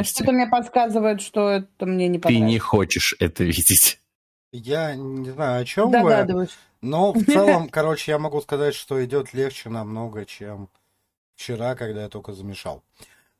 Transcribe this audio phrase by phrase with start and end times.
[0.00, 2.50] А, Что-то мне подсказывает, что это мне не Ты понравилось.
[2.52, 4.00] не хочешь это видеть.
[4.52, 6.56] Я не знаю, о чем вы, Догадываюсь.
[6.82, 10.68] но в целом, короче, я могу сказать, что идет легче намного, чем
[11.36, 12.82] вчера, когда я только замешал.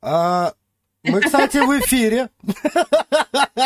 [0.01, 0.55] А,
[1.05, 2.31] мы, кстати, в эфире.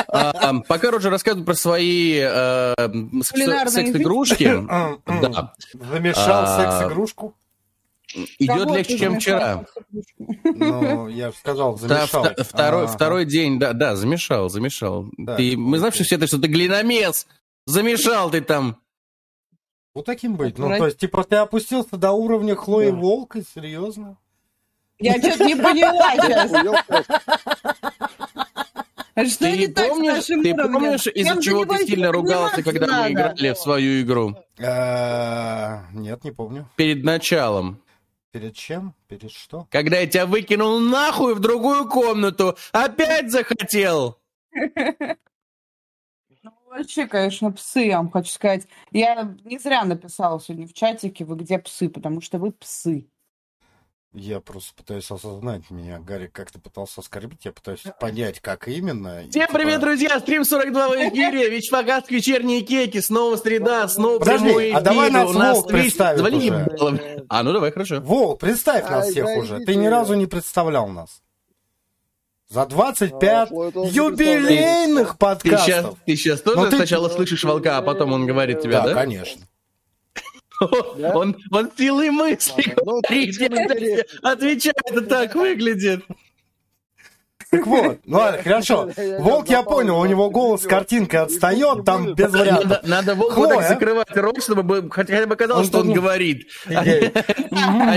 [0.08, 2.74] А, Пока Роджер рассказывает про свои э,
[3.22, 4.44] секс-игрушки,
[5.74, 7.34] Замешал А, секс-игрушку.
[8.38, 9.64] Идет легче, чем вчера.
[10.44, 12.26] Ну, я же сказал, замешал.
[12.38, 15.06] Второй, второй день, да, да, замешал, замешал.
[15.16, 17.26] Да, Ты, мы знаем, что все это, что ты глиномес,
[17.66, 18.78] замешал ты там.
[19.94, 20.58] Вот таким быть.
[20.58, 22.96] Ну, то есть, типа, ты опустился до уровня Хлои Да.
[22.96, 23.40] Волка?
[23.54, 24.18] Серьезно?
[24.98, 26.50] Я что-то не поняла сейчас.
[26.86, 27.04] Просто.
[29.30, 30.72] Что Ты не так с помнишь, нашим ты уровнем?
[30.74, 34.36] помнишь, из-за чего ты сильно ругался, когда мы играли в свою игру?
[34.58, 36.68] Э, Нет, не помню.
[36.76, 37.80] Перед началом.
[38.32, 38.94] Перед чем?
[39.08, 39.66] Перед что?
[39.70, 42.56] Когда я тебя выкинул нахуй в другую комнату.
[42.72, 44.20] Опять захотел.
[46.42, 48.68] Ну, вообще, конечно, псы, я вам хочу сказать.
[48.92, 53.08] Я не зря написала сегодня в чатике, вы где псы, потому что вы псы.
[54.18, 55.98] Я просто пытаюсь осознать меня.
[55.98, 57.44] Гарик как-то пытался оскорбить.
[57.44, 59.18] Я пытаюсь понять, как именно.
[59.28, 60.18] Всем типа, привет, друзья!
[60.20, 61.50] Стрим 42 в эфире.
[61.58, 63.00] Вичфагast, вечерние кеки.
[63.02, 65.18] Снова среда, снова Подожди, прямой а давай эфир.
[65.18, 65.72] нас У нас Волк Twitch.
[65.72, 66.34] представит
[66.80, 67.24] уже.
[67.28, 68.00] А, ну давай, хорошо.
[68.00, 69.58] Волк, представь нас всех уже.
[69.60, 71.20] Ты ни разу не представлял нас.
[72.48, 73.22] За 25
[73.52, 75.66] А, тоже юбилейных Ты подкастов.
[75.66, 78.86] сейчас, ты сейчас тоже Ну ты- сначала слышишь волка, а потом он говорит тебя, Да,
[78.86, 78.94] да?
[78.94, 79.42] конечно.
[80.98, 81.16] Да?
[81.16, 84.06] Он, он силой мысли Ага, ну, говорит.
[84.86, 86.04] это так выглядит.
[87.48, 88.90] Так вот, ну ладно, хорошо.
[89.20, 90.70] Волк, я понял, у него не голос с будет.
[90.70, 92.68] картинкой Не отстает, там без вариантов.
[92.82, 93.56] Надо, надо волку Хлоя.
[93.58, 96.48] так закрывать рот, чтобы бы- хотя бы казалось, Он что он не- говорит.
[96.66, 97.12] Идея.
[97.52, 97.96] А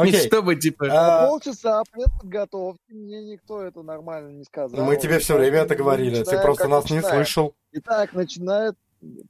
[0.00, 0.86] а чтобы, типа...
[0.90, 4.82] А, Полчаса пред подготовки, мне никто это нормально не сказал.
[4.82, 7.54] Мы тебе все время это говорили, ты просто нас не слышал.
[7.72, 8.76] Итак, начинает...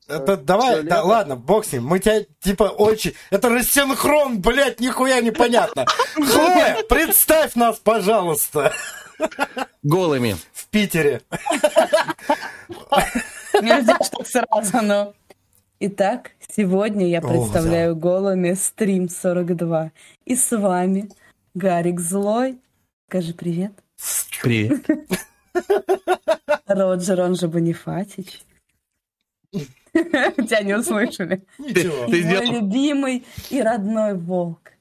[0.08, 1.06] Это давай, всё да, лето.
[1.06, 3.14] ладно, бог с ним, мы тебя, типа, очень...
[3.30, 5.86] Это рассинхрон, блядь, нихуя непонятно.
[6.14, 8.72] Хлоя, представь нас, пожалуйста,
[9.82, 10.36] Голыми.
[10.52, 11.22] в Питере.
[13.60, 15.14] Нельзя ж так сразу, но...
[15.78, 19.92] Итак, сегодня я О, представляю голыми стрим 42.
[20.24, 21.10] И с вами
[21.54, 22.58] Гарик Злой.
[23.08, 23.72] Скажи привет.
[24.42, 24.86] Привет.
[26.66, 28.40] Роджер, он же Бонифатич.
[29.92, 31.44] Тебя не услышали.
[31.58, 32.06] Ничего.
[32.08, 34.72] Мой любимый и родной волк.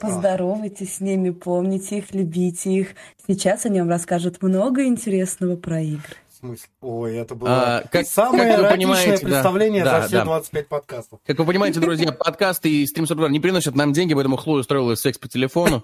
[0.00, 2.88] Поздоровайтесь с ними, помните их, любите их.
[3.26, 6.16] Сейчас о нем расскажут много интересного про игры.
[6.44, 6.66] Смысле?
[6.82, 10.24] Ой, это было А, как- самое как вы понимаете, представление Да, за все да.
[10.24, 11.18] 25 подкастов.
[11.26, 14.94] Как вы понимаете, друзья, подкасты и стрим 42 не приносят нам деньги, поэтому Хлоя устроила
[14.94, 15.82] секс по телефону.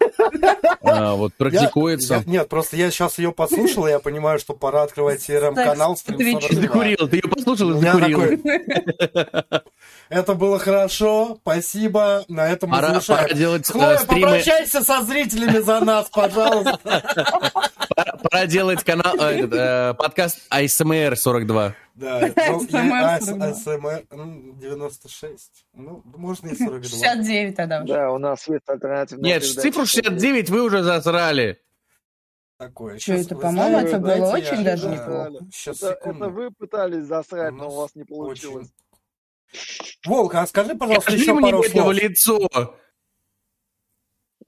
[0.83, 2.23] А, Вот, практикуется.
[2.27, 6.55] я- нет, просто я сейчас ее послушал, и я понимаю, что пора открывать CRM-канал Твичу.
[6.55, 8.21] Закурил, ты ее послушал и закурил.
[10.11, 13.23] Это было хорошо, спасибо, на этом мы Пора, завершаем.
[13.23, 16.79] пора делать э, Хлоя, стримы, попрощайся со зрителями за нас, пожалуйста.
[17.95, 21.75] пора, пора делать канал, э, э, подкаст ASMR 42.
[21.95, 23.47] Да, ну, ASMR я- АС- 42.
[23.47, 25.67] АСМР, ну, 96.
[25.75, 26.89] Ну, можно и 42.
[26.89, 27.93] 69 тогда уже.
[27.93, 31.61] Да, у нас есть альтернативная Нет, цифру 69 вы уже засрали.
[32.59, 32.99] Такое.
[32.99, 35.31] Щас, это, по-моему, это было очень даже неплохо.
[35.51, 38.69] Сейчас, Это, вы пытались засрать, но у вас не получилось.
[40.07, 41.95] Волк, а скажи, пожалуйста, еще пару это в слов.
[41.95, 42.77] лицо.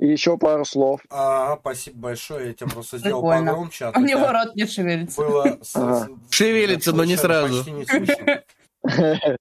[0.02, 1.00] И еще пару слов.
[1.10, 3.52] А, спасибо большое, я тебя просто сделал Прикольно.
[3.52, 3.84] погромче.
[3.84, 5.20] а У него рот не шевелится.
[5.20, 5.58] было...
[5.74, 6.08] Ага.
[6.28, 7.58] Шевелится, но не сразу.
[7.58, 8.42] Почти не слышно.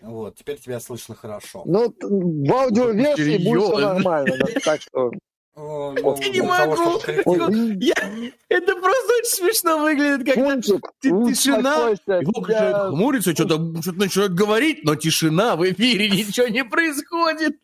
[0.00, 1.64] Вот, теперь тебя слышно хорошо.
[1.66, 4.36] Ну, в аудиоверсии будет все нормально.
[4.38, 5.10] да, Так что...
[5.58, 7.00] О, ну, Я не того, могу.
[7.24, 7.94] Ой, блин, Я...
[8.48, 11.74] Это просто очень смешно выглядит, когда Пунчик, ти- тишина.
[11.74, 17.56] Его начинает хмуриться, что-то, что-то начинает говорить, но тишина в эфире, ничего не происходит.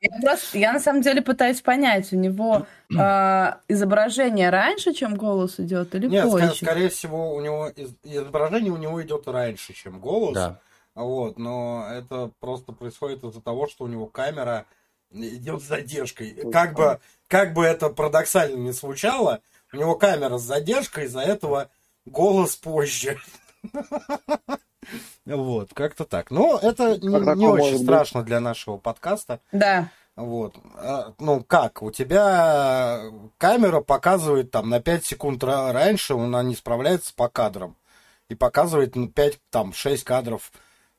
[0.00, 2.66] Я просто, я на самом деле пытаюсь понять, у него
[2.98, 6.54] а, изображение раньше, чем голос идет, или Нет, позже?
[6.56, 10.34] скорее всего, у него из- изображение у него идет раньше, чем голос.
[10.34, 10.58] Да.
[10.96, 14.66] Вот, но это просто происходит из-за того, что у него камера
[15.12, 16.50] идет с задержкой.
[16.52, 19.40] Как бы, как бы это парадоксально не звучало,
[19.72, 21.70] у него камера с задержкой, из-за этого
[22.04, 23.18] голос позже.
[25.26, 26.30] Вот, как-то так.
[26.30, 29.40] Но это не, такое не очень страшно для нашего подкаста.
[29.52, 29.90] Да.
[30.16, 30.56] Вот.
[30.74, 31.82] А, Ну, как?
[31.82, 33.02] У тебя
[33.38, 37.76] камера показывает там на 5 секунд ра- раньше, она не справляется по кадрам.
[38.28, 40.50] И показывает ну, 5, там, 6 кадров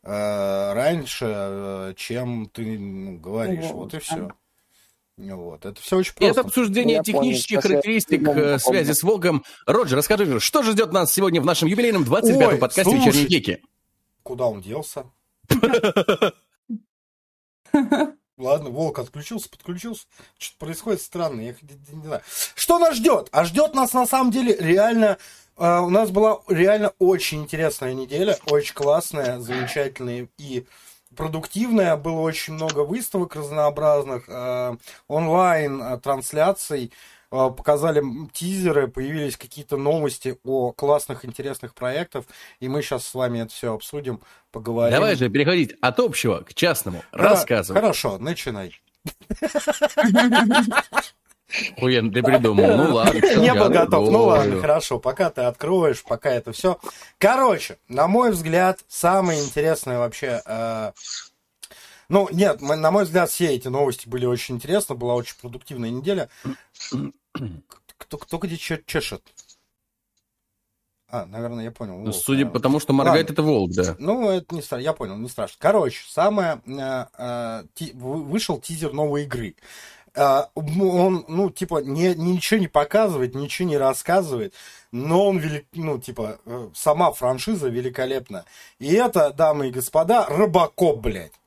[0.03, 3.65] раньше, э, чем ты ну, говоришь.
[3.71, 4.00] Вот и да.
[4.00, 4.31] все.
[5.18, 5.65] Вот.
[5.65, 6.50] Это все очень И это просто.
[6.50, 8.59] обсуждение Я понял, технических я характеристик по-другому э, помню.
[8.59, 9.44] связи с Волком.
[9.68, 13.06] Роджер, расскажи, что же ждет нас сегодня в нашем юбилейном 25-м Ой, подкасте слушай.
[13.06, 13.62] «Вечерние геки»?
[14.24, 15.06] Куда он делся?
[18.38, 20.06] Ладно, волк отключился, подключился.
[20.39, 22.21] Что-то происходит странно, я не, не знаю.
[22.56, 23.30] Что нас ждет?
[23.31, 25.18] А ждет нас на самом деле реально...
[25.62, 30.66] э, у нас была реально очень интересная неделя, очень классная, замечательная и
[31.16, 31.96] продуктивная.
[31.98, 34.75] Было очень много выставок разнообразных, э,
[35.08, 36.92] онлайн э, трансляций.
[37.31, 38.04] Э, Показали
[38.34, 42.25] тизеры, появились какие-то новости о классных, интересных проектах.
[42.60, 44.19] И мы сейчас с вами это все обсудим,
[44.52, 44.94] поговорим.
[44.96, 47.04] Давай же переходить от общего к частному.
[47.13, 47.80] Ра- Рассказывай.
[47.80, 48.81] Хорошо, начинай.
[51.77, 52.77] Охуенно, ты придумал.
[52.77, 53.19] Ну ладно.
[53.19, 54.09] Не был готов.
[54.09, 56.80] Ну ладно, хорошо, пока ты откроешь, пока это все.
[57.18, 60.42] Короче, на мой взгляд, самое интересное вообще...
[60.45, 60.92] э,
[62.09, 66.30] Ну, нет, на мой взгляд, все эти новости были очень интересны, была очень продуктивная неделя.
[67.98, 69.21] Кто, кто где чешет?
[71.13, 71.98] А, наверное, я понял.
[71.98, 72.53] Ну, Волк, Судя наверное.
[72.53, 73.33] по тому, что моргает, Ладно.
[73.33, 73.95] это волк, да.
[74.00, 75.57] Ну, это не страшно, я понял, не страшно.
[75.59, 79.56] Короче, самое э, э, ти- вы- вышел тизер новой игры.
[80.13, 84.54] Э, он, ну, типа, не, ничего не показывает, ничего не рассказывает,
[84.92, 88.46] но он велик, ну, типа, э, сама франшиза великолепна.
[88.80, 91.34] И это, дамы и господа, Робокоп, блядь.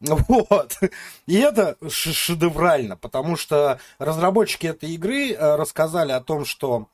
[0.00, 0.78] Вот.
[1.26, 6.88] И это шедеврально, потому что разработчики этой игры э, рассказали о том, что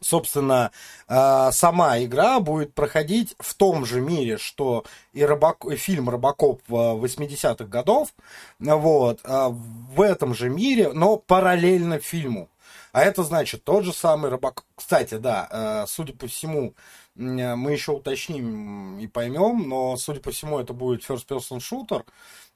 [0.00, 0.70] собственно,
[1.08, 5.64] э, сама игра будет проходить в том же мире, что и, Робок...
[5.66, 8.14] и фильм Робокоп в 80-х годов,
[8.58, 12.48] вот, э, в этом же мире, но параллельно фильму.
[12.92, 14.64] А это значит тот же самый Робокоп.
[14.74, 16.74] Кстати, да, э, судя по всему,
[17.14, 22.04] мы еще уточним и поймем, но, судя по всему, это будет first-person shooter,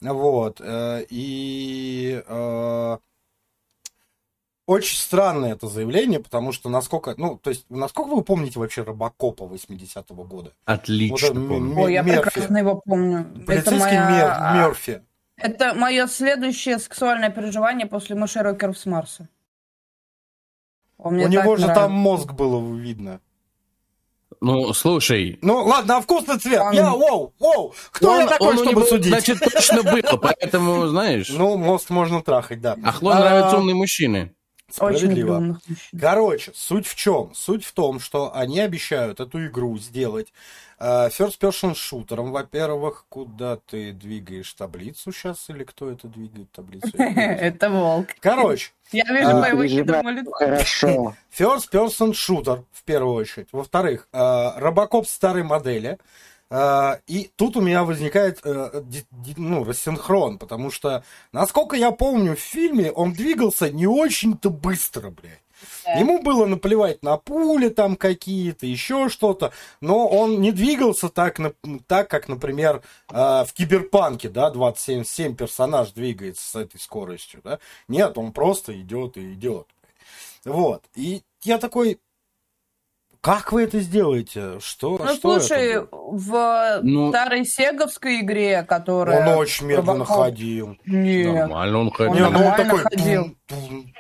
[0.00, 2.22] вот, и...
[4.66, 8.82] э, очень странное это заявление, потому что насколько, ну, то есть, насколько вы помните вообще
[8.82, 10.52] Робокопа 80-го года?
[10.64, 11.78] Отлично Вот это помню.
[11.80, 12.22] Ой, я Мерфи.
[12.30, 13.20] прекрасно его помню.
[13.34, 14.10] Это Полицейский моя...
[14.54, 15.02] Мер- Мерфи.
[15.36, 19.28] Это мое следующее сексуальное переживание после мышерокеров с Марса.
[20.98, 21.82] Он мне У него же нравится.
[21.82, 23.20] там мозг было видно.
[24.40, 26.60] Ну, слушай, Ну, ладно, а вкусный цвет?
[26.60, 29.06] Он- Я, воу, воу, кто он, я такой, он чтобы него, судить?
[29.08, 32.76] значит, точно было, поэтому, знаешь, Ну, мозг можно трахать, да.
[32.84, 34.34] Ахло А, нравятся умные мужчины.
[34.80, 35.38] Очень Справедливо.
[35.38, 35.76] мужчин.
[36.00, 37.32] Короче, суть в чем?
[37.34, 40.32] Суть в том, что они обещают эту игру сделать
[40.78, 42.32] э, first person шутером.
[42.32, 46.88] Во-первых, куда ты двигаешь таблицу сейчас, или кто это двигает таблицу?
[46.96, 48.08] Это волк.
[48.20, 49.84] Короче, Я вижу по его переживай.
[49.84, 50.30] хитрому лицу.
[50.32, 51.14] Хорошо.
[51.38, 53.48] First person shooter, в первую очередь.
[53.52, 55.98] Во-вторых, э, Робокоп старой модели.
[56.52, 58.82] Э, и тут у меня возникает э,
[59.38, 65.40] ну, рассинхрон, потому что, насколько я помню, в фильме он двигался не очень-то быстро, блядь.
[65.84, 65.92] Да.
[65.92, 71.38] Ему было наплевать на пули там какие-то, еще что-то, но он не двигался так,
[71.86, 77.60] так как, например, э, в Киберпанке, да, 27 персонаж двигается с этой скоростью, да.
[77.88, 79.68] Нет, он просто идет и идет.
[80.44, 80.84] Вот.
[80.96, 81.98] И я такой,
[83.22, 84.58] как вы это сделаете?
[84.60, 89.26] Что, Ну, что слушай, это в Ну- старой сеговской игре, которая...
[89.32, 90.76] Он очень медленно Робокоп- ходил.
[90.84, 92.14] Нет, Нормально он Он ходил.
[92.14, 92.82] Не, ну он нормально такой...
[92.82, 93.36] ходил.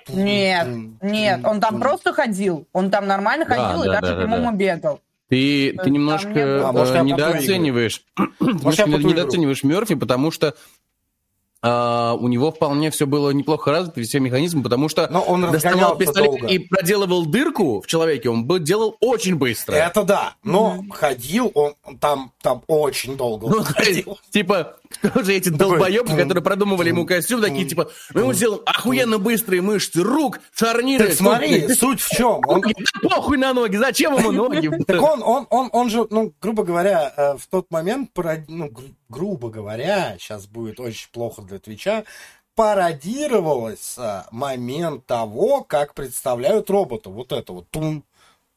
[0.08, 0.68] нет,
[1.00, 2.66] нет, он там просто ходил.
[2.72, 4.56] Он там нормально Да, ходил и да, даже да, да, по-моему да.
[4.56, 5.00] бегал.
[5.28, 8.28] Ты, ты немножко не А, может, э, недооцениваешь, игру.
[9.08, 10.54] недооцениваешь Мерфи, потому что
[11.64, 15.96] а, у него вполне все было неплохо развито, все механизмы, потому что Но он доставал
[15.96, 16.46] пистолет долго.
[16.48, 19.74] и проделывал дырку в человеке, он бы делал очень быстро.
[19.76, 23.48] Это да, но ходил он там, там очень долго.
[23.48, 24.18] Ну, ходил.
[24.30, 29.18] типа, кто же эти долбоебы, которые продумывали ему костюм, такие, типа, мы ему сделаем охуенно
[29.18, 31.08] быстрые мышцы рук, шарниры.
[31.08, 32.40] Так смотри, суть в чем.
[32.46, 32.62] Он,
[33.02, 34.70] похуй на ноги, зачем ему ноги?
[34.86, 38.10] так он, он, он, он же, ну, грубо говоря, э, в тот момент,
[38.48, 42.04] ну, гру- грубо говоря, сейчас будет очень плохо для Твича,
[42.54, 43.96] пародировалось
[44.30, 47.10] момент того, как представляют робота.
[47.10, 48.04] Вот это вот тун,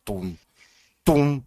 [0.04, 0.38] тун,
[1.04, 1.46] тун.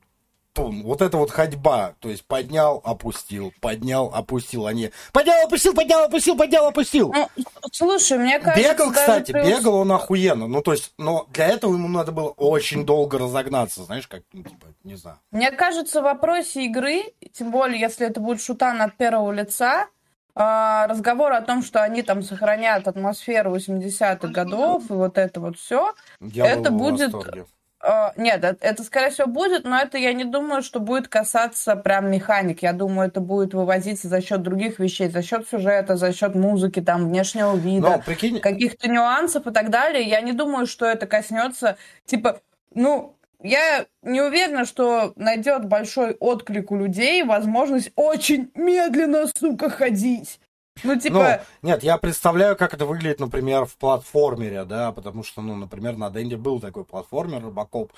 [0.58, 1.94] Вот это вот ходьба.
[2.00, 4.66] То есть поднял, опустил, поднял, опустил.
[4.66, 7.12] Они поднял, опустил, поднял, опустил, поднял, опустил.
[7.14, 7.28] Ну,
[7.72, 8.72] слушай, мне кажется...
[8.72, 10.46] Бегал, кстати, ус- бегал он охуенно.
[10.48, 14.42] Ну, то есть, но для этого ему надо было очень долго разогнаться, знаешь, как, ну,
[14.42, 15.18] типа, не знаю.
[15.30, 19.86] Мне кажется, в вопросе игры, тем более, если это будет шутан от первого лица,
[20.34, 25.58] а, разговор о том, что они там сохраняют атмосферу 80-х годов и вот это вот
[25.58, 27.44] все, Я Это в будет- восторге.
[27.82, 31.76] Э, нет, это, это, скорее всего, будет, но это я не думаю, что будет касаться
[31.76, 32.62] прям механик.
[32.62, 36.80] Я думаю, это будет вывозиться за счет других вещей, за счет сюжета, за счет музыки,
[36.80, 40.02] там, внешнего вида, Но, прикинь, каких-то нюансов и так далее.
[40.02, 42.40] Я не думаю, что это коснется, типа,
[42.74, 50.40] ну, я не уверена, что найдет большой отклик у людей возможность очень медленно, сука, ходить.
[50.82, 55.42] Ну, Ну, типа, нет, я представляю, как это выглядит, например, в платформере, да, потому что,
[55.42, 57.92] ну, например, на Денде был такой платформер, Робокоп.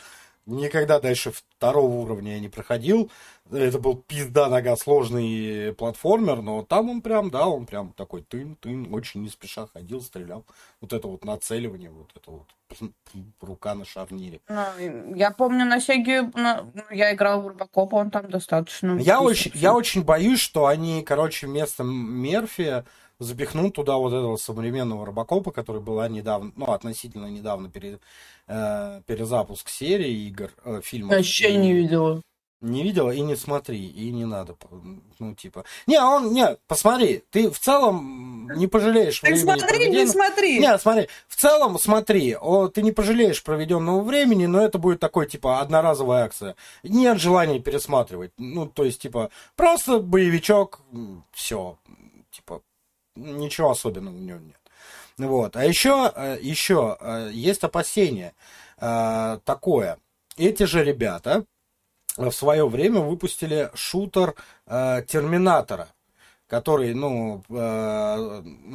[0.50, 3.10] Никогда дальше второго уровня я не проходил.
[3.50, 8.92] Это был пизда нога сложный платформер, но там он прям, да, он прям такой тын-тын,
[8.92, 10.44] очень не спеша ходил, стрелял.
[10.80, 12.46] Вот это вот нацеливание, вот это вот
[13.40, 14.40] рука на шарнире.
[14.48, 18.98] ну, я помню на Сеге, ну, я играл в Робокопа, он там достаточно...
[18.98, 22.84] Я очень, я очень боюсь, что они, короче, вместо Мерфи
[23.20, 28.00] запихнут туда вот этого современного Робокопа, который была недавно, ну, относительно недавно пере-
[28.48, 31.16] э, перезапуск серии игр, э, фильмов.
[31.16, 32.22] Вообще не видела.
[32.62, 34.54] Не видела и не смотри, и не надо,
[35.18, 35.64] ну, типа.
[35.86, 40.58] Не, он, не, посмотри, ты в целом не пожалеешь Так времени смотри, не проведенного- смотри.
[40.58, 45.26] нет, смотри, в целом, смотри, о, ты не пожалеешь проведенного времени, но это будет такой,
[45.26, 46.54] типа, одноразовая акция.
[46.82, 48.32] Нет желания пересматривать.
[48.36, 50.80] Ну, то есть, типа, просто боевичок,
[51.32, 51.78] все.
[52.30, 52.60] Типа,
[53.20, 54.60] ничего особенного в нем нет.
[55.28, 55.56] Вот.
[55.56, 58.34] А еще, э, еще э, есть опасение
[58.78, 59.98] э, такое.
[60.36, 61.44] Эти же ребята
[62.16, 64.34] в свое время выпустили шутер
[64.66, 65.88] Терминатора
[66.46, 67.44] который, ну,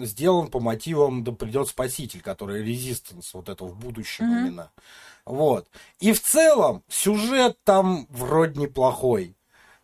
[0.05, 4.37] сделан по мотивам «Да придет спаситель», который резистанс, вот это в будущем Мгм.
[4.37, 4.71] именно.
[5.25, 5.67] Вот.
[5.99, 9.35] И в целом сюжет там вроде неплохой.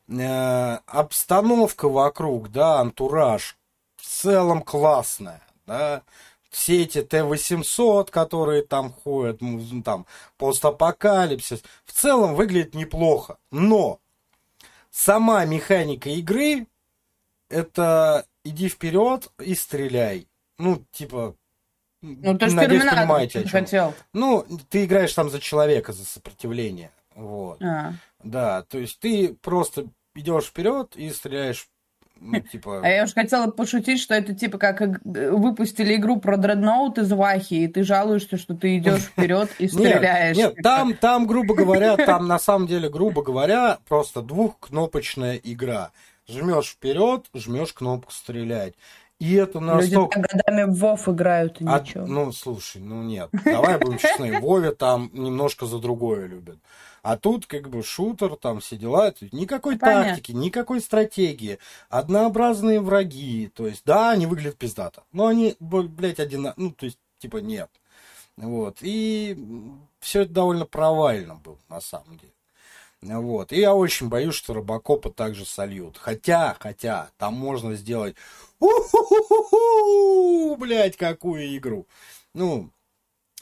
[0.08, 3.58] Обстановка вокруг, да, антураж
[4.02, 6.02] в целом классная, да.
[6.50, 10.06] Все эти Т-800, которые там ходят, ну, там,
[10.38, 13.38] постапокалипсис, в целом выглядит неплохо.
[13.52, 14.00] Но
[14.90, 16.68] сама механика игры
[17.48, 20.28] это иди вперед и стреляй.
[20.58, 21.36] Ну, типа,
[22.02, 23.52] Ну, ты же надеюсь, понимаете, о чем.
[23.52, 23.94] хотел.
[24.12, 26.92] Ну, ты играешь там за человека, за сопротивление.
[27.16, 27.62] Вот.
[27.62, 27.94] А.
[28.24, 31.70] Да, то есть ты просто идешь вперед и стреляешь,
[32.22, 32.82] ну, типа...
[32.84, 37.56] А я уж хотела пошутить, что это типа как выпустили игру про дредноут из Вахи,
[37.56, 40.38] и ты жалуешься, что ты идешь вперед и стреляешь.
[40.38, 45.92] Нет, нет, там, там, грубо говоря, там на самом деле, грубо говоря, просто двухкнопочная игра.
[46.28, 48.76] Жмешь вперед, жмешь кнопку стрелять.
[49.18, 50.20] И это Люди настолько...
[50.20, 52.08] так годами в Вов играют, и А, ничего.
[52.08, 53.30] ну, слушай, ну нет.
[53.46, 54.40] Давай будем честны.
[54.40, 56.58] Вове там немножко за другое любят.
[57.02, 59.14] А тут как бы шутер, там все дела.
[59.32, 60.16] Никакой Понятно.
[60.16, 61.58] тактики, никакой стратегии.
[61.90, 63.52] Однообразные враги.
[63.54, 65.04] То есть, да, они выглядят пиздато.
[65.12, 66.54] Но они, блядь, один...
[66.56, 67.70] Ну, то есть, типа, нет.
[68.38, 68.78] Вот.
[68.82, 69.38] И
[70.00, 72.34] все это довольно провально было, на самом деле.
[73.02, 73.52] Вот.
[73.52, 75.98] И я очень боюсь, что Робокопа также сольют.
[75.98, 78.16] Хотя, хотя, там можно сделать
[78.60, 81.88] у блядь, какую игру.
[82.34, 82.70] Ну,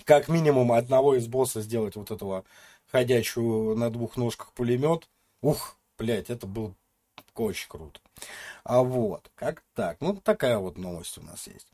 [0.05, 2.45] как минимум одного из босса сделать вот этого
[2.91, 5.09] ходячую на двух ножках пулемет.
[5.41, 6.73] Ух, блядь, это было
[7.35, 7.99] очень круто.
[8.63, 9.97] А вот, как так.
[10.01, 11.67] Ну, такая вот новость у нас есть.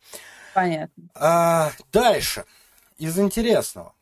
[0.53, 1.09] Понятно.
[1.15, 2.45] А, дальше.
[2.97, 3.93] Из интересного.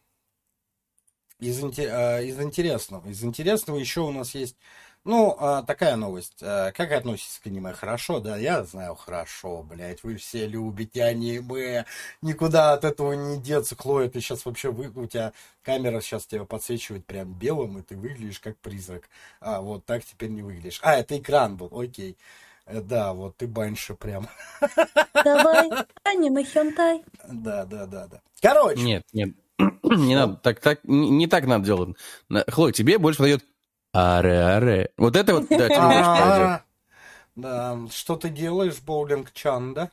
[1.39, 3.07] Из, а, из интересного.
[3.09, 4.57] Из интересного еще у нас есть,
[5.05, 6.37] ну, а, такая новость.
[6.41, 7.73] А, как относитесь к аниме?
[7.73, 10.03] Хорошо, да, я знаю, хорошо, блядь.
[10.03, 11.85] Вы все любите аниме.
[12.21, 13.75] Никуда от этого не деться.
[13.75, 17.97] Хлоя, ты сейчас вообще, вы, у тебя камера сейчас тебя подсвечивает прям белым, и ты
[17.97, 19.09] выглядишь как призрак.
[19.41, 20.79] А, вот так теперь не выглядишь.
[20.83, 22.17] А, это экран был, окей.
[22.65, 24.29] Э, Да, вот ты баньше прям.
[25.23, 25.69] Давай,
[26.03, 27.03] аниме хентай.
[27.27, 28.21] Да, да, да, да.
[28.41, 28.81] Короче.
[28.81, 29.29] Нет, нет.
[29.83, 31.95] Не надо, так, так, не не так надо делать.
[32.49, 33.45] Хлой, тебе больше подойдет
[33.93, 34.89] аре-аре.
[34.97, 35.77] Вот это вот, да, тебе.
[35.77, 36.61] А,
[37.35, 39.89] Да, что ты делаешь, боулинг Чан, да?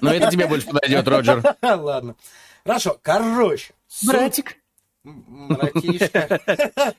[0.00, 1.42] Но это тебе больше подойдет, Роджер.
[1.62, 2.16] Ладно.
[2.64, 3.74] Хорошо, короче.
[4.06, 4.56] Братик.
[5.04, 6.40] Братишка.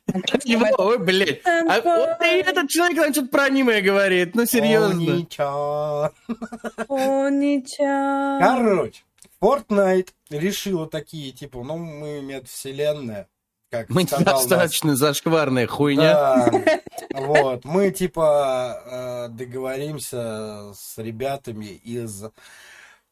[0.77, 1.41] Ой, блядь.
[1.45, 4.36] А вот и этот человек нам что-то про аниме говорит.
[4.36, 5.01] Ну, серьезно.
[5.01, 6.12] О, ничего.
[6.89, 8.39] О, ничего.
[8.41, 9.03] Короче,
[9.41, 13.29] Fortnite решила такие, типа, ну, мы медвселенная,
[13.74, 16.13] как Мы недостаточно зашкварная хуйня.
[16.13, 16.80] Да,
[17.15, 22.24] вот, мы типа э, договоримся с ребятами из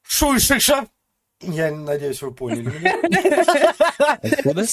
[0.03, 0.85] Шуйшиша.
[1.41, 2.93] Я надеюсь, вы поняли меня.
[4.21, 4.67] Откуда?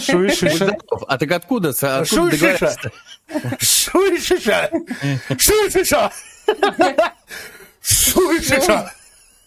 [0.00, 0.76] Шуйшиша.
[1.06, 1.72] А так откуда?
[2.04, 2.76] Шуйшиша.
[3.60, 4.70] Шуйшиша.
[5.38, 6.10] Шуйшиша.
[7.80, 8.92] Шуйшиша.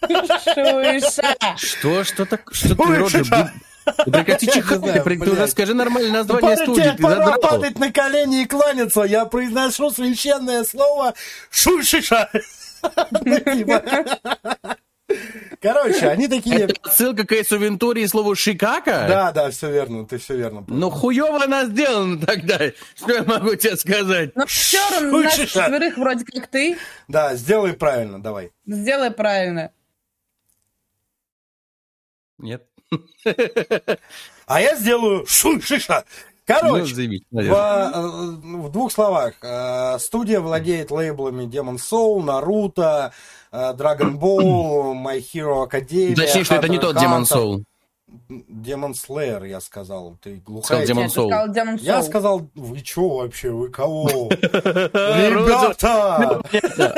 [0.07, 1.57] Шуйша.
[1.57, 3.51] Что, что так, что ты, Роджер,
[3.86, 7.15] Ты прекрати чихать, знаю, ты, ты уже скажи нормальное Да название пора- студии, тебе пора
[7.18, 7.39] задрал.
[7.39, 9.04] падать на колени и кланяться.
[9.04, 11.13] Я произношу священное слово
[11.51, 12.30] шушиша.
[13.24, 13.82] Ну.
[15.62, 16.62] Короче, они такие...
[16.62, 19.06] Это отсылка к Эйсу Вентуре и слову «шикака»?
[19.08, 20.63] Да, да, все верно, ты все верно.
[20.63, 20.80] понял.
[20.80, 22.60] Ну, хуево она сделана тогда.
[22.96, 24.36] Что я могу тебе сказать?
[24.36, 26.77] Но все равно нас четверых вроде как ты.
[27.08, 28.51] Да, сделай правильно, давай.
[28.65, 29.72] Сделай правильно.
[32.38, 32.68] Нет.
[34.48, 36.04] А я сделаю шушиша.
[36.48, 37.92] Ну, Короче, заебись, в, э,
[38.58, 39.34] в двух словах.
[39.41, 43.12] э, Студия владеет лейблами Demon Soul, Naruto,
[43.52, 46.15] э, Dragon Ball, My Hero Academia.
[46.15, 47.24] Точнее, что это не тот Hunter.
[47.24, 47.63] Soul.
[48.30, 50.18] Demon Slayer, я сказал.
[50.22, 50.86] Ты глухая.
[50.86, 54.30] Сказал сказал Demon Я сказал, вы чё вообще, вы кого?
[55.10, 56.41] Ребята!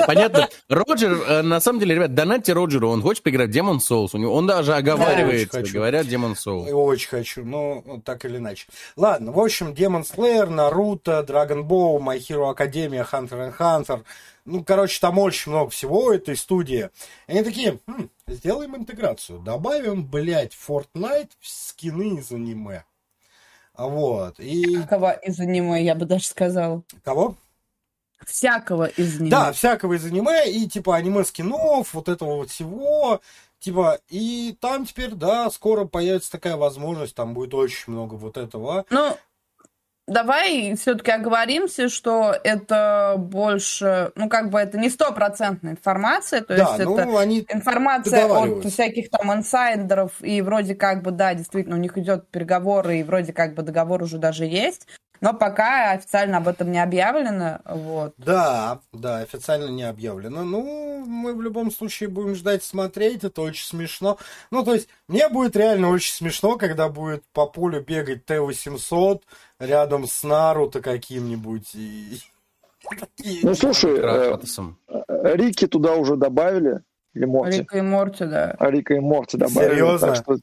[0.06, 0.50] Понятно.
[0.70, 4.10] Роджер, э, на самом деле, ребят, донатьте Роджеру, он хочет поиграть в Demon Souls.
[4.14, 6.70] У него, он даже оговаривается, говорят Demon Soul.
[6.72, 8.68] Очень хочу, но так или иначе.
[8.98, 14.02] Ладно, в общем, Demon Slayer, Наруто, Dragon Ball, My Hero Academia, Hunter x Hunter.
[14.48, 16.90] Ну, короче, там очень много всего этой студии.
[17.28, 19.40] И они такие, «Хм, сделаем интеграцию.
[19.40, 22.86] Добавим, блядь, Fortnite в скины из аниме.
[23.74, 24.40] А Вот.
[24.40, 26.82] И Всякого из аниме, я бы даже сказала.
[27.04, 27.36] кого?
[28.26, 29.30] Всякого из аниме.
[29.30, 33.20] Да, всякого из аниме, и типа аниме-скинов, вот этого вот всего.
[33.60, 38.86] Типа, и там теперь, да, скоро появится такая возможность, там будет очень много вот этого.
[38.90, 39.18] Ну,
[40.08, 46.64] давай все-таки оговоримся, что это больше, ну, как бы это не стопроцентная информация, то да,
[46.64, 47.46] есть ну, это они...
[47.50, 53.00] информация от всяких там инсайдеров, и вроде как бы, да, действительно, у них идет переговоры,
[53.00, 54.88] и вроде как бы договор уже даже есть,
[55.22, 58.14] но пока официально об этом не объявлено, вот.
[58.18, 60.44] Да, да, официально не объявлено.
[60.44, 64.18] Ну, мы в любом случае будем ждать смотреть, это очень смешно.
[64.52, 69.22] Ну, то есть, мне будет реально очень смешно, когда будет по полю бегать Т-800
[69.60, 71.74] рядом с Наруто каким-нибудь.
[71.76, 72.20] И...
[73.44, 75.36] Ну, слушай, э.
[75.36, 76.82] Рики туда уже добавили,
[77.18, 77.60] или Морти.
[77.60, 78.56] Рика и Морти, да.
[78.60, 79.72] А Рика и Морти добавили.
[79.72, 80.08] Серьезно?
[80.08, 80.38] Так что,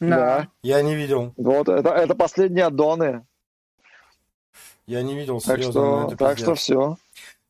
[0.00, 0.08] Да.
[0.08, 0.48] да.
[0.62, 1.34] Я не видел.
[1.36, 3.26] Вот, это, это последние аддоны.
[4.86, 5.72] Я не видел, Так серьезно.
[5.72, 6.44] что, это так пиздец.
[6.46, 6.96] что все.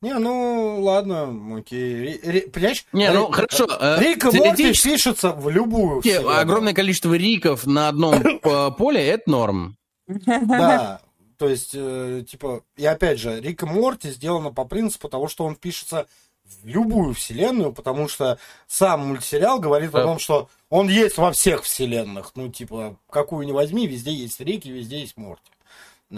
[0.03, 1.95] Не, ну, ладно, окей.
[1.95, 2.85] Ри- ри- Понимаешь?
[2.93, 3.67] Не, ну Ри- хорошо.
[3.81, 6.39] э, Рик и Морти пишется в любую вселенную.
[6.41, 9.77] огромное количество риков на одном э, поле это норм.
[10.09, 11.01] Да,
[11.39, 15.45] то есть, э, типа, и опять же, Рик и Морти сделано по принципу того, что
[15.45, 16.07] он пишется
[16.45, 20.03] в любую вселенную, потому что сам мультсериал говорит о Да.
[20.05, 22.33] том, что он есть во всех вселенных.
[22.35, 25.45] Ну, типа, какую ни возьми, везде есть Рик и везде есть Морти.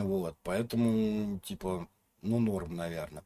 [0.03, 1.87] Вот, поэтому, типа,
[2.23, 3.23] ну, норм, наверное.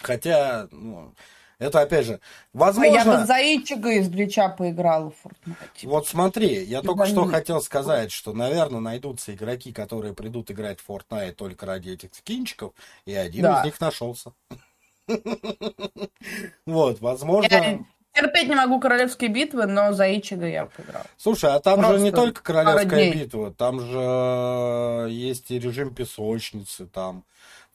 [0.00, 1.14] Хотя, ну,
[1.60, 2.20] это опять же, А я
[2.54, 3.26] бы возможно...
[3.26, 5.84] за Ичиго из Блича поиграла в Fortnite.
[5.84, 7.12] Вот смотри, я только Ебани.
[7.12, 12.12] что хотел сказать, что, наверное, найдутся игроки, которые придут играть в Fortnite только ради этих
[12.14, 12.72] скинчиков,
[13.06, 13.60] и один Да.
[13.60, 14.32] из них нашелся.
[16.66, 17.84] Вот, возможно...
[18.14, 21.06] терпеть не могу королевские битвы, но за Ичиго я поиграла.
[21.18, 26.86] Слушай, а там же Просто не только королевская битва, там же есть и режим песочницы,
[26.86, 27.24] там...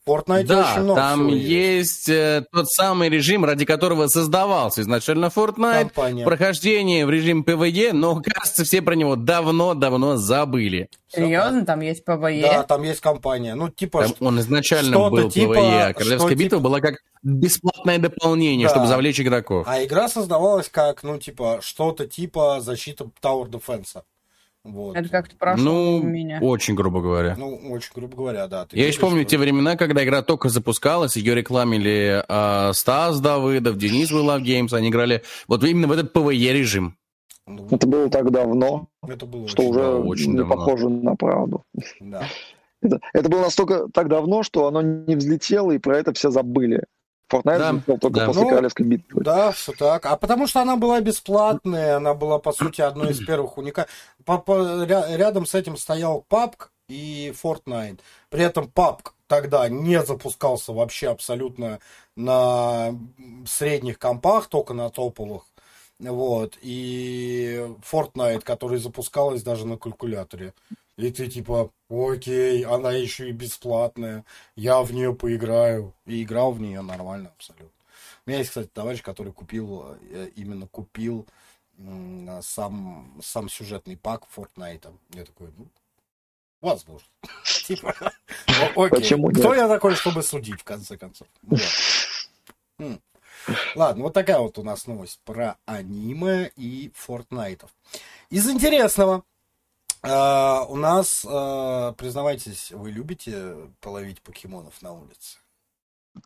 [0.06, 5.26] Fortnite Да, очень много там всего есть э, тот самый режим, ради которого создавался изначально
[5.26, 5.80] Fortnite.
[5.80, 6.24] Компания.
[6.24, 10.88] Прохождение в режим PvE, но, кажется, все про него давно-давно забыли.
[11.08, 12.42] Серьезно, там есть PvE?
[12.42, 13.54] Да, там есть компания.
[13.54, 14.04] Ну, типа...
[14.04, 18.74] Там он изначально был типа- PvE, а Королевская битва типа- была как бесплатное дополнение, Да.
[18.74, 19.66] чтобы завлечь игроков.
[19.68, 24.02] А игра создавалась как, ну, типа, что-то типа защита Tower Defense.
[24.64, 24.94] Вот.
[24.94, 26.38] Это как-то прошло ну, у меня.
[26.42, 27.34] очень грубо говоря.
[27.38, 28.66] Ну, очень грубо говоря, да.
[28.66, 33.20] ты Я еще помню что- те времена, когда игра только запускалась, ее рекламили а, Стас
[33.20, 36.96] Давыдов, Денис Вилав Геймс, они играли вот именно в этот PvE режим.
[37.46, 40.54] Ну, Это было так давно, это было что очень уже да, очень не давно.
[40.54, 41.64] похоже на правду.
[42.00, 42.28] Да.
[42.82, 46.84] Это, это было настолько так давно, что оно не взлетело, и про это все забыли.
[47.30, 48.26] Fortnite Да, взлетел только да.
[48.26, 49.22] после Ну, Королевской битвы.
[49.22, 50.06] Да, все так.
[50.06, 53.90] А потому что она была бесплатная, она была, по сути, одной из первых уникальных.
[54.26, 58.00] Рядом с этим стоял PUBG и Fortnite.
[58.28, 61.78] При этом PUBG тогда не запускался вообще абсолютно
[62.16, 62.92] на
[63.46, 65.44] средних компах, только на топовых.
[66.00, 66.56] Вот.
[66.62, 70.54] И Fortnite, который запускалась даже на калькуляторе.
[70.96, 74.24] И ты типа, окей, она еще и бесплатная,
[74.56, 75.94] я в нее поиграю.
[76.06, 77.68] И играл в нее нормально абсолютно.
[78.26, 81.26] У меня есть, кстати, товарищ, который купил, э, именно купил
[81.78, 84.92] м, сам, сам сюжетный пак Fortnite.
[85.14, 85.66] Я такой, ну,
[86.60, 87.08] возможно.
[87.66, 87.94] Типа,
[88.76, 89.00] окей.
[89.40, 91.28] Кто я такой, чтобы судить, в конце концов?
[93.74, 97.66] Ладно, вот такая вот у нас новость про аниме и Fortnite.
[98.30, 99.24] Из интересного.
[100.02, 105.38] А, у нас, а, признавайтесь, вы любите половить покемонов на улице?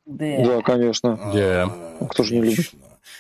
[0.07, 0.45] Да.
[0.45, 1.17] Да, конечно.
[1.33, 1.65] Да.
[2.01, 2.73] А, Кто же не любит?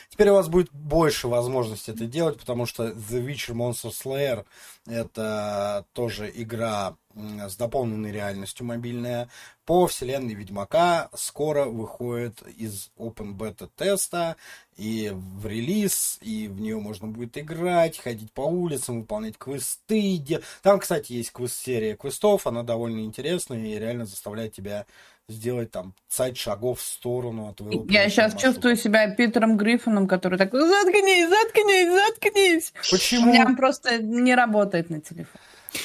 [0.08, 4.44] Теперь у вас будет больше возможностей это делать, потому что The Witcher Monster Slayer
[4.86, 9.28] это тоже игра с дополненной реальностью мобильная
[9.66, 14.36] по вселенной Ведьмака скоро выходит из Open Beta теста
[14.76, 20.42] и в релиз, и в нее можно будет играть, ходить по улицам, выполнять квесты.
[20.62, 24.86] Там, кстати, есть квест-серия квестов, она довольно интересная и реально заставляет тебя
[25.28, 28.42] сделать там цать шагов в сторону от твоего Я сейчас маршрута.
[28.54, 32.72] чувствую себя Питером Гриффином, который такой, заткнись, заткнись, заткнись.
[32.76, 33.32] У Почему?
[33.32, 35.40] меня просто не работает на телефон.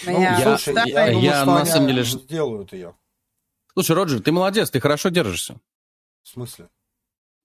[0.08, 2.94] У Ну, Я- слушай, я, старый- думаю, я что на самом деле сделают ее.
[3.74, 5.56] Слушай, Роджер, ты молодец, ты хорошо держишься.
[6.24, 6.68] В смысле?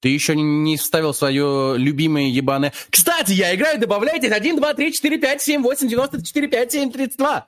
[0.04, 2.74] Ты еще не вставил свое любимое ебаное...
[2.90, 7.46] Кстати, я играю, добавляйте 1, 2, 3, 4, 5, 7, 8, 94, 5, 7, 32.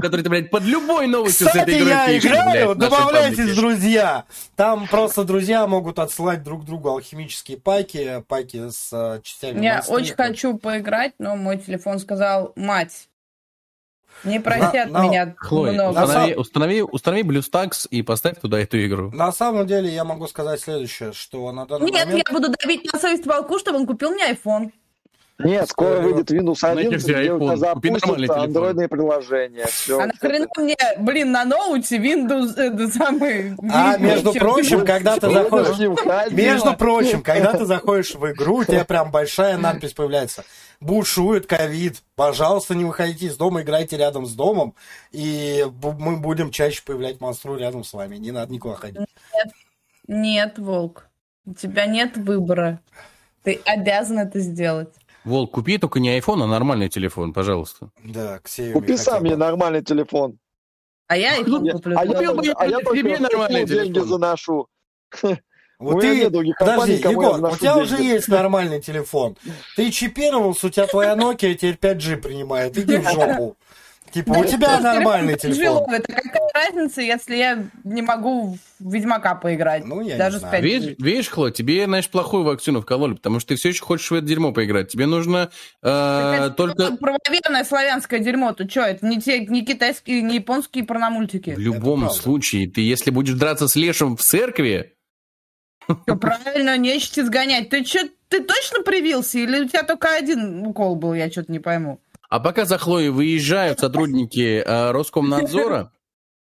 [0.00, 3.54] Который ты, блядь, под любой новостью с Кстати, этой игрой я пишешь, играю, блядь, добавляйтесь,
[3.54, 4.24] друзья.
[4.56, 10.16] Там просто друзья могут отсылать друг другу алхимические паки, паки с э, частями Я очень
[10.16, 13.10] хочу поиграть, но мой телефон сказал, мать,
[14.24, 16.00] не просят На- на- меня Хлоя, много.
[16.02, 19.10] установи, установи, установи BlueStacks и поставь туда эту игру.
[19.12, 22.24] На самом деле, я могу сказать следующее, что на данный Нет, момент...
[22.28, 24.70] я буду давить на совесть волку, чтобы он купил мне iPhone.
[25.38, 28.40] Нет, скоро выйдет Windows Нахер 11, тебе где у тебя запустятся телефон.
[28.40, 29.66] андроидные приложения.
[29.66, 30.00] Все.
[30.00, 33.56] а нахрена мне, блин, на ноуте Windows, это самый...
[33.72, 35.78] А, между прочим, когда ты заходишь...
[36.30, 40.44] Между прочим, когда ты заходишь в игру, у тебя прям большая надпись появляется.
[40.80, 42.02] Бушует ковид.
[42.16, 44.74] Пожалуйста, не выходите из дома, играйте рядом с домом,
[45.12, 45.64] и
[45.98, 48.16] мы будем чаще появлять монстру рядом с вами.
[48.16, 49.06] Не надо никуда ходить.
[50.08, 51.06] Нет, Волк,
[51.46, 52.80] у тебя нет выбора.
[53.44, 54.92] Ты обязан это сделать.
[55.24, 57.90] Волк, купи только не iPhone, а нормальный телефон, пожалуйста.
[58.04, 60.38] Да, Ксею Купи сам мне нормальный телефон.
[61.06, 61.96] А я iPhone Я- куплю.
[61.98, 64.08] а я Купил бы только- а я только нормальный в деньги телефон.
[64.08, 64.66] заношу.
[65.78, 69.36] Вот У ты, других подожди, я Егор, у тебя уже есть нормальный телефон.
[69.74, 72.78] Ты чипировался, у тебя твоя Nokia теперь 5G принимает.
[72.78, 73.56] Иди в жопу.
[74.12, 75.90] Типа, у тебя нормальный телефон.
[75.90, 79.84] Это какая разница, если я не могу в Ведьмака поиграть?
[79.84, 80.54] Ну, я не Даже знаю.
[80.54, 80.62] с 5G.
[80.62, 84.14] Видишь, видишь, Хло, тебе, знаешь, плохую вакцину вкололи, потому что ты все еще хочешь в
[84.14, 84.88] это дерьмо поиграть.
[84.88, 85.50] Тебе нужно
[85.82, 86.96] э, это только...
[86.96, 88.52] Правоверное славянское дерьмо.
[88.52, 91.50] Ты что, это не, те, не китайские, не японские порномультики.
[91.50, 94.92] В любом случае, ты если будешь драться с лешим в церкви,
[96.06, 97.68] Всё правильно, нечисть изгонять.
[97.70, 99.38] Ты что, ты точно привился?
[99.38, 102.00] Или у тебя только один укол был, я что-то не пойму.
[102.32, 105.92] А пока за Хлоей выезжают сотрудники э, Роскомнадзора,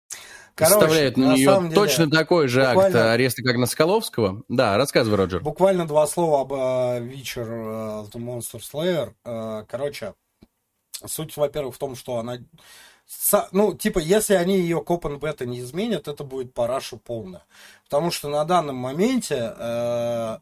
[0.56, 4.44] составляют на нее деле, точно такой же акт ареста, как на Скаловского.
[4.48, 5.42] Да, рассказывай, Роджер.
[5.42, 9.66] Буквально два слова об э, Witcher э, The Monster Slayer.
[9.66, 10.14] Короче,
[11.04, 12.38] суть, во-первых, в том, что она...
[13.52, 17.44] Ну, типа, если они ее к Open Beta не изменят, это будет параша полная.
[17.86, 19.52] Потому что на данном моменте...
[19.58, 20.38] э,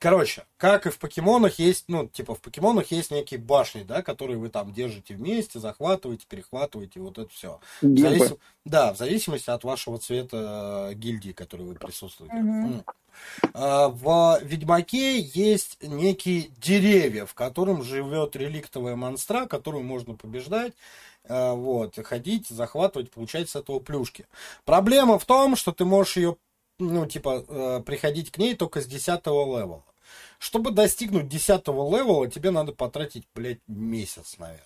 [0.00, 4.38] Короче, как и в покемонах есть, ну, типа, в покемонах есть некие башни, да, которые
[4.38, 7.60] вы там держите вместе, захватываете, перехватываете, вот это все.
[7.82, 12.34] В зависим- Да, в зависимости от вашего цвета э, гильдии, которой вы присутствуете.
[13.52, 20.72] А, В Ведьмаке есть некие деревья, в котором живет реликтовая монстра, которую можно побеждать,
[21.24, 24.26] э, вот, ходить, захватывать, получать с этого плюшки.
[24.64, 26.36] Проблема в том, что ты можешь ее,
[26.80, 29.84] ну, типа, э, приходить к ней только с 10 левела.
[30.38, 34.64] Чтобы достигнуть 10 левела, тебе надо потратить, блядь, месяц, наверное.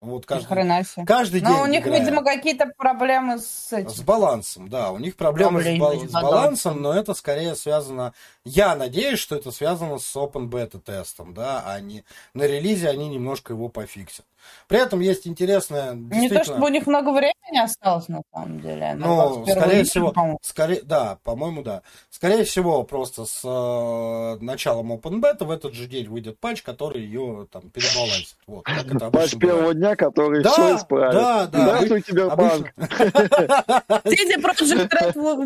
[0.00, 1.04] Вот каждый, хрена себе.
[1.04, 2.00] каждый день Но у них, играя.
[2.00, 4.02] видимо, какие-то проблемы с С этим.
[4.06, 4.92] балансом, да.
[4.92, 6.80] У них проблемы с, бал- с с балансом.
[6.80, 8.14] но это скорее связано...
[8.42, 12.02] Я надеюсь, что это связано с Open Beta тестом, да, а не...
[12.32, 14.24] На релизе они немножко его пофиксят.
[14.68, 15.94] При этом есть интересная...
[15.94, 18.94] Не то, чтобы у них много времени осталось, на самом деле.
[18.96, 20.38] Ну, 21 скорее всего, по-моему.
[20.42, 21.82] скорее, да, по-моему, да.
[22.10, 27.02] Скорее всего, просто с э, началом Open Beta в этот же день выйдет патч, который
[27.02, 28.36] ее там перебалансит.
[28.46, 29.40] Вот, как это Патч обычно бывает.
[29.40, 31.14] первого дня, который Да, все исправит.
[31.14, 31.80] да, да.
[31.80, 32.00] Здравствуй,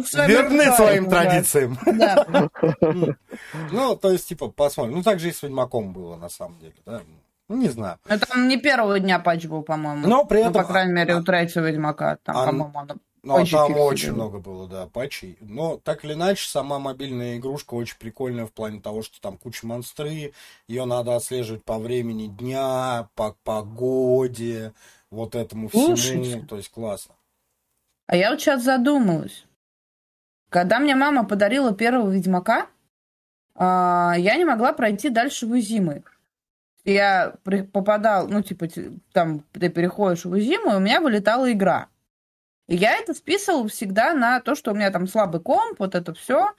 [0.03, 1.79] в своем Верны своим традициям.
[1.87, 2.49] Да.
[3.71, 4.95] Ну, то есть, типа, посмотрим.
[4.97, 7.01] Ну, так же и с Ведьмаком было, на самом деле, да.
[7.49, 7.99] Ну, не знаю.
[8.09, 10.07] Но там не первого дня патч был, по-моему.
[10.09, 12.17] Но при Ну, этом- по крайней мере, у третьего Ведьмака.
[12.23, 12.95] Там, А- по-моему, оно
[13.27, 14.13] Ну, Очень там очень себе.
[14.13, 15.39] много было, да, патчей.
[15.41, 19.67] Но, так или иначе, сама мобильная игрушка очень прикольная в плане того, что там куча
[19.67, 20.35] монстры,
[20.69, 24.75] ее надо отслеживать по времени дня, по погоде,
[25.11, 25.87] вот этому всему.
[25.97, 26.45] Слушайте.
[26.47, 27.15] То есть, классно.
[28.09, 29.47] А я вот сейчас задумалась.
[30.51, 32.67] Когда мне мама подарила первого Ведьмака,
[33.55, 36.03] а, я не могла пройти дальше в зимы.
[36.85, 37.35] Я
[37.73, 38.67] попадал, ну, типа,
[39.13, 41.89] там, ты переходишь в зиму, и у меня вылетала игра.
[42.69, 46.15] И я это списывал всегда на то, что у меня там слабый комп, вот это
[46.15, 46.53] все.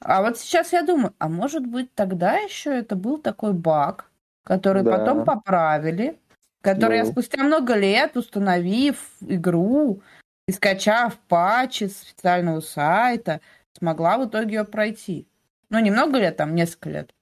[0.00, 4.10] А вот сейчас я думаю, а может быть тогда еще это был такой баг,
[4.44, 4.98] который Да.
[4.98, 6.18] потом поправили,
[6.62, 7.10] который я Ну.
[7.10, 10.02] спустя много лет, установив игру
[10.48, 13.40] и скачав патчи с официального сайта,
[13.78, 15.26] смогла в итоге ее пройти.
[15.68, 17.14] Ну, немного лет, там, несколько лет.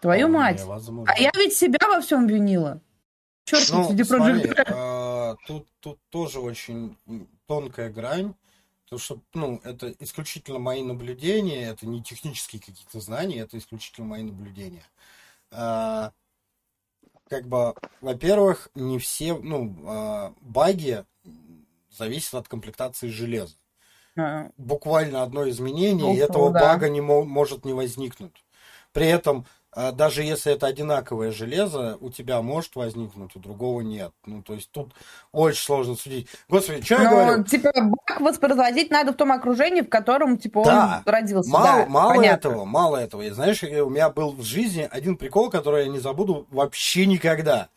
[0.00, 0.64] Твою Вполне мать.
[0.64, 1.12] возможно.
[1.14, 2.80] А я ведь себя во всем винила.
[3.44, 6.96] Черт, Ну, CD Projekt а, тут, тут тоже очень
[7.46, 8.34] тонкая грань,
[8.84, 14.22] потому что, ну, это исключительно мои наблюдения, это не технические какие-то знания, это исключительно мои
[14.22, 14.84] наблюдения.
[15.50, 16.12] А,
[17.28, 21.04] как бы, во-первых, не все, ну, а, баги
[21.90, 23.56] зависят от комплектации железа.
[24.16, 26.60] А, Буквально одно изменение, и Ну, этого да.
[26.60, 28.44] бага не мо- может не возникнуть.
[28.92, 34.12] При этом даже если это одинаковое железо, у тебя может возникнуть, у другого нет.
[34.26, 34.92] Ну, то есть тут
[35.32, 36.28] очень сложно судить.
[36.48, 37.36] Господи, что я говорю?
[37.38, 41.02] Но, типа, баг воспроизводить надо в том окружении, в котором, типа, Да.
[41.06, 41.50] он родился.
[41.50, 42.48] Мало, да, мало понятно.
[42.48, 43.22] этого, мало этого.
[43.22, 47.06] И знаешь, э, у меня был в жизни один прикол, который я не забуду вообще
[47.06, 47.68] никогда.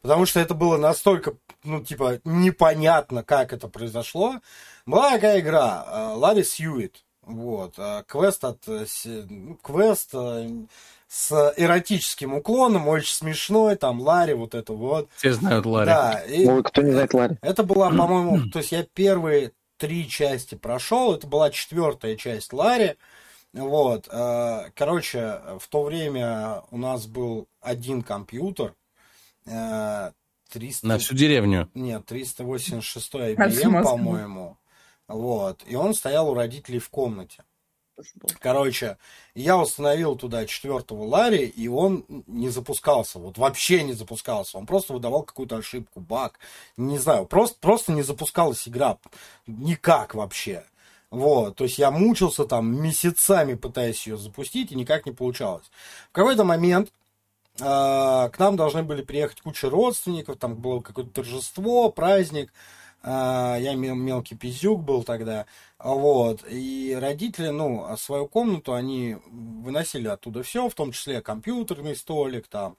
[0.00, 4.40] Потому что это было настолько, ну, типа, непонятно, как это произошло.
[4.86, 7.04] Была такая игра, э, Ларри Сьюит.
[7.22, 8.66] Вот, э, квест от...
[8.66, 8.84] э,
[9.28, 10.48] ну, Квест э,
[11.14, 15.10] с эротическим уклоном, очень смешной, там, Ларри, вот это вот.
[15.16, 15.86] Все знают Ларри.
[15.90, 17.36] Да, и Ой, кто не знает Ларри.
[17.42, 22.94] это была, по-моему, то есть я первые три части прошел, это была четвертая часть Ларри.
[23.52, 28.74] Вот, э, короче, в то время у нас был один компьютер,
[29.44, 30.12] э,
[30.50, 31.68] 300, На всю деревню.
[31.74, 33.96] нет, 386 На всю IBM, Москву.
[33.98, 34.56] по-моему.
[35.08, 37.44] Вот, и он стоял у родителей в комнате.
[38.40, 38.98] Короче,
[39.34, 43.18] я установил туда четвертого Ларри, и он не запускался.
[43.18, 44.58] Вот вообще не запускался.
[44.58, 46.38] Он просто выдавал какую-то ошибку, баг.
[46.76, 48.98] Не знаю, просто, просто не запускалась игра.
[49.46, 50.64] Никак вообще.
[51.12, 55.70] Вот, то есть я мучился там месяцами, пытаясь ее запустить, и никак не получалось.
[56.08, 56.90] В какой-то момент
[57.60, 62.50] э, к нам должны были приехать куча родственников, там было какое-то торжество, праздник.
[63.04, 65.46] Я мел- мелкий пиздюк был тогда.
[65.78, 66.44] Вот.
[66.48, 72.46] И родители, ну, а свою комнату они выносили оттуда все, в том числе компьютерный столик,
[72.46, 72.76] там,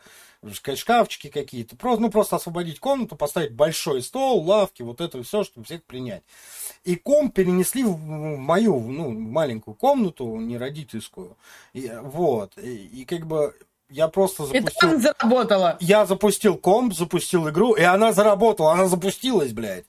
[0.50, 1.76] шкафчики какие-то.
[1.76, 6.24] Просто, ну, просто освободить комнату, поставить большой стол, лавки, вот это все, чтобы всех принять.
[6.86, 11.38] И комп перенесли в мою, ну, маленькую комнату, не родительскую.
[11.74, 12.58] И, вот.
[12.58, 13.54] И, и как бы
[13.94, 14.90] я просто И запустил...
[14.90, 15.78] там заработало.
[15.80, 19.86] Я запустил комп, запустил игру, и она заработала, она запустилась, блядь.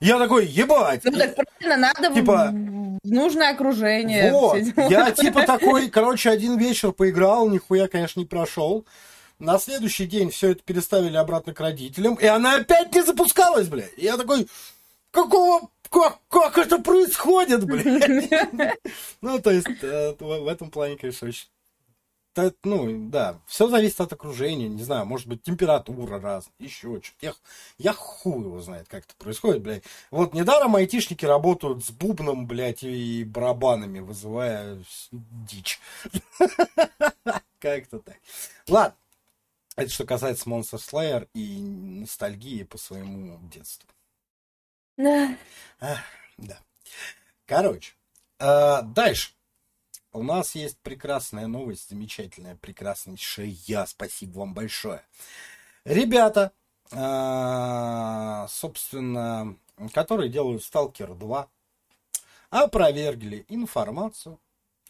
[0.00, 1.02] Я такой, ебать.
[1.04, 4.32] Ну, так правильно, надо Типа- в нужное окружение.
[4.32, 4.58] Вот,
[4.90, 8.84] я типа такой, короче, один вечер поиграл, нихуя, конечно, не прошел.
[9.38, 13.96] На следующий день все это переставили обратно к родителям, и она опять не запускалась, блядь.
[13.96, 14.48] И я такой,
[15.12, 18.30] какого, как, как это происходит, блядь?
[19.20, 21.46] Ну, то есть, э, в этом плане, конечно, очень...
[22.64, 27.26] Ну, да, все зависит от окружения, не знаю, может быть, температура раз, еще что-то.
[27.26, 27.34] Я,
[27.78, 29.84] я хуй его знает, как это происходит, блядь.
[30.10, 35.80] Вот недаром айтишники работают с бубном, блядь, и барабанами, вызывая дичь.
[37.60, 38.16] Как-то так.
[38.68, 38.96] Ладно.
[39.76, 43.88] Это что касается Monster Slayer и ностальгии по своему детству.
[44.96, 45.36] Да.
[46.38, 46.58] Да.
[47.46, 47.94] Короче,
[48.38, 49.32] э, дальше.
[50.14, 53.84] У нас есть прекрасная новость, замечательная, прекраснейшая.
[53.84, 55.02] Спасибо вам большое.
[55.84, 56.52] Ребята,
[56.92, 59.56] э, собственно,
[59.92, 61.48] которые делают Stalker 2,
[62.50, 64.38] опровергли информацию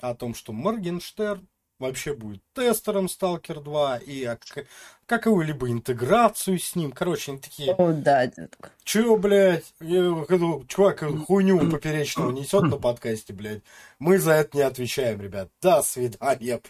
[0.00, 4.64] о том, что Моргенштерн вообще будет тестером Stalker 2 и о к-
[5.06, 6.92] какую-либо интеграцию с ним.
[6.92, 8.70] Короче, они такие, О, да, детка.
[8.84, 10.24] Че, блядь, я
[10.68, 13.62] чувак хуйню поперечного несет на подкасте, блядь.
[13.98, 15.50] Мы за это не отвечаем, ребят.
[15.60, 16.60] До свидания,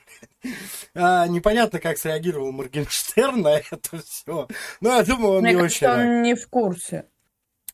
[0.42, 0.54] блядь.
[0.94, 4.48] А, непонятно, как среагировал Моргенштерн на это все.
[4.80, 6.02] Но я думаю, он Мне не кажется, очень...
[6.02, 7.06] он не в курсе.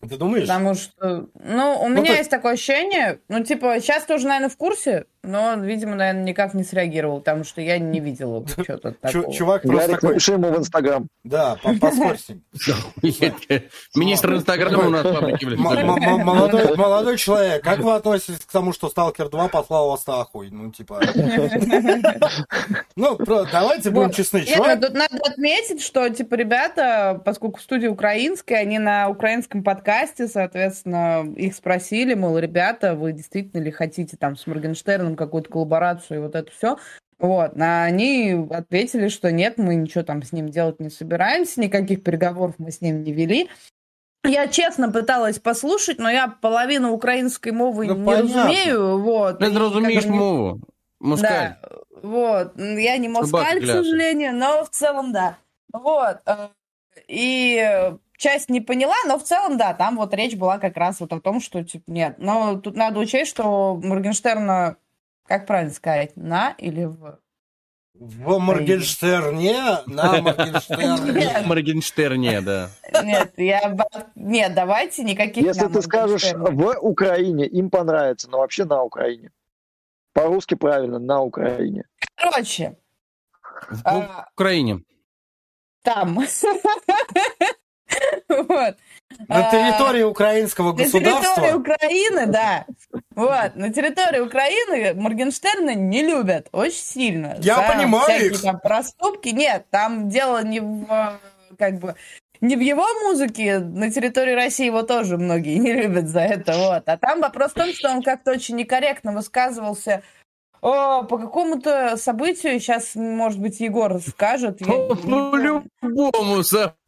[0.01, 0.47] Ты думаешь?
[0.49, 4.49] Потому что, ну, у Ну, меня то- есть такое ощущение, ну, типа, сейчас тоже, наверное,
[4.49, 8.93] в курсе, но он, видимо, наверное, никак не среагировал, потому что я не видела что-то
[8.93, 9.33] такого.
[9.33, 11.09] чувак просто Гарик, такой, напиши ему в Инстаграм.
[11.25, 12.43] да, по- поспорь с ним.
[13.95, 15.05] Министр Инстаграма у нас
[16.77, 20.51] Молодой, человек, как вы относитесь к тому, что Сталкер 2 послал вас нахуй?
[20.51, 21.01] Ну, типа...
[22.97, 24.45] Ну, давайте будем честны.
[24.45, 31.33] Чувак тут надо отметить, что, типа, ребята, поскольку студия украинская, они на украинском подкасте, соответственно,
[31.37, 36.35] их спросили, мол, ребята, вы действительно ли хотите там с Моргенштерном какую-то коллаборацию и вот
[36.35, 36.77] это все.
[37.19, 42.03] Вот, а они ответили, что нет, мы ничего там с ним делать не собираемся, никаких
[42.03, 43.51] переговоров мы с ним не вели.
[44.25, 48.43] Я честно пыталась послушать, но я половину украинской мовы Ну, не понятно.
[48.45, 48.99] разумею.
[49.01, 50.61] Вот, Ты разумеешь не- мову.
[50.99, 51.57] Мускаль.
[51.63, 51.69] Да,
[52.03, 52.53] вот.
[52.59, 55.37] Я не москаль, к сожалению, но в целом да.
[55.73, 56.19] Вот.
[56.27, 56.49] э,
[57.09, 61.13] И часть не поняла, но в целом, да, там вот речь была как раз вот
[61.13, 62.17] о том, что, типа, нет.
[62.19, 64.77] Но тут надо учесть, что Моргенштерна,
[65.31, 67.21] как правильно сказать, на или в...
[67.95, 71.47] В Моргенштерне, на Моргенштерне.
[71.47, 72.71] Моргенштерне, да.
[73.05, 73.77] Нет, я...
[74.17, 75.45] Нет, давайте никаких...
[75.45, 79.31] Если ты скажешь в Украине, им понравится, но вообще на Украине.
[80.15, 81.85] По-русски правильно, на Украине.
[82.17, 82.77] Короче,
[83.71, 84.83] В а, Украине.
[85.83, 86.19] там.
[88.29, 88.77] Вот.
[89.29, 91.57] На А, территории украинского На территории государства.
[91.57, 92.67] Украины, да.
[93.15, 97.37] Вот, на территории Украины Моргенштерна не любят очень сильно.
[97.41, 98.43] Я за понимаю всякие их.
[98.43, 99.29] там проступки.
[99.29, 100.87] Нет, там дело не в
[101.59, 101.97] как бы
[102.41, 106.89] не в его музыке, на территории России его тоже многие не любят за это, вот.
[106.89, 110.03] А там вопрос в том, что он как-то очень некорректно высказывался
[110.63, 114.61] о, по какому-то событию, сейчас, может быть, Егор скажет.
[114.61, 115.65] я не По помню.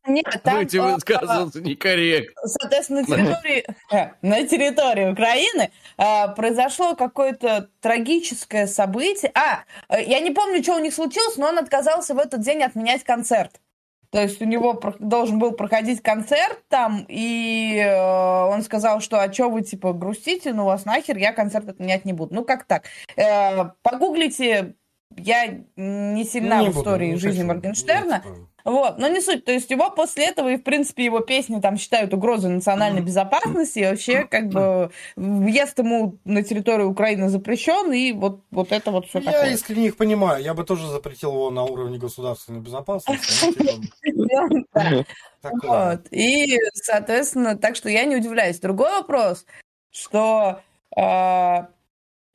[0.06, 2.42] Нет, там, событию а, высказывался некорректно.
[2.44, 9.30] Соответственно, на территории, э, на территории Украины э, произошло какое-то трагическое событие.
[9.34, 12.62] А, э, я не помню, что у них случилось, но он отказался в этот день
[12.62, 13.60] отменять концерт.
[14.12, 19.32] То есть у него должен был проходить концерт там, и э, он сказал, что а
[19.32, 22.34] что вы, типа, грустите, ну вас нахер, я концерт отменять не буду.
[22.34, 22.84] Ну, как так?
[23.16, 24.74] Э, погуглите,
[25.16, 27.48] я не сильна Не в буду, истории не жизни хочу.
[27.48, 28.24] Моргенштерна,
[28.64, 29.44] вот, но не суть.
[29.44, 33.80] То есть его после этого и, в принципе, его песни там считают угрозой национальной безопасности,
[33.80, 39.06] и вообще, как бы, въезд ему на территорию Украины запрещен, и вот, вот это вот
[39.06, 39.50] все Я такое.
[39.52, 40.42] искренне их понимаю.
[40.42, 43.46] Я бы тоже запретил его на уровне государственной безопасности.
[44.04, 45.04] Ну, типа.
[45.64, 46.06] Вот.
[46.12, 48.60] И, соответственно, так что я не удивляюсь.
[48.60, 49.44] Другой вопрос,
[49.90, 50.60] что
[50.96, 51.66] э,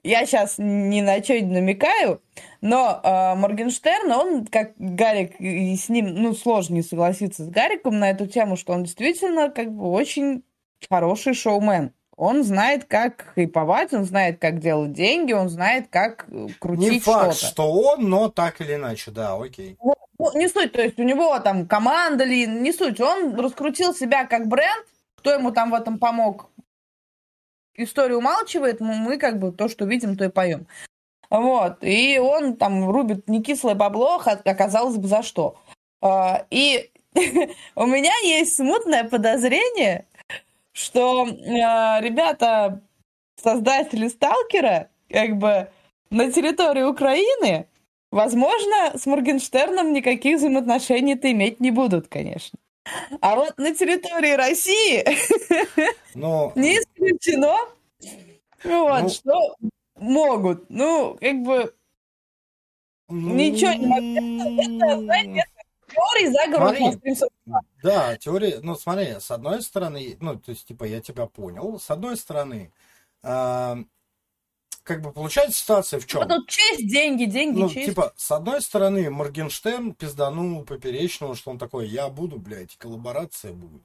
[0.08, 2.22] я сейчас ни на что не намекаю,
[2.62, 8.00] но э, Моргенштерн, он, как Гарик, и с ним, ну, сложно не согласиться с Гариком
[8.00, 10.44] на эту тему, что он действительно, как бы, очень
[10.90, 11.94] хороший шоумен.
[12.16, 17.04] Он знает, как хайповать, он знает, как делать деньги, он знает, как э, Не крутить
[17.04, 17.54] факт, что-то.
[17.54, 19.78] что он, но так или иначе, да, окей.
[19.84, 19.94] Ну,
[20.34, 23.00] не суть, то есть у него там команда ли, не суть.
[23.00, 24.84] Он раскрутил себя как бренд,
[25.16, 26.50] кто ему там в этом помог.
[27.78, 30.68] История умалчивает, мы, как бы то, что видим, то и поем.
[31.30, 35.60] Вот, и он там рубит некислое бабло, ха- оказалось бы за что.
[36.02, 36.90] А, И
[37.76, 40.06] у меня есть смутное подозрение,
[40.74, 42.82] что а, ребята,
[43.42, 45.70] создатели Сталкера, как бы
[46.10, 47.68] на территории Украины
[48.12, 52.58] Возможно, с Моргенштерном никаких взаимоотношений-то иметь не будут, конечно.
[53.20, 55.06] А вот на территории России
[56.16, 57.58] Но не исключено,
[58.64, 59.10] вот, Ну.
[59.10, 59.56] что
[59.96, 60.70] могут.
[60.70, 61.74] Ну, как бы
[63.10, 65.06] Ничего не могу.
[65.06, 65.44] знаете,
[65.90, 66.86] теории заговоров Смотри.
[66.86, 67.30] на стрим со-
[67.82, 71.90] Да, теория, ну смотри, с одной стороны, ну, то есть, типа, я тебя понял, с
[71.90, 72.74] одной стороны,
[73.24, 73.78] а,
[74.84, 76.20] как бы получается ситуация в чем?
[76.22, 77.88] Вот тут честь, деньги, деньги, Ну, честь.
[77.90, 83.84] типа, с одной стороны, Моргенштерн пизданул поперечного, что он такой, я буду, блядь, коллаборация будет.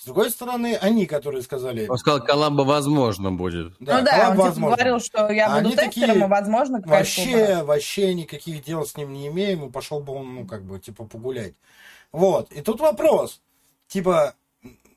[0.00, 1.86] С другой стороны, они, которые сказали...
[1.86, 3.78] Он сказал, коллаба возможно будет.
[3.80, 4.76] ну да, коллаб он типа возможно.
[4.76, 7.48] говорил, что я буду Они тестером, такие, и возможно какая-то коллаборация.
[7.58, 10.78] Вообще, вообще никаких дел с ним не имеем, и пошел бы он, ну, как бы,
[10.78, 11.52] типа, погулять.
[12.12, 13.42] Вот, и тут вопрос,
[13.88, 14.32] типа,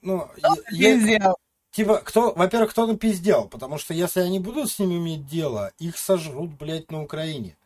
[0.01, 0.29] ну,
[0.71, 1.35] я- Пиздел.
[1.71, 5.97] типа, кто, во-первых, кто напиздел, потому что если они будут с ними иметь дело, их
[5.97, 7.57] сожрут, блядь, на Украине.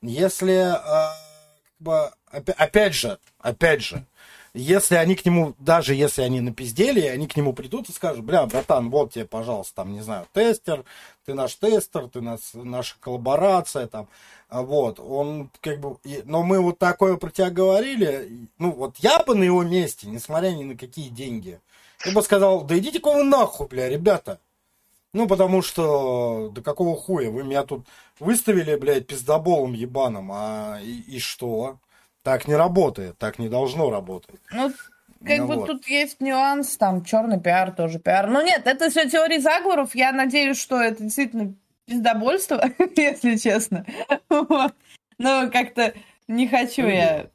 [0.00, 1.12] Если, как
[1.78, 4.06] бы, опя- опять же, опять же,
[4.56, 8.46] если они к нему, даже если они напиздели, они к нему придут и скажут, бля,
[8.46, 10.84] братан, вот тебе, пожалуйста, там, не знаю, тестер,
[11.26, 14.08] ты наш тестер, ты нас, наша коллаборация, там,
[14.48, 19.22] а вот, он, как бы, но мы вот такое про тебя говорили, ну, вот я
[19.22, 21.60] бы на его месте, несмотря ни на какие деньги,
[22.04, 24.40] я бы сказал, да идите-ка вы нахуй, бля, ребята.
[25.12, 27.86] Ну, потому что, да какого хуя, вы меня тут
[28.20, 31.78] выставили, блядь, пиздоболом ебаным, а и, и что?
[32.26, 34.40] Так не работает, так не должно работать.
[34.52, 34.72] Ну,
[35.24, 35.66] как Ну бы вот.
[35.68, 38.26] тут есть нюанс, там черный пиар тоже пиар.
[38.28, 39.94] Ну нет, это все теории заговоров.
[39.94, 41.54] Я надеюсь, что это действительно
[41.86, 42.64] пиздобольство,
[42.96, 43.86] если честно.
[44.28, 44.74] Вот.
[45.18, 45.94] Но как-то
[46.26, 47.26] не хочу я.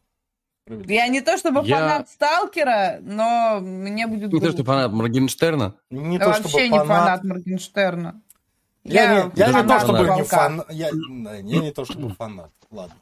[0.68, 4.64] Я не то чтобы Я- фанат Сталкера, но мне будет Не то, что грустно.
[4.66, 5.76] фанат Моргенштерна.
[5.89, 8.22] Не Я то, вообще чтобы не фанат, фанат Моргенштерна.
[8.84, 10.26] Я, Я не, я не то фанат чтобы не Волка.
[10.36, 10.64] фан...
[10.70, 12.52] Я, я не то чтобы фанат.
[12.70, 12.96] Ладно.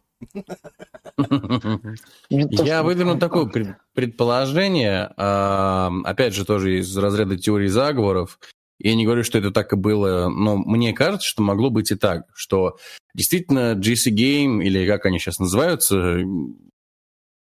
[2.29, 8.39] Не то, Я выдвину такое пред- предположение, опять же, тоже из разряда теории заговоров.
[8.81, 11.95] Я не говорю, что это так и было, но мне кажется, что могло быть и
[11.95, 12.77] так, что
[13.13, 16.19] действительно GC Game, или как они сейчас называются,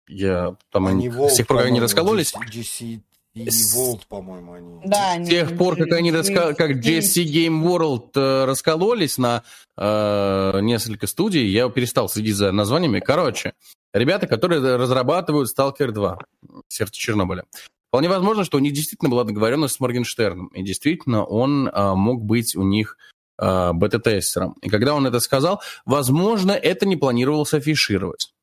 [0.08, 3.02] я там они, Они как они по-моему, раскололись, GC
[3.46, 4.82] и С- Volt, по-моему, они.
[4.86, 9.44] Да, с тех пор, как они раска- как GSC Game World э, раскололись на
[9.78, 13.00] э, несколько студий, я перестал следить за названиями.
[13.00, 13.54] Короче,
[13.94, 16.20] ребята, которые разрабатывают Stalker 2,
[16.68, 17.44] Сердце Чернобыля.
[17.90, 22.24] Вполне возможно, что у них действительно была договоренность с Моргенштерном, и действительно он э, мог
[22.24, 22.98] быть у них
[23.40, 24.56] э, бета-тестером.
[24.62, 28.34] И когда он это сказал, возможно, это не планировалось афишировать.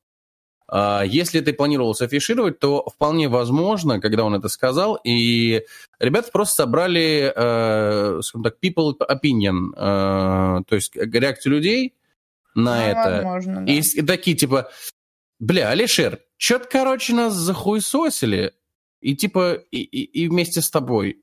[0.67, 5.63] А, Если это и планировалось афишировать, то вполне возможно, когда он это сказал, и
[5.99, 11.93] ребята просто собрали, э, скажем так, people opinion, э, то есть реакцию людей
[12.55, 13.15] на Ну, это.
[13.23, 13.71] возможно, да.
[13.71, 14.69] И, такие типа,
[15.39, 18.53] бля, Алишер, чё-то, короче, нас захуесосили,
[19.01, 21.21] и типа, и, и, и вместе с тобой,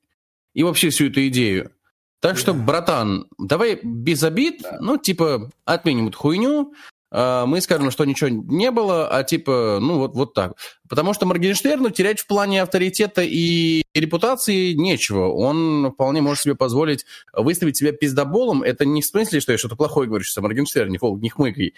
[0.54, 1.72] и вообще всю эту идею.
[2.20, 6.72] Так что, братан, давай без обид, ну, типа, отменим эту хуйню,
[7.12, 10.54] мы скажем, что ничего не было, а типа, ну, вот, вот так.
[10.88, 15.28] Потому что Моргенштерну терять в плане авторитета и репутации нечего.
[15.28, 17.04] Он вполне может себе позволить
[17.34, 18.62] выставить себя пиздоболом.
[18.62, 21.74] Это не в смысле, что я что-то плохое говорю сейчас о Моргенштерне, Волк, не хмыкай.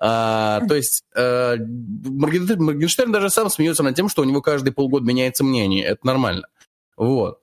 [0.00, 5.04] А, то есть Морген- Моргенштерн даже сам смеется над тем, что у него каждые полгода
[5.04, 5.84] меняется мнение.
[5.84, 6.48] Это нормально.
[6.96, 7.40] Вот.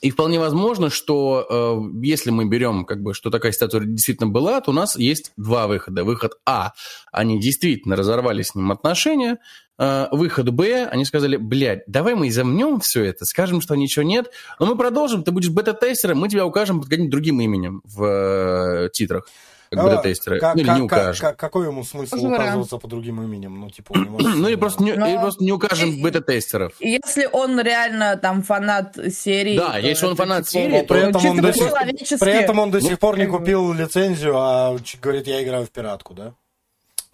[0.00, 4.60] И вполне возможно, что э, если мы берем, как бы, что такая ситуация действительно была,
[4.60, 6.04] то у нас есть два выхода.
[6.04, 6.72] Выход А,
[7.10, 9.38] они действительно разорвали с ним отношения.
[9.78, 14.30] Э, выход Б, они сказали, блядь, давай мы замнем все это, скажем, что ничего нет,
[14.58, 18.90] но мы продолжим, ты будешь бета-тестером, мы тебя укажем под каким-нибудь другим именем в э,
[18.92, 19.26] титрах.
[19.70, 20.38] Как А, бета-тестера.
[20.40, 21.26] как- ну, или как- не укажем.
[21.28, 22.40] как- Какой ему смысл вариант.
[22.40, 23.60] указываться по другим именем?
[23.60, 24.18] Ну, типа, у него...
[24.18, 26.72] Ну, или просто не, Но- просто не укажем бета-тестеров.
[26.80, 29.58] Если он реально там фанат серии...
[29.58, 32.20] Да, то если он фанат типа, серии, то- При этом он до сих- по-человечески.
[32.24, 35.70] При этом он до Ну, сих пор не купил лицензию, а говорит, я играю в
[35.70, 36.32] пиратку, да?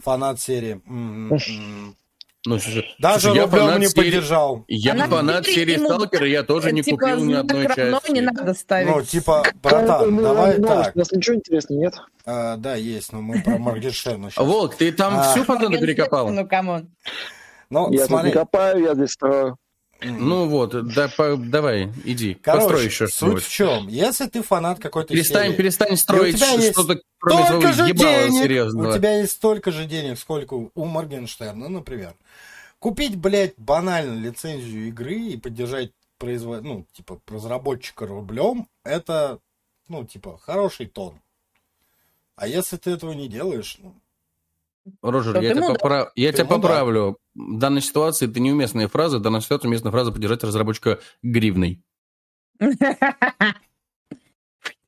[0.03, 0.81] Фанат серии.
[0.87, 1.97] М, м.
[2.47, 2.59] Ну,
[2.99, 4.65] Даже слушай, я рублем фанат не серии- поддержал.
[4.69, 8.11] Я Она фанат серии ему, Сталкера, я тоже не типа, купил ни одной части.
[8.13, 8.91] не надо ставить.
[8.95, 10.95] Ну, типа, Ну, братан, давай ну, так.
[10.95, 11.95] У нас ничего интересного нет.
[12.27, 14.45] А, Да, есть, но мы про Моргенштерна сейчас.
[14.47, 15.23] Волк, ты там А.
[15.23, 16.29] всю фазенду перекопал?
[16.31, 16.91] Ну, come on.
[17.71, 18.29] Ну, Я тут смотри.
[18.29, 19.57] не копаю, я здесь строю.
[20.05, 23.43] Ну вот, да, по- давай, иди, Короче, построй еще суть что-нибудь.
[23.45, 23.89] в чем?
[23.89, 28.91] Если ты фанат какой-то Перестань, серии, перестань строить что-то, кроме своего же денег, серьезного.
[28.91, 32.15] у тебя есть столько же денег, сколько у Моргенштерна, например.
[32.79, 36.63] Купить, блядь, банально лицензию игры и поддержать производ...
[36.63, 39.39] ну, типа, разработчика рублем, это,
[39.89, 41.21] ну, типа, хороший тон.
[42.37, 43.95] А если ты этого не делаешь, ну,
[45.03, 47.19] Рожер, я тебя, попра- я тебя поправлю.
[47.35, 51.83] В данной ситуации это неуместная фраза, в данной ситуации уместная фраза поддержать разработчика гривной.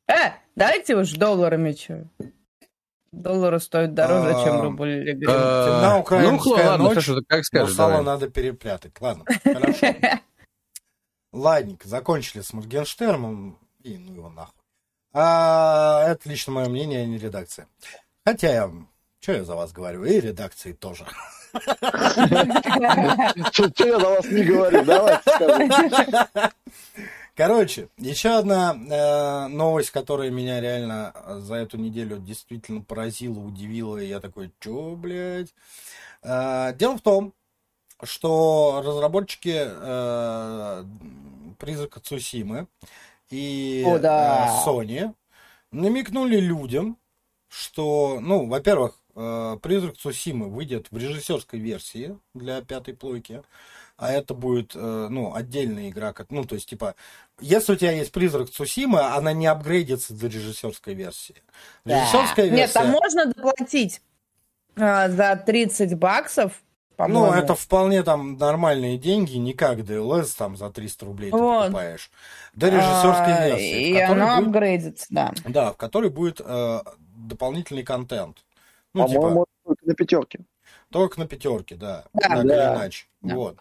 [0.09, 2.09] Э, давайте уж долларами что.
[3.11, 5.34] Доллары стоят дороже, А, чем рубль или гривна.
[5.36, 8.92] А, темна Ну, украинская ладно, ночь, как скажешь, сало надо перепрятать.
[9.01, 9.86] Ладно, хорошо.
[11.32, 14.62] Ладненько, закончили с Моргенштерном, и ну его нахуй.
[15.12, 17.66] А, это лично мое мнение, а не редакция.
[18.24, 18.72] Хотя я,
[19.20, 21.06] что я за вас говорю, и редакции тоже.
[23.52, 26.52] Что я за вас не говорю, давайте.
[27.34, 34.06] Короче, еще одна э, новость, которая меня реально за эту неделю действительно поразила, удивила, и
[34.06, 35.54] я такой, чё, блядь?
[36.22, 37.34] Э, дело в том,
[38.02, 40.84] что разработчики э,
[41.58, 42.68] Призрака Цусимы
[43.28, 44.46] и О, да.
[44.46, 45.14] э, Sony
[45.72, 46.96] намекнули людям,
[47.48, 53.42] что, ну, во-первых, Призрак Цусимы выйдет в режиссерской версии для пятой плойки,
[53.96, 56.94] а это будет, э, ну, отдельная игра, как, ну, то есть, типа,
[57.40, 61.36] если у тебя есть Призрак Цусимы, она не апгрейдится до режиссерской версии.
[61.86, 62.56] Режиссерская версия...
[62.56, 64.02] Нет, там можно доплатить
[64.76, 66.52] а, за 30 баксов,
[66.96, 67.26] по-моему.
[67.26, 71.62] Ну, это вполне там нормальные деньги, не как DLS там за 300 рублей ты Вот.
[71.64, 72.10] покупаешь.
[72.54, 73.90] До режиссерской А, версии.
[73.92, 75.32] И она апгрейдится, да.
[75.46, 76.80] Да, в которой будет э,
[77.14, 78.44] дополнительный контент.
[78.97, 80.38] Ну, типа, По-моему, только на пятерке.
[80.90, 82.05] только на пятерке, да.
[82.14, 82.28] Да.
[82.28, 82.74] так или Да.
[82.74, 83.07] иначе.
[83.20, 83.34] Да.
[83.34, 83.59] Вот.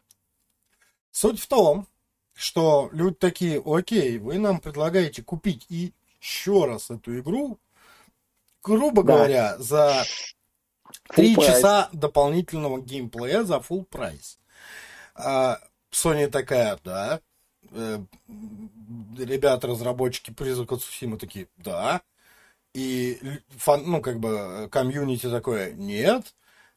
[1.12, 1.88] Суть в том,
[2.34, 7.60] что люди такие, окей, вы нам предлагаете купить и еще раз эту игру,
[8.64, 9.14] грубо Да.
[9.14, 10.04] говоря, за
[11.14, 14.40] три часа дополнительного геймплея за full прайс.
[15.16, 15.60] А
[15.92, 17.22] Sony такая, да.
[17.72, 18.00] Э,
[19.18, 22.02] Ребята, разработчики Призрака Цусимы такие, да.
[22.76, 23.20] И,
[23.58, 26.36] фан- ну, как бы, комьюнити такое, нет.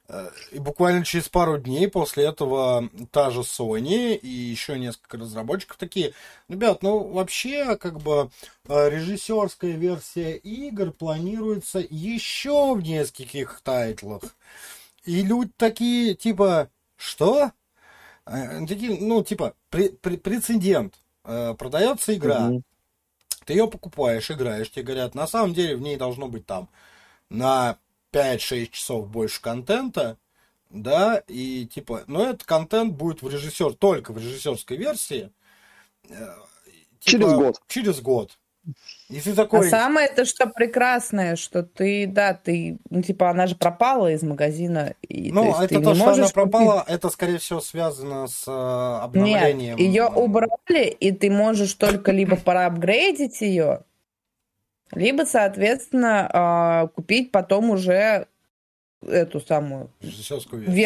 [0.09, 5.76] Э, И буквально через пару дней после этого та же Sony и еще несколько разработчиков
[5.78, 6.14] такие,
[6.49, 8.30] ребят, ну вообще как бы
[8.68, 14.22] э, режиссерская версия игр планируется еще в нескольких тайтлах.
[15.05, 17.53] И люди такие, типа, что?
[18.26, 20.94] Э, Такие, ну, типа, пре- пре- прецедент.
[21.24, 22.62] Продается игра, Мгм.
[23.49, 26.68] Ты ее покупаешь, играешь, тебе говорят, на самом деле в ней должно быть там
[27.30, 27.78] на
[28.12, 30.18] 5-6 часов больше контента,
[30.68, 35.32] да, и типа, но этот контент будет в режиссер, только в режиссерской версии.
[36.11, 36.11] э,
[37.01, 37.62] типа, Через год.
[37.68, 38.38] Через год.
[39.09, 43.46] И ты А такой, самое это что прекрасное, что ты, да, ты, ну, типа, она
[43.46, 44.94] же пропала из магазина.
[45.00, 46.34] И, ну, ты это то, что она можешь купить.
[46.34, 49.76] пропала, это, скорее всего, связано с э, Нет, обновлением.
[49.78, 53.84] ее убрали, и ты можешь только либо проапгрейдить ее,
[54.92, 58.26] либо, соответственно, а, купить потом уже
[59.07, 60.76] эту самую Режиссерскую версию.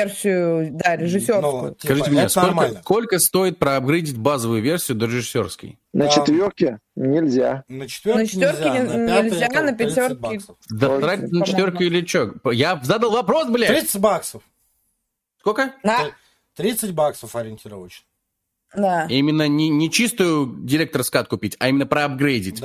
[0.61, 1.71] версию, да, Ну, режиссерскую.
[1.75, 2.81] типа, Скажите мне, сколько, нормально.
[2.83, 5.79] сколько стоит проапгрейдить базовую версию до режиссерской?
[5.95, 7.65] На Там- четверке нельзя.
[7.69, 10.15] На четверке, На четверке нельзя, не- на нельзя, на 30 пятерке.
[10.15, 10.57] баксов.
[10.71, 12.35] Да Ой, тратить на четверку или что?
[12.53, 13.69] Я задал вопрос, блядь!
[13.69, 14.43] 30 баксов.
[15.41, 15.73] Сколько?
[15.83, 16.11] На,
[16.55, 18.05] 30 баксов ориентировочно.
[18.75, 19.07] да.
[19.09, 22.61] Именно не, не чистую директор скат купить, а именно проапгрейдить.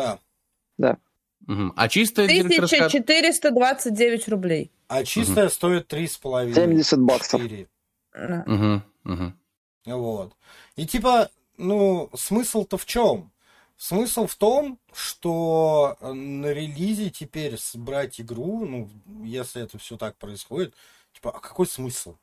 [0.78, 0.98] Да.
[1.46, 1.74] Мгм.
[1.76, 2.94] А чистая директор скат...
[2.94, 4.72] 1429 рублей.
[4.88, 6.54] А чистая стоит 3,5.
[6.54, 7.42] 70 баксов.
[7.42, 7.68] 4.
[8.14, 8.44] Да.
[8.46, 9.40] Мгм, мгм.
[9.86, 10.34] Вот.
[10.76, 13.32] И типа, ну, смысл-то в чем?
[13.78, 18.90] Смысл в том, что э, на релизе теперь собрать игру, ну,
[19.24, 20.74] если это все так происходит,
[21.14, 22.16] типа, а какой смысл?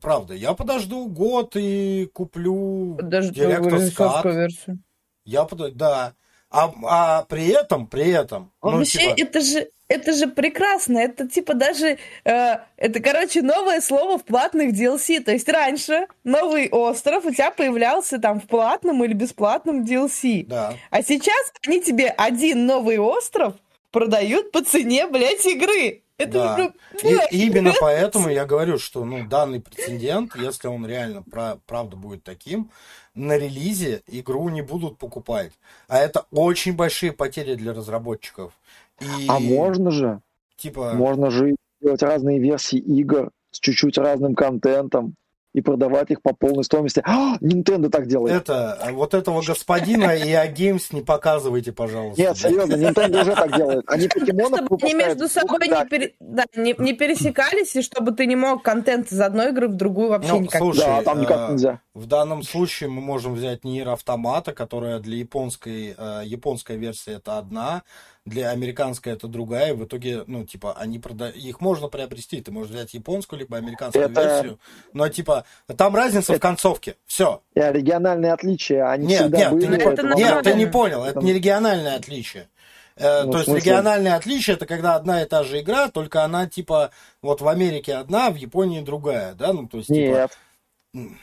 [0.00, 4.78] Правда, я подожду год и куплю Даже директор версию.
[5.24, 6.14] Я подожду, да.
[6.52, 10.98] А, а при этом, при этом, ну, Вообще, типа, это же это же прекрасно.
[10.98, 15.20] Это типа даже э, это, короче, новое слово в платных DLC.
[15.20, 20.46] То есть раньше новый остров у тебя появлялся там в платном или бесплатном DLC.
[20.46, 20.74] да.
[20.90, 23.54] А сейчас они тебе один новый остров
[23.90, 26.02] продают по цене, блядь, игры.
[26.24, 26.72] Это Да.
[27.02, 31.96] ну, И именно поэтому я говорю, что ну, данный прецедент, если он реально пра- правда
[31.96, 32.70] будет таким,
[33.14, 35.52] на релизе игру не будут покупать.
[35.88, 38.52] А это очень большие потери для разработчиков.
[39.00, 40.20] И, А можно же,
[40.56, 45.14] типа, можно же делать разные версии игр с чуть-чуть разным контентом
[45.52, 47.02] и продавать их по полной стоимости.
[47.04, 48.34] А, Nintendo так делает.
[48.34, 52.20] это, вот этого господина и Games не показывайте, пожалуйста.
[52.22, 53.84] Нет, серьезно, Nintendo уже так делает.
[53.86, 58.26] Они покемонов чтобы они между собой не, пере- да, не, не пересекались, и чтобы ты
[58.26, 60.60] не мог контент из одной игры в другую вообще Ну, никак.
[60.60, 61.80] слушай, Да, там никак э, нельзя.
[61.94, 67.36] В данном случае мы можем взять Нир Автомата, которая для японской, э, японская версия это
[67.38, 67.82] одна,
[68.24, 69.74] для американской это другая.
[69.74, 72.40] В итоге, ну, типа, они продают, их можно приобрести.
[72.40, 74.58] Ты можешь взять японскую либо американскую Это- версию.
[74.92, 75.44] Но, типа,
[75.76, 76.96] там разница в концовке.
[77.06, 77.42] Все.
[77.54, 79.62] Региональные отличия, они Нет, всегда нет, были.
[79.62, 81.04] ты не, Это это нет, ты не понял.
[81.04, 82.48] Это не региональное отличие.
[82.96, 86.46] Э, Ну, то есть региональное отличие это когда одна и та же игра, только она
[86.46, 86.90] типа
[87.22, 89.52] вот в Америке одна, в Японии другая, да?
[89.54, 90.28] Ну то есть типа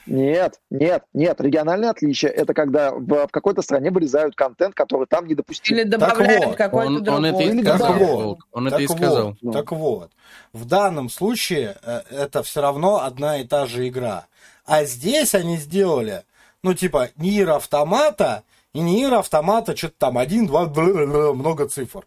[0.06, 0.60] Нет.
[0.70, 1.40] Нет, нет.
[1.40, 5.76] Региональные отличия это когда в, в какой-то стране вырезают контент, который там не допустим.
[5.76, 7.18] Или добавляют вот, какой-то Он, другой.
[7.18, 7.98] он это и Или Так сказал.
[7.98, 9.36] вот, Он так это и вот, сказал.
[9.40, 9.52] Ну.
[9.52, 10.10] Так вот,
[10.52, 14.26] в данном случае э, это все равно одна и та же игра.
[14.66, 16.24] А здесь они сделали,
[16.62, 18.42] ну, типа, Нир автомата,
[18.72, 22.06] и Нир автомата что-то там один, два, много цифр.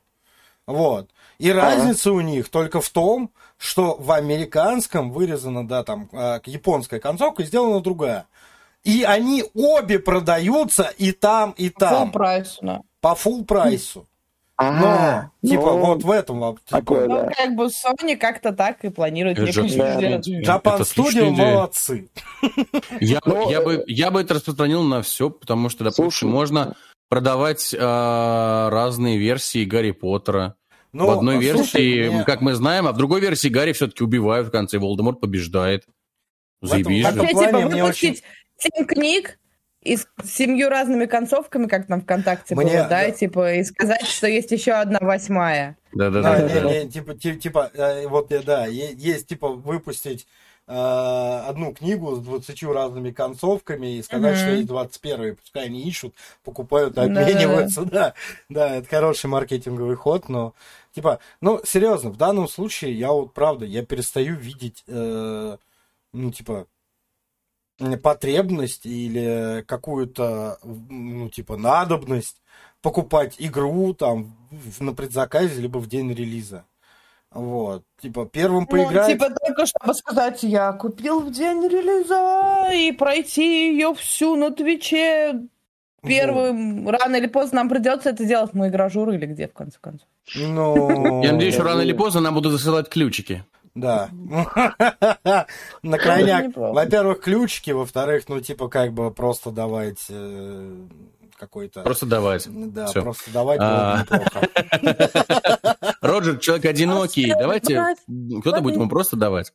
[0.67, 1.09] Вот.
[1.39, 3.31] И разница у них только в том,
[3.63, 8.27] что в американском вырезана, да, там, э, японская концовка и сделана другая.
[8.83, 12.11] И они обе продаются и там, и там.
[12.11, 12.81] прайс, да.
[12.99, 14.05] По full прайсу.
[14.59, 17.29] Но, Ага, типа, ну, вот в этом вот, типа, такое, Ну, да.
[17.31, 20.27] как бы Sony как-то так и планирует, сделать.
[20.27, 22.09] Japan Studio молодцы.
[22.99, 26.25] Я, Ну, я, э, бы, я бы это распространил на все, потому что, допустим, Слушай,
[26.29, 26.75] можно
[27.09, 30.55] продавать а, разные версии Гарри Поттера.
[30.93, 33.73] Ну, в одной а, слушай, версии, мне- как мы знаем, а в другой версии Гарри
[33.73, 35.85] все-таки убивают в конце, Волдеморт побеждает.
[36.61, 38.23] Заебись Вообще, типа, мне выпустить
[38.57, 39.39] семь книг
[39.81, 43.11] и с семью разными концовками, как там ВКонтакте Мне- было, да, да.
[43.11, 45.77] типа, и сказать, что есть еще одна восьмая.
[45.93, 46.85] Да, Да-да-да.
[46.87, 50.25] типа, ти- типа, э, вот, э, да, есть, типа, выпустить
[50.65, 54.41] одну книгу с 20 разными концовками и сказать, Мгм.
[54.41, 58.13] что есть 21 пускай они ищут, покупают, обмениваются, да.
[58.49, 60.53] Да, это хороший маркетинговый ход, но,
[60.93, 65.57] типа, ну, серьезно, в данном случае я вот, правда, я перестаю видеть, э,
[66.13, 66.67] ну, типа,
[68.01, 72.41] потребность или какую-то, ну, типа, надобность
[72.81, 74.37] покупать игру там
[74.79, 76.65] на предзаказе, либо в день релиза.
[77.33, 77.83] Вот.
[78.01, 79.07] Типа, первым поиграть...
[79.07, 84.51] Ну, типа только чтобы сказать, я купил в день релиза и пройти ее всю на
[84.51, 85.41] Твиче.
[86.01, 88.53] Первым, рано или поздно нам придется это делать.
[88.53, 90.07] Мы игражуры или где, в конце концов?
[90.35, 91.23] Ну...
[91.23, 93.45] Я надеюсь, что рано или поздно нам будут засылать ключики.
[93.75, 94.09] Да.
[95.81, 96.55] На крайняк.
[96.55, 100.75] Во-первых, ключики, во-вторых, ну, типа, как бы просто давать э,
[101.43, 101.81] какой-то...
[101.81, 102.47] Просто давать.
[102.73, 103.01] Да, Всё.
[103.01, 104.05] просто давать было А.
[104.05, 105.95] бы неплохо.
[106.01, 107.29] Роджер, человек одинокий.
[107.29, 107.81] Давайте
[108.41, 109.53] кто-то будет ему просто давать.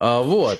[0.00, 0.58] А, вот.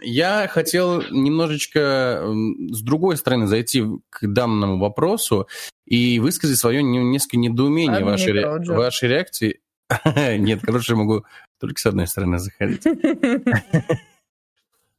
[0.00, 2.22] Я хотел немножечко
[2.70, 5.48] с другой стороны зайти к данному вопросу
[5.86, 9.60] и высказать свое не- несколько недоумение Обник, вашей, ре- вашей реакции.
[10.38, 11.24] Нет, короче, я могу
[11.58, 12.82] только с одной стороны заходить.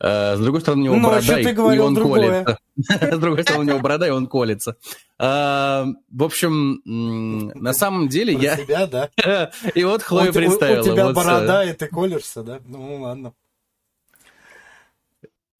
[0.03, 1.93] А, С другой стороны, у него Ну, а борода, что и ты и говорил он
[1.93, 2.43] другое?
[2.43, 2.57] колется.
[3.15, 4.75] С другой стороны, у него борода, и он колется.
[5.19, 5.93] В
[6.23, 8.57] общем, на самом деле я...
[8.57, 9.09] себя, да?
[9.75, 10.81] И вот Хлоя представила.
[10.81, 12.59] У тебя вот, э, борода, и ты колешься, да?
[12.65, 13.33] Ну, ладно.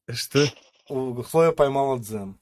[0.09, 0.47] Что?
[0.87, 2.39] Хлоя поймала дзен.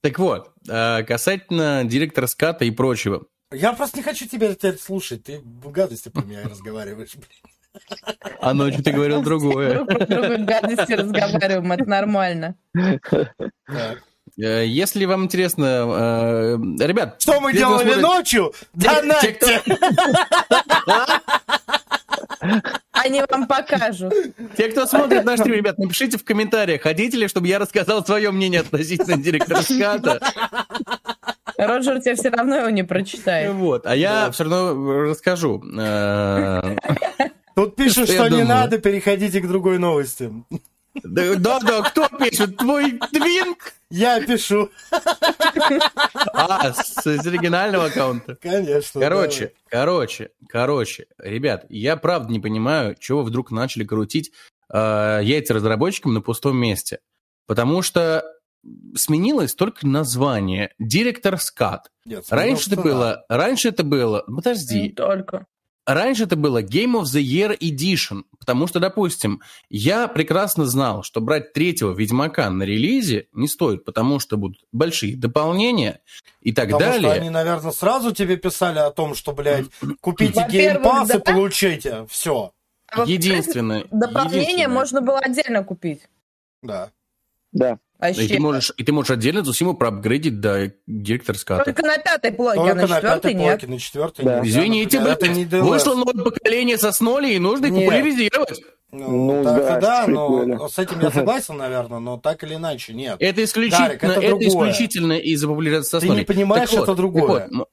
[0.00, 3.26] Так вот, э, касательно директора ската и прочего.
[3.52, 5.22] Я просто не хочу тебя слушать.
[5.24, 7.14] Ты гадости про меня разговариваешь.
[7.14, 7.28] блин.
[8.40, 9.74] А ночью ты говорил другое.
[9.74, 12.54] Друг про друга гадости разговариваем, это нормально.
[14.38, 16.56] Э, Если вам интересно, э,
[16.86, 17.20] ребят...
[17.20, 18.52] Что мы делали смотрит- ночью?
[18.78, 18.88] те-
[19.20, 19.62] те, кто- Донатьте!
[22.92, 24.12] Они вам покажут.
[24.56, 28.30] Те, кто смотрит наш стрим, ребят, напишите в комментариях, хотите ли, чтобы я рассказал свое
[28.30, 30.20] мнение относительно директора ската.
[31.56, 33.52] Роджер тебе все равно его не прочитает.
[33.52, 35.62] Вот, а я все равно расскажу.
[37.54, 38.48] Тут пишут, Что что не думаю?
[38.48, 40.32] надо, переходите к другой новости.
[41.04, 42.56] Да, да, да, кто пишет?
[42.58, 43.72] Твой твинк?
[43.90, 44.70] Я пишу,
[46.34, 48.36] А, с, с оригинального аккаунта.
[48.40, 49.00] конечно.
[49.00, 54.32] Короче, короче, короче, ребят, я правда не понимаю, чего вы вдруг начали крутить
[54.72, 57.00] э, яйца разработчикам на пустом месте.
[57.46, 58.24] Потому что
[58.94, 60.72] сменилось только название.
[60.78, 61.90] Директор Скат.
[62.04, 65.46] Нет, Раньше это ну, было, раньше это было, Не подожди, только.
[65.86, 71.20] Раньше это было Game of the Year Edition, потому что, допустим, я прекрасно знал, что
[71.20, 76.00] брать третьего Ведьмака на релизе не стоит, потому что будут большие дополнения
[76.40, 77.10] и так Потому далее.
[77.10, 79.66] что они, наверное, сразу тебе писали о том, что, блядь,
[80.00, 81.18] купите геймпас и да.
[81.20, 82.06] получите.
[82.08, 82.52] Все.
[82.88, 83.86] А Единственное.
[83.90, 84.68] Дополнение единственное.
[84.68, 86.02] можно было отдельно купить.
[86.62, 86.90] Да.
[87.52, 87.78] Да.
[88.02, 88.28] И Вообще.
[88.34, 91.64] ты можешь, и ты можешь отдельно Зусиму проапгрейдить до директор ската.
[91.66, 93.50] Только на пятой блоке, а Только на на четвертой пятой нет.
[93.60, 94.34] блоке, на четвертой Да.
[94.40, 94.46] нет.
[94.46, 95.62] Извините, блядь, это не DLS.
[95.62, 98.60] вышло новое поколение со Сноли, и нужно их популяризировать.
[98.90, 100.56] Ну, Ну, так да, и да, прикольно.
[100.56, 103.16] но с этим я согласен, наверное, но так или иначе нет.
[103.20, 104.48] Это исключительно, Дарик, это это, другое.
[104.48, 107.40] исключительно из-за популяризации со Ты не понимаешь, Так вот, это другое.
[107.42, 107.68] так вот,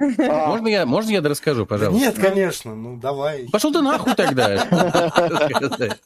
[0.00, 2.00] А, можно я, можно я расскажу, пожалуйста?
[2.00, 3.48] Нет, конечно, ну давай.
[3.50, 4.54] Пошел ты нахуй тогда.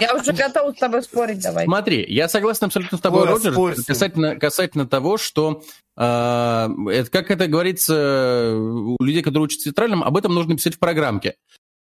[0.00, 1.66] Я уже готова с тобой спорить, давай.
[1.66, 3.54] Смотри, я согласен абсолютно с тобой, Ой, Роджер,
[3.86, 5.62] касательно, касательно того, что,
[5.96, 11.34] это, как это говорится у людей, которые учатся театральным, об этом нужно писать в программке.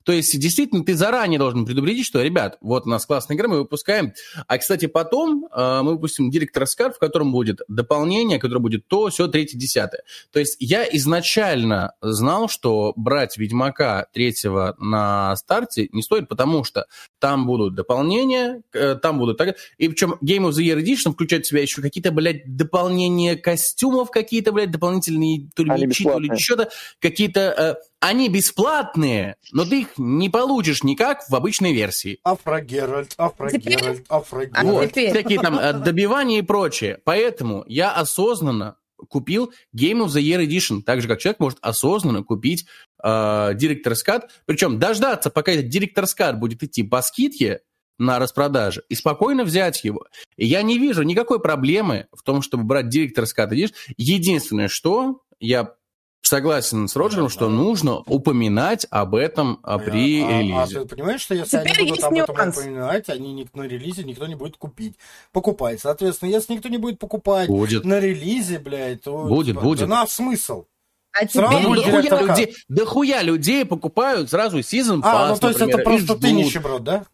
[0.05, 3.59] То есть, действительно, ты заранее должен предупредить, что, ребят, вот у нас классная игра, мы
[3.59, 4.15] выпускаем.
[4.47, 9.09] А, кстати, потом а, мы выпустим директор Скар, в котором будет дополнение, которое будет то,
[9.11, 10.03] все, третье, десятое.
[10.33, 16.87] То есть, я изначально знал, что брать Ведьмака третьего на старте не стоит, потому что
[17.19, 19.37] там будут дополнения, э, там будут...
[19.37, 23.37] так- И причем Game of the Year Edition включает в себя еще какие-то, блядь, дополнения
[23.37, 26.71] костюмов, какие-то, блядь, дополнительные то ли мечи, то ли что-то,
[27.01, 27.41] какие-то...
[27.41, 32.19] э, они бесплатные, но ты их не получишь никак в обычной версии.
[32.25, 37.01] Афро Геральт, Афро Теперь- Геральт, Афро А Вот, всякие там э, добивания и прочее.
[37.05, 38.77] Поэтому я осознанно
[39.09, 42.67] купил Game of the Year Edition, так же, как человек может осознанно купить
[43.03, 47.61] э, Director's Cut, причем дождаться, пока этот Director's Cut будет идти по скидке
[47.99, 50.07] на распродаже, и спокойно взять его.
[50.37, 53.73] И я не вижу никакой проблемы в том, чтобы брать Cut Edition.
[53.97, 55.75] Единственное, что я
[56.23, 60.81] согласен с Роджером, что нужно упоминать об этом а, при а, а релизе.
[60.81, 62.57] ты понимаешь, что если Теперь они будут есть об этом нюанс.
[62.59, 64.97] упоминать, они ник- на релизе никто не будет купить,
[65.33, 65.81] покупать.
[65.81, 67.85] Соответственно, если никто не будет покупать Будет.
[67.85, 69.81] на релизе, блядь, то Будет, типа, будет.
[69.81, 70.65] да на смысл.
[71.13, 72.39] А Сразу теперь будет есть дохуя директор нюанс.
[72.69, 76.85] людей, людей покупают сразу сезон А, пас, ну то есть например, это просто ты нищеброд,
[76.85, 77.07] да?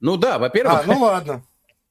[0.00, 1.42] Ну да, во-первых, А, ну ладно.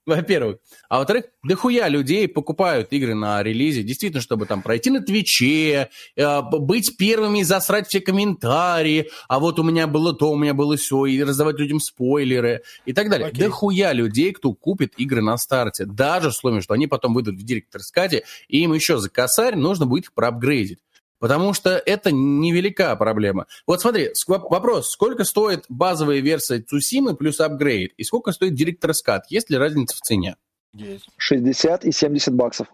[0.07, 0.59] Во-первых.
[0.87, 6.41] А во-вторых, дохуя людей покупают игры на релизе, действительно, чтобы там пройти на Твиче, э,
[6.41, 11.07] быть первыми, засрать все комментарии, а вот у меня было то, у меня было все,
[11.07, 13.27] и раздавать людям спойлеры и так далее.
[13.27, 13.41] Окей.
[13.41, 17.43] Дохуя людей, кто купит игры на старте, даже в условии, что они потом выйдут в
[17.43, 20.79] директорскате, и им еще за косарь нужно будет их проапгрейдить.
[21.19, 23.47] Потому что это невелика проблема.
[23.65, 27.93] Вот смотри, вопрос, сколько стоит базовая версия Цусимы плюс апгрейд?
[27.97, 29.25] И сколько стоит директор скат?
[29.29, 30.35] Есть ли разница в цене?
[30.73, 31.07] Есть.
[31.17, 32.67] 60 и 70 баксов.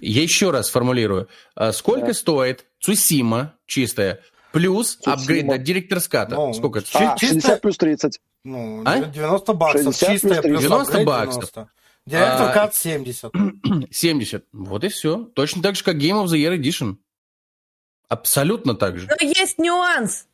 [0.00, 1.28] Я еще раз формулирую.
[1.54, 2.14] А Сколько Да.
[2.14, 4.20] стоит Цусима чистая
[4.52, 5.14] плюс Цусима.
[5.14, 6.36] апгрейд на директор ската?
[6.36, 8.20] Ну, Сколько А, чисто- 60 плюс 30.
[8.44, 9.00] Ну, А?
[9.04, 9.94] 90 баксов.
[9.96, 11.34] 60 Чистая плюс плюс 90 апгрейд баксов.
[11.52, 11.68] 90.
[12.08, 13.32] Директор А, кат 70.
[13.90, 14.44] 70.
[14.52, 15.24] Вот и все.
[15.34, 16.96] Точно так же, как Game of the Year Edition.
[18.08, 19.06] Абсолютно так же.
[19.08, 20.26] Но есть нюанс.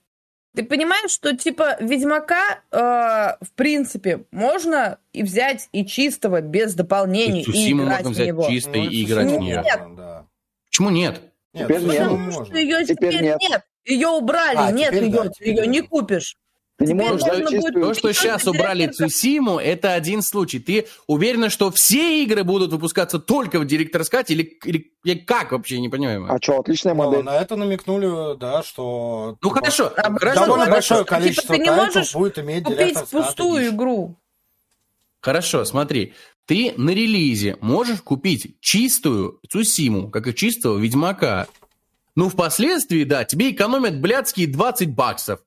[0.54, 7.42] Ты понимаешь, что типа Ведьмака, э, в принципе, можно и взять и чистого без дополнений,
[7.42, 8.48] И и, играть можно в взять него.
[8.48, 9.40] чистой Ну, и играть в Нет.
[9.40, 9.64] нее.
[9.96, 10.26] да.
[10.66, 11.20] Почему нет?
[11.54, 11.98] Нет, Теперь нет.
[12.08, 13.40] Потому что ее Теперь теперь, нет.
[13.40, 13.62] нет.
[13.84, 15.66] Ее убрали, А, нет теперь ее, да, ее да.
[15.66, 16.36] не купишь.
[16.76, 17.84] Ты не можешь будет чистую.
[17.84, 20.58] То, что сейчас убрали Цусиму, это один случай.
[20.58, 25.52] Ты уверена, что все игры будут выпускаться только в директор скате или, или, или как
[25.52, 26.26] вообще, не понимаю.
[26.28, 27.22] А что, отличная модель.
[27.22, 29.36] на это намекнули, да, что...
[29.40, 30.70] Ну типа, хорошо, хорошо, Довольно хорошо.
[30.72, 34.16] большое количество Типа ты не можешь будет иметь Купить пустую игру.
[35.20, 36.12] Хорошо, смотри.
[36.46, 41.46] Ты на релизе можешь купить чистую Цусиму, как и чистого Ведьмака.
[42.16, 45.40] Ну, впоследствии, да, тебе экономят блядские 20 баксов.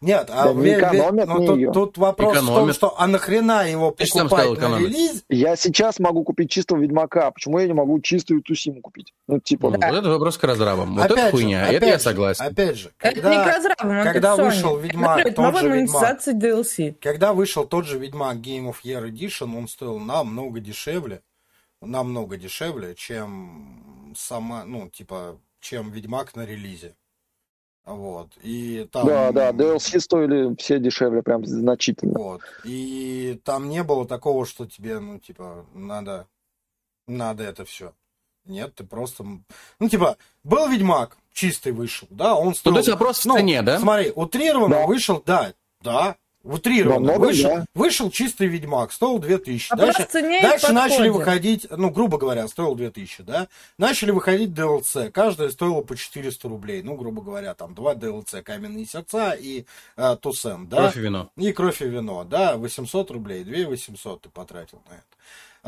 [0.00, 1.72] Нет, а Да не ве- ве- экономят ну, не тут, её.
[1.72, 2.74] тут вопрос в том, Экономят.
[2.76, 4.80] что а нахрена его покупать на экономят.
[4.88, 5.24] релиз?
[5.28, 7.30] Я сейчас могу купить чистого Ведьмака.
[7.30, 9.12] Почему я не могу чистую Тусиму купить?
[9.26, 10.94] Ну, типа, Ну, Вот это вопрос к разрабам.
[10.94, 12.44] Вот Опять это же, хуйня, это опять я же, согласен.
[12.46, 14.44] Опять же, Это не к когда, разрабам, это когда Sony.
[14.44, 15.76] вышел Ведьмак, Это тот же Ведьмак.
[15.76, 16.94] монетизация DLC.
[17.00, 21.22] когда вышел тот же Ведьмак Game of Year Edition, он стоил намного дешевле,
[21.80, 26.94] намного дешевле, чем сама, ну, типа, чем Ведьмак на релизе.
[27.88, 28.28] Вот.
[28.42, 29.06] И там...
[29.06, 32.18] да, да, DLC стоили все дешевле, прям значительно.
[32.18, 32.42] Вот.
[32.64, 36.26] И там не было такого, что тебе, ну, типа, надо,
[37.06, 37.94] надо это все.
[38.44, 39.24] Нет, ты просто...
[39.78, 42.74] Ну, типа, был Ведьмак, чистый вышел, да, он Ну, стоил...
[42.74, 43.78] то есть вопрос в Ну, цене, да?
[43.78, 44.86] Смотри, утрированно Да.
[44.86, 46.16] вышел, да, да,
[46.48, 47.64] утрированно Намного, вышел, да.
[47.74, 49.70] вышел чистый Ведьмак, стоил 2000.
[49.70, 55.10] Вопрос Дальше, в дальше начали выходить, ну, грубо говоря, стоил 2000, да, начали выходить DLC,
[55.10, 59.64] каждая стоила по 400 рублей, ну, грубо говоря, там, два DLC, Каменные сердца и
[59.96, 60.76] э, Тусен, да.
[60.78, 61.30] Кровь и вино.
[61.36, 65.04] И кровь и вино, да, 800 рублей, 2 800 ты потратил на это.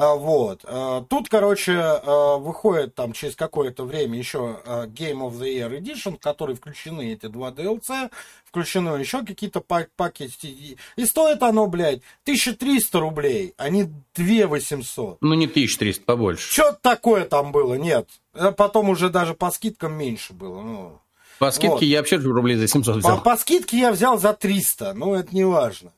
[0.03, 0.61] А, вот.
[0.65, 6.17] А, Тут, короче, а, выходит там через какое-то время еще Game of the Year Edition,
[6.17, 8.11] в который включены эти два DLC,
[8.47, 10.49] включены еще какие-то па- пакеты.
[10.49, 15.19] И- стоит оно, блядь, 1300 рублей, а не 2 800.
[15.21, 16.51] Ну, не 1300, побольше.
[16.51, 17.75] Что такое там было?
[17.75, 18.09] Нет.
[18.33, 20.63] А Потом уже даже по скидкам меньше было.
[20.63, 20.99] Ну,
[21.39, 21.83] По скидке Вот.
[21.83, 23.23] я вообще рублей за 700 по, взял.
[23.23, 25.93] по скидке я взял за 300, но это не важно.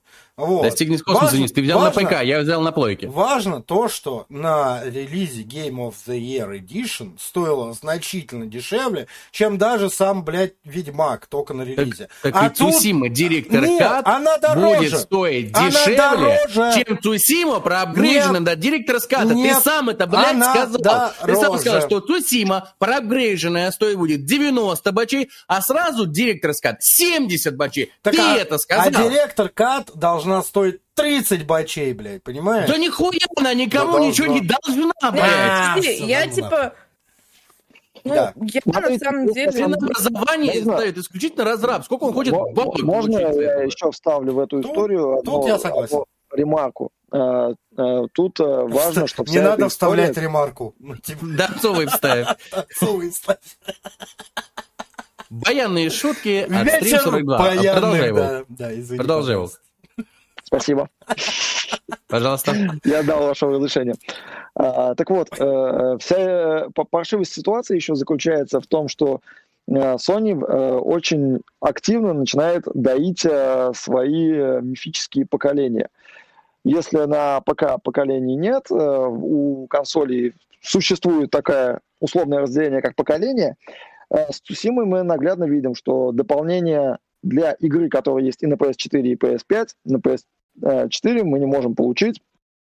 [0.47, 0.63] Вот.
[0.63, 3.09] Достигни космоса, Важно- Денис, ты взял важно- на ПК, я взял на плойке.
[3.09, 9.91] Важно то, что на релизе Game of the Year Edition стоило значительно дешевле, чем даже
[9.91, 12.09] сам, блядь, Ведьмак, только на Так, релизе.
[12.23, 14.77] так а и Цусима Директор Нет, Кат она дороже.
[14.79, 16.85] будет стоить Она дешевле, дороже.
[16.85, 19.35] чем Цусима проапгрейжена до Директора Ската.
[19.35, 21.13] Нет, Ты сам это, блядь, сказал.
[21.25, 21.61] Ты сам дороже.
[21.61, 27.93] сказал, что Цусима проапгрейженная стоит будет 90 бачей, а сразу Директор Скат 70 бачей.
[28.03, 29.09] Так, Ты а, это а сказал.
[29.09, 32.71] директор Кат должна стоить 30 бачей, блядь, понимаешь?
[32.71, 34.41] Да нихуя она никому Да ничего должна.
[34.41, 35.25] не должна, блядь.
[35.27, 36.73] А, подожди, я ну типа...
[38.05, 38.33] Ну, Да.
[38.37, 39.67] я Смотрите, на самом ну, деле...
[39.69, 41.85] На образование ставит исключительно разраб.
[41.85, 45.59] Сколько он хочет бабок Можно я еще вставлю в эту Тут- историю тут одну- я
[45.59, 45.95] согласен.
[45.97, 46.91] одну ремарку?
[47.13, 50.75] Э, э, Тут э, важно, что Не надо история- вставлять ремарку.
[50.81, 52.27] Ну, типа, Донцовый вставь.
[52.51, 53.39] отцовый ставь.
[55.31, 57.39] Баянные шутки от Вечер 42.
[57.39, 58.23] баянных, Продолжай, Волк.
[58.27, 59.51] да, да, извини, Продолжай, Волк.
[60.53, 60.91] Спасибо.
[62.09, 62.53] Пожалуйста.
[62.85, 63.95] Я дал ваше разрешение.
[64.55, 69.23] А, так вот, э, вся э, паршивость ситуации еще заключается в том, что
[69.67, 75.89] э, Sony э, очень активно начинает доить э, свои мифические поколения.
[76.65, 83.57] Если на ПК поколений нет, у консолей существует такое условное разделение, как поколение,
[84.11, 89.17] с Тусимой мы наглядно видим, что дополнение для игры, которая есть и на PS4, и
[89.17, 89.97] PS5, на
[90.61, 92.21] PS4 мы не можем получить.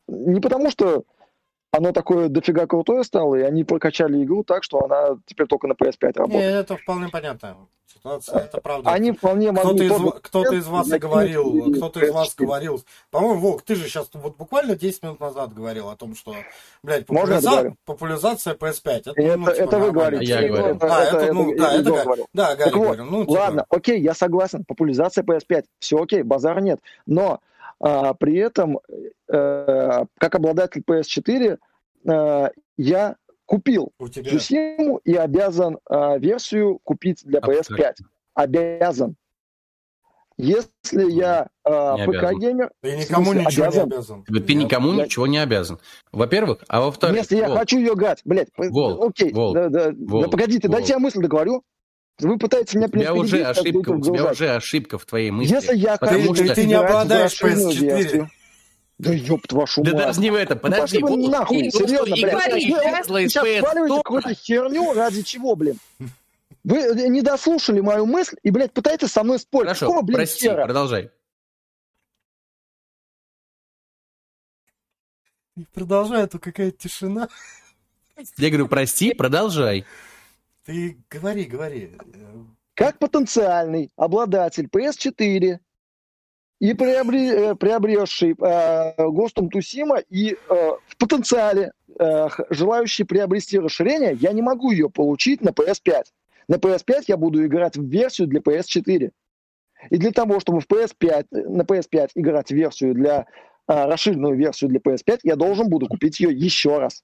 [0.09, 1.05] Не потому, что
[1.73, 5.73] оно такое дофига крутое стало, и они прокачали игру так, что она теперь только на
[5.73, 6.55] PS5 Не, работает.
[6.55, 7.57] это вполне понятно.
[7.87, 8.91] Ситуация, это правда.
[8.91, 12.29] Они вполне Кто-то могли из, тоже ва- кто-то из вас и говорил, кто-то из вас
[12.29, 12.45] PS4.
[12.45, 16.35] говорил, по-моему, Вок, ты же сейчас вот буквально 10 минут назад говорил о том, что,
[16.83, 19.01] блядь, популяриза- популяризация PS5.
[19.07, 20.25] Это, Это, ну, типа, это вы говорите.
[20.25, 20.79] Я Ну, говорю.
[20.83, 22.27] А, это, ну, да, я это Га- говорю.
[22.35, 23.05] Да, Гарри Так вот, говорил.
[23.07, 26.81] Ну, типа, Ладно, окей, я согласен, популяризация PS5, все окей, базара нет.
[27.07, 27.41] Но
[27.81, 28.79] а, при этом,
[29.29, 31.59] э, как обладатель PS4,
[32.07, 33.17] э, я
[33.47, 34.31] купил у тебя...
[34.31, 37.59] Сусиму и обязан а, версию купить для PS5.
[37.59, 38.07] Абсолютно.
[38.35, 39.17] Обязан.
[40.37, 42.13] Если я а, обязан.
[42.13, 43.89] ПК-геймер, Ты никому смысле, ничего обязан?
[43.89, 44.25] не обязан.
[44.25, 45.79] Ты никому Я- ничего не обязан.
[46.11, 50.25] Во-первых, а во-вторых, если я хочу ее играть, блядь, Волк, окей, Волк, да, да, Волк,
[50.25, 50.79] да погодите, Волк.
[50.79, 51.63] дайте я мысль договорю.
[52.21, 55.53] Вы пытаетесь меня у тебя уже ошибка, у тебя уже ошибка в твоей мысли.
[55.55, 57.81] Если я Потому хочу что- Ты- ты не обладаешь расширенную PS4.
[57.97, 58.31] версию-
[58.99, 60.03] Да ёб вашу Да мать.
[60.07, 60.99] даже не в этом, подожди.
[61.01, 63.09] Ну, пошли вы вот нахуй, ты серьезно, блядь.
[63.09, 65.79] Вы- сейчас сваливаете какую-то херню ради чего, блин?
[66.63, 69.67] Вы не дослушали мою мысль и, блядь, пытаетесь со мной спорить.
[69.67, 70.65] Хорошо, Какого, блин, прости, хера?
[70.65, 71.11] продолжай.
[75.73, 77.29] Продолжай, а то какая-то тишина.
[78.39, 79.85] Я говорю, прости, продолжай.
[80.65, 81.91] Ты говори, говори.
[82.15, 82.45] Э,
[82.75, 85.59] Как потенциальный обладатель PS4
[86.61, 88.35] и приобре- э, приобретший э,
[88.99, 90.37] Ghost of Tsushima и э,
[90.87, 96.05] в потенциале э, желающий приобрести расширение, я не могу ее получить на PS5.
[96.49, 99.11] На PS5 я буду играть в версию для PS4.
[99.91, 103.27] И для того, чтобы в PS5, э, на PS5 играть в версию для
[103.69, 107.03] э, расширенную версию для PS5, я должен буду купить ее еще раз.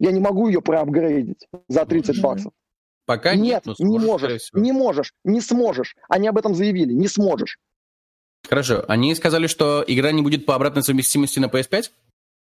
[0.00, 2.22] Я не могу ее проапгрейдить за 30 Мгм.
[2.22, 2.52] баксов.
[3.12, 4.62] Пока Нет, но не сможешь, скорее можешь, всего.
[4.62, 5.96] не можешь, не сможешь.
[6.08, 7.58] Они об этом заявили, не сможешь.
[8.48, 11.90] Хорошо, они сказали, что игра не будет по обратной совместимости на PS5?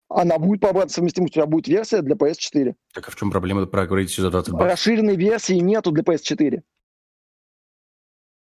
[0.09, 2.75] Она будет по обратной совместимости, у тебя будет версия для PS4.
[2.93, 4.69] Так а в чем проблема проговорить все за 20 баксов?
[4.69, 6.61] Расширенной версии нету для PS4.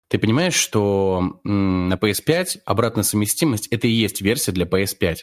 [0.08, 5.16] Ты понимаешь, что на PS5 обратная совместимость это и есть версия для PS5?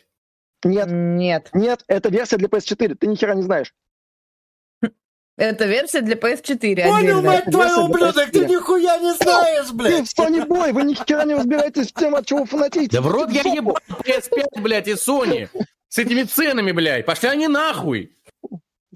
[0.66, 1.50] Нет, Нет.
[1.54, 3.74] нет, это версия для PS4, ты ни хера не знаешь.
[5.38, 8.48] Это версия для PS4 Понял, мать твою, ублюдок, ты PS4.
[8.50, 10.08] нихуя не знаешь, Ты блядь.
[10.08, 12.92] в Sony Boy, вы ни хера не разбираетесь в тем, от чего вы фанатеете.
[12.98, 14.02] Да в рот я ебал жопу.
[14.04, 15.50] PS5, блядь, и Sony.
[15.90, 17.06] С этими ценами, блядь.
[17.06, 18.12] Пошли они нахуй.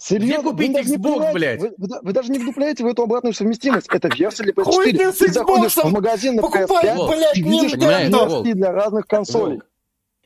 [0.01, 1.59] Серьезно, Где купить вы Xbox, блядь?
[1.59, 3.87] Вы, вы- вы даже не вдупляете в эту обратную совместимость.
[3.89, 4.97] Это версия для Хуй PS4.
[4.97, 8.43] ты с Ты заходишь Xbox, в магазин на покупай, PS5 блядь, и видишь Nintendo.
[8.43, 9.61] версии для разных консолей.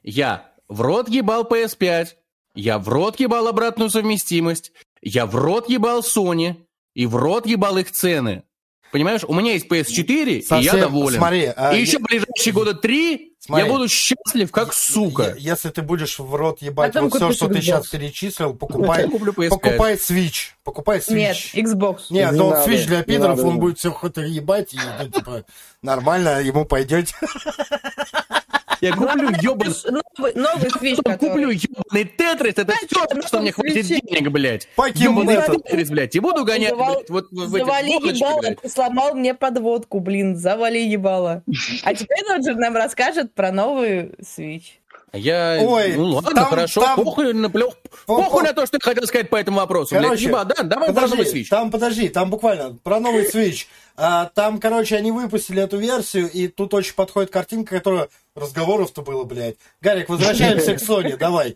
[0.04, 2.10] Я в рот ебал PS5.
[2.54, 4.74] Я в рот ебал обратную совместимость.
[5.04, 6.56] Я в рот ебал Sony.
[6.94, 8.44] И в рот ебал их цены.
[8.92, 11.18] Понимаешь, у меня есть PS4, и я Совсем- доволен.
[11.18, 13.66] Смотри, а и я- еще ближайшие года три Смотри.
[13.66, 15.34] я буду счастлив, как сука.
[15.40, 17.62] Если ты будешь в рот ебать вот все, что ты Xbox.
[17.62, 19.50] сейчас перечислил, Я покупай, куплю PS5.
[19.50, 20.52] покупай Switch.
[20.64, 21.16] Покупай Switch.
[21.16, 21.98] Нет, Xbox.
[22.12, 23.50] Нет, Не но надо, Switch для пидоров, надо.
[23.50, 25.44] он будет все хоть ебать, и, ну, типа,
[25.82, 27.12] нормально, ему пойдет.
[28.84, 29.74] Я куплю ебаный
[30.36, 34.68] Новый, Потом куплю ебаный Тетрис, это все, что мне хватит денег, блядь.
[34.96, 35.38] Ебаный.
[35.38, 38.62] Тетрис, блядь, и буду гонять, блядь, вот в этих Завали ебало, блядь.
[38.62, 41.44] ты сломал мне подводку, блин, завали ебало.
[41.84, 44.64] А теперь он же нам расскажет про новый Switch.
[45.14, 47.76] Я, Ой, ну ладно, там- хорошо, там- похуй на плёх,
[48.08, 50.44] По- похуй по- на то, что ты хотел сказать по этому вопросу, блядь, Короче, еба,
[50.44, 51.48] да, давай про новый Подожди, Switch.
[51.50, 53.68] там, подожди, там буквально про новый Switch.
[53.96, 58.10] А, там, короче, они выпустили эту версию, и тут очень подходит картинка, которая...
[58.36, 59.58] Разговоров-то было, блядь.
[59.80, 61.56] Гарик, возвращаемся к Sony, давай.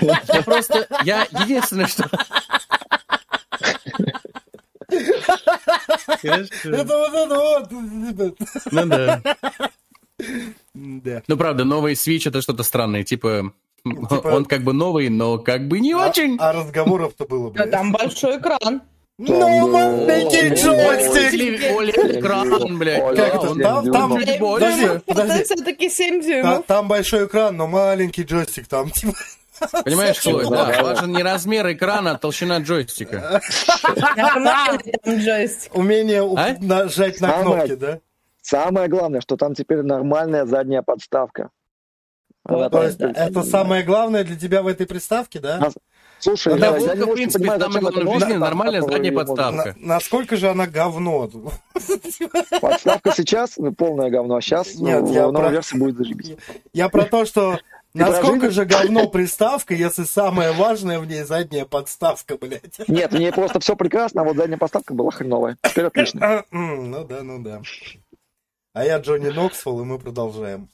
[0.00, 2.08] Я просто, я единственное, что...
[6.62, 8.38] Это вот это вот.
[8.70, 9.22] Ну да.
[10.74, 11.22] Да.
[11.26, 13.52] Ну правда, новый Switch это что-то странное, типа,
[13.84, 16.36] Типа- он как бы новый, но как бы не очень.
[16.38, 17.70] А, а разговоров-то было, Да блядь.
[17.70, 18.82] там большой экран.
[19.20, 21.60] Ну, маленький Ой, джойстик!
[21.72, 23.02] OLED-экран, блядь.
[23.02, 23.54] Ой, да, Как это?
[23.60, 24.38] Там, там, подожди,
[25.06, 25.44] подожди.
[25.44, 26.66] все-таки 7 Та- дюймов.
[26.66, 29.14] Там большой экран, но маленький джойстик там, типа.
[29.84, 30.82] Понимаешь, Хлоя, Да, да, да.
[30.84, 33.40] важен не размер экрана, а толщина джойстика.
[35.04, 35.74] Джойстик.
[35.74, 36.54] Умение А?
[36.60, 37.98] нажать на кнопки, да?
[38.40, 41.50] Самое главное, что там теперь нормальная задняя подставка.
[42.46, 45.70] То есть это самое главное для тебя в этой приставке, да?
[46.18, 48.82] А, Слушай, Ну, для я, я не в принципе, понимаю, это главное в жизни нормальная
[48.82, 49.74] задняя подставка.
[49.78, 51.28] На- насколько же она говно?
[52.60, 55.96] Подставка сейчас ну, полное говно, а сейчас Нет, ну, я в новой про- версии будет
[55.96, 56.36] зажибись.
[56.72, 57.58] Я про то, что
[57.94, 58.50] насколько прожили?
[58.50, 62.78] же говно приставка, если самое важное в ней задняя подставка, блядь.
[62.88, 65.56] Нет, мне просто все прекрасно, а вот задняя подставка была хреновая.
[65.62, 66.44] Теперь отлично.
[66.50, 67.62] М, Ну да, ну да.
[68.74, 70.68] А я Джонни Ноксвелл, и мы продолжаем.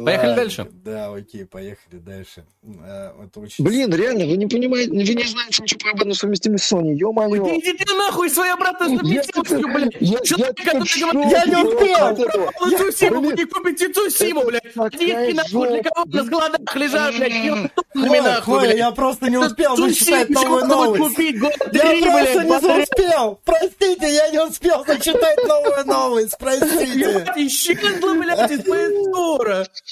[0.00, 0.68] А, Поехали Ладно, дальше.
[0.84, 2.44] Да, окей, поехали дальше.
[2.62, 3.64] Э, Это очень...
[3.64, 7.44] Блин, реально, вы не понимаете, вы не знаете ничего про обратную совместимость Sony, ё-моё.
[7.44, 9.96] Ты иди ты нахуй своей обратной Я совместимостью, блядь.
[10.00, 12.06] я- Человек, я который типа говорит, Я не успел!
[12.08, 12.52] этого.
[12.58, 13.34] «Купил Цусиму, блин.
[13.36, 14.64] не купите Цусиму, блядь.
[14.64, 18.76] Идите нахуй, для кого на складах лежат, блядь, ебаными нахуй, блядь.
[18.78, 21.18] я просто не успел зачитать новую новость.
[21.18, 23.40] Я просто не успел!
[23.44, 27.00] Простите, я не успел зачитать новую новость, простите!
[27.00, 28.90] Ебать, исчезла, блядь, из PS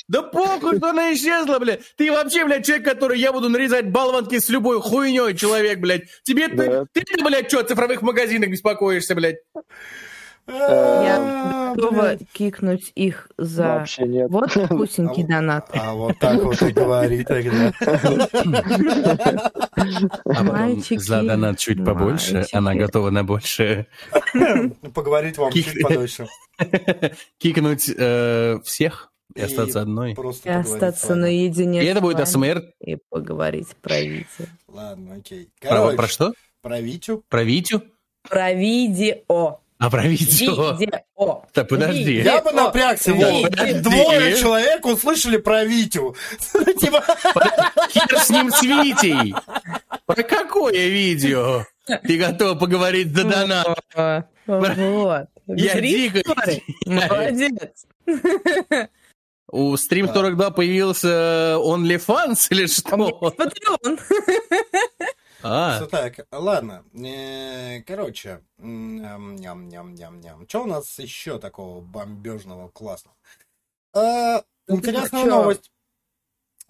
[0.07, 1.81] Да похуй, что она исчезла, блядь.
[1.97, 6.05] Ты вообще, блядь, человек, который я буду нарезать болванки с любой хуйней, человек, блядь.
[6.25, 6.85] Тебе, Да.
[6.93, 9.37] ты, ты, блядь, что, цифровых магазинах беспокоишься, блядь?
[10.51, 12.21] А, Готова блядь.
[12.33, 14.31] кикнуть их за Вообще нет.
[14.31, 15.69] вот вкусненький донат.
[15.75, 17.71] А вот так вот и говори тогда.
[17.81, 19.35] А
[20.25, 22.57] потом Мальчики, за донат чуть побольше, мальчики.
[22.57, 23.87] она готова на больше.
[24.95, 26.27] Поговорить вам Кик- чуть подольше.
[27.39, 30.15] Кикнуть э, всех и И остаться одной.
[30.15, 32.63] Просто И остаться наедине И это будет АСМР.
[32.81, 34.47] И поговорить про Витю.
[34.69, 35.49] Ладно, окей.
[35.61, 36.33] Про, Короче, про что?
[36.63, 37.23] Про Витю.
[37.29, 37.83] Про Витю?
[38.29, 39.61] Про видео.
[39.79, 40.77] А про видео?
[40.77, 41.45] Видео.
[41.53, 42.03] Так, подожди.
[42.15, 42.33] Видео.
[42.33, 43.15] Я бы напрягся.
[43.15, 43.49] Вов.
[43.49, 46.17] Двое человек услышали про Витю.
[46.81, 47.05] Типа,
[47.91, 49.35] Хер с ним с Витей.
[50.05, 51.65] Про какое видео?
[51.87, 53.67] Ты готов поговорить за донат?
[54.47, 55.29] Вот.
[55.47, 56.23] Я дико-
[56.87, 57.87] Молодец.
[59.51, 63.11] У Stream 42 появился OnlyFans или что?
[63.31, 63.99] Патреон.
[65.41, 66.83] А, Всё так, ладно.
[66.95, 70.49] Э, Короче, ням-ням-ням-ням.
[70.49, 73.17] Что у нас еще такого бомбежного, классного?
[73.95, 75.71] А, Ну, Интересная новость.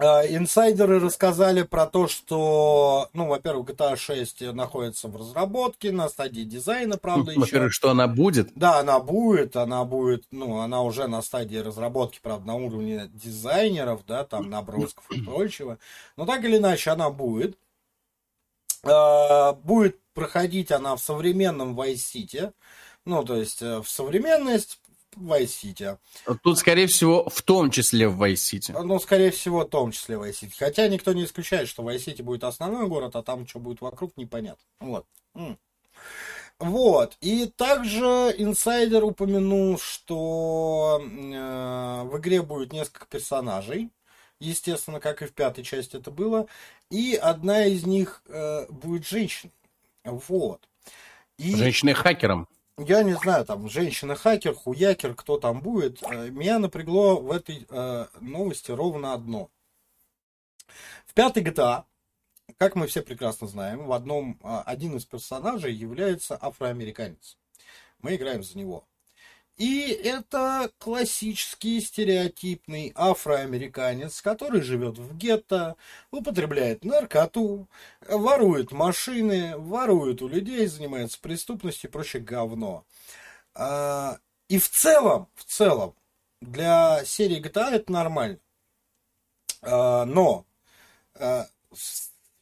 [0.00, 6.42] А, Инсайдеры рассказали про то, что, ну, во-первых, GTA 6 находится в разработке, на стадии
[6.42, 7.40] дизайна, правда, еще.
[7.40, 8.52] во-первых, что она будет?
[8.54, 14.06] Да, она будет, она будет, ну, она уже на стадии разработки, правда, на уровне дизайнеров,
[14.06, 15.78] да, там, набросков и прочего.
[16.16, 17.58] Но так или иначе, она будет.
[18.84, 22.52] А, Будет проходить она в современном Vice City.
[23.04, 24.78] Ну, то есть, э, в современность
[25.20, 25.98] Vice City.
[26.42, 28.82] Тут, скорее всего, в том числе в Vice City.
[28.82, 30.52] Ну, скорее всего, в том числе Vice City.
[30.58, 34.16] Хотя никто не исключает, что Vice City будет основной город, а там что будет вокруг,
[34.16, 34.64] непонятно.
[34.80, 35.06] Вот.
[36.58, 37.16] Вот.
[37.20, 43.90] И также инсайдер упомянул, что э, в игре будет несколько персонажей.
[44.40, 46.46] Естественно, как и в пятой части это было.
[46.90, 49.52] И одна из них э, будет женщина.
[50.04, 50.60] Вот.
[51.38, 51.54] И...
[51.54, 52.48] Женщиной-хакером.
[52.78, 56.00] Я не знаю, там, женщина-хакер, хуякер, кто там будет.
[56.04, 59.50] Э, Меня напрягло в этой э, новости ровно одно.
[61.04, 61.84] В пятой GTA,
[62.56, 67.36] как мы все прекрасно знаем, в одном, а, один из персонажей является афроамериканец.
[68.00, 68.86] Мы играем за него.
[69.58, 75.76] И это классический стереотипный афроамериканец, который живет в гетто,
[76.12, 77.68] употребляет наркоту,
[78.08, 82.84] ворует машины, ворует у людей, занимается преступностью и прочее говно.
[83.54, 85.94] А, И в целом, в целом,
[86.40, 88.38] для серии GTA это нормально.
[89.62, 90.46] А, Но
[91.14, 91.78] а, в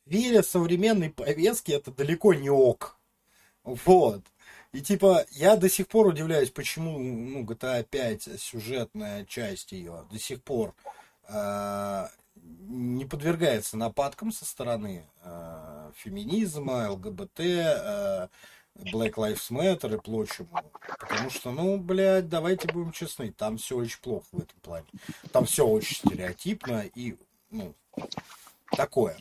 [0.07, 2.99] сфере современной повестки это далеко не ок.
[3.64, 4.23] Вот.
[4.77, 10.18] И типа, я до сих пор удивляюсь, почему ну, GTA 5, сюжетная часть ее, до
[10.18, 10.74] сих пор
[11.27, 18.29] а, не подвергается нападкам со стороны а, феминизма, ЛГБТ, а,
[18.74, 20.51] Black Lives Matter и прочему.
[21.01, 24.89] Потому что, ну, блядь, давайте будем честны, там все очень плохо в этом плане.
[25.33, 27.16] Там все очень стереотипно и,
[27.49, 27.74] ну,
[28.72, 29.16] такое.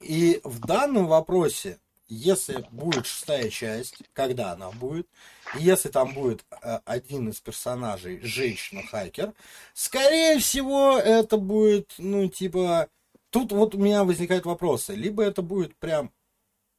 [0.00, 1.78] И в данном вопросе,
[2.08, 5.08] если будет шестая часть, когда она будет,
[5.54, 9.32] если там будет э, один из персонажей женщина-хакер,
[9.74, 12.88] скорее всего, это будет, ну, типа...
[13.30, 14.94] Тут вот у меня возникают вопросы.
[14.94, 16.12] Либо это будет прям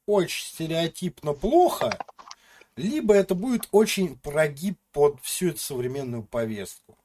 [0.05, 1.97] очень стереотипно плохо,
[2.75, 6.97] либо это будет очень прогиб под всю эту современную повестку.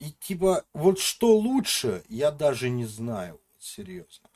[0.00, 4.28] И типа, вот что лучше, я даже не знаю, серьезно.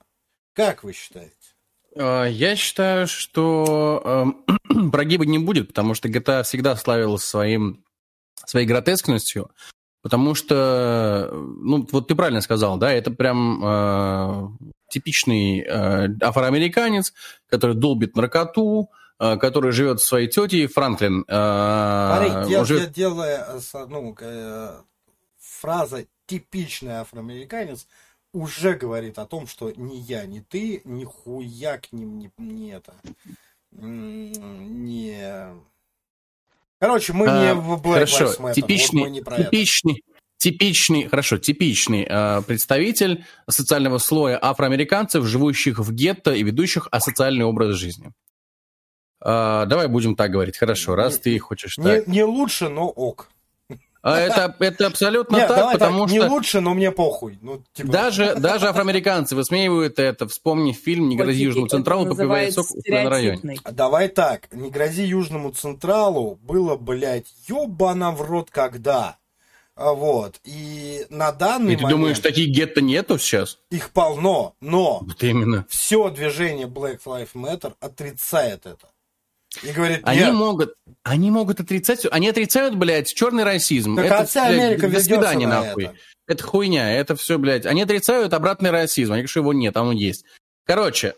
[0.52, 1.55] Как вы считаете?
[1.98, 4.02] А, Я считаю, что
[4.68, 7.84] эм, прогиба не будет, потому что GTA всегда славилась своим,
[8.44, 9.50] своей гротескностью,
[10.02, 14.48] потому что, ну, вот ты правильно сказал, да, это прям э,
[14.90, 17.12] типичный э, афроамериканец,
[17.48, 21.24] который долбит наркоту, э, который живет со своей тетей, Франклин.
[21.26, 24.80] э, Смотри, дел- живет- дел- делая, э, ну, э,
[25.40, 27.86] фраза «типичный афроамериканец»
[28.36, 32.70] уже говорит о том, что ни я, ни ты, ни хуя к ним не, не
[32.72, 32.94] это,
[33.72, 35.46] не...
[36.78, 39.44] Короче, мы А, не в Black Хорошо, Lives Matter, вот типичный, мы не про это.
[39.44, 40.04] типичный,
[40.36, 47.76] типичный, хорошо, типичный э, представитель социального слоя афроамериканцев, живущих в гетто и ведущих асоциальный образ
[47.76, 48.12] жизни.
[49.24, 52.06] Э, давай будем так говорить, хорошо, раз Не- ты хочешь Не, так.
[52.06, 53.30] не лучше, но ок.
[54.08, 57.40] А это, это абсолютно Нет, так, давай потому так, не что лучше, но мне похуй.
[57.42, 60.28] Ну, типа, даже, даже афроамериканцы высмеивают это.
[60.28, 63.38] Вспомни фильм «Не грози Южному Централу, называется сок в районе».
[63.38, 63.58] стереотипный.
[63.72, 69.16] Давай так, не грози Южному Централу было, блядь, ёбана в рот когда.
[69.74, 70.40] А Вот.
[70.44, 73.58] И на данный И ты момент думаешь, таких гетто нету сейчас?
[73.70, 75.66] их полно, но Вот именно.
[75.68, 78.86] все движение Black Lives Matter отрицает это.
[79.62, 83.96] И говорит, Они нет, могут, они могут отрицать, они отрицают, блядь, черный расизм.
[83.96, 85.84] так это, а вся блядь, Америка до свидания, на нахуй.
[85.84, 85.94] это.
[86.28, 87.66] Это хуйня, это все, блядь.
[87.66, 89.12] Они отрицают обратный расизм.
[89.12, 90.24] Они говорят, что его нет, а он есть.
[90.64, 91.14] Короче,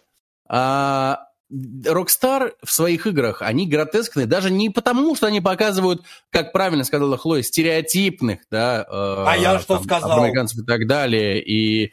[0.46, 1.20] а,
[1.50, 7.16] Rockstar в своих играх, они гротескные, даже не потому, что они показывают, как правильно сказала
[7.16, 10.10] Хлоя, стереотипных, да, э, А я что сказал?
[10.10, 11.92] афроамериканцев и так далее, и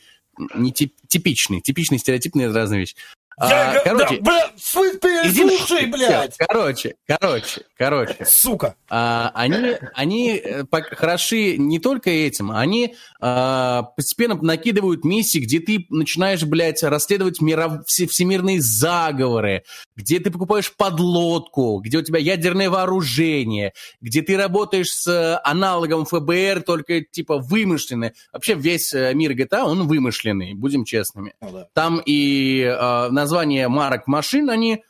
[0.55, 2.95] не тип- типичный, стереотипный это разные вещи.
[3.37, 5.91] Я, А, короче, да, бля, слышь, иди переслушай, нахуй.
[6.07, 6.37] блядь.
[6.37, 8.25] Короче, короче, короче.
[8.25, 8.75] Сука.
[8.89, 15.85] А, они, они э, хороши не только этим, они а, постепенно накидывают миссии, где ты
[15.89, 19.63] начинаешь, блядь, расследовать миров- все- всемирные заговоры,
[19.97, 26.05] где ты покупаешь подлодку, где у тебя ядерное вооружение, где ты работаешь с э, аналогом
[26.05, 28.13] ФБР, только типа вымышленный.
[28.31, 31.33] Вообще весь э, мир GTA, он вымышленный, будем честными.
[31.41, 31.67] Ну да.
[31.73, 34.83] Там и э, названия марок машин, они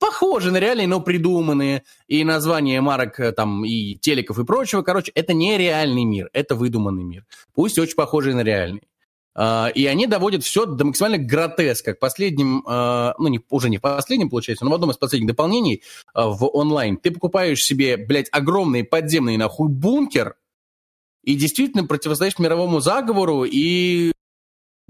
[0.00, 1.84] похожи на реальные, но придуманные.
[2.08, 4.82] И названия марок э, там и телеков и прочего.
[4.82, 7.24] Короче, это не реальный мир, это выдуманный мир.
[7.54, 8.82] Пусть очень похожий на реальный.
[9.34, 11.94] А, И они доводят все до максимально гротеска.
[11.94, 15.28] К последним, э, ну, не, уже не в последнем, получается, но в одном из последних
[15.28, 15.82] дополнений
[16.14, 20.34] э, в онлайн ты покупаешь себе, блядь, огромный подземный нахуй бункер
[21.22, 24.12] и действительно противостоишь мировому заговору и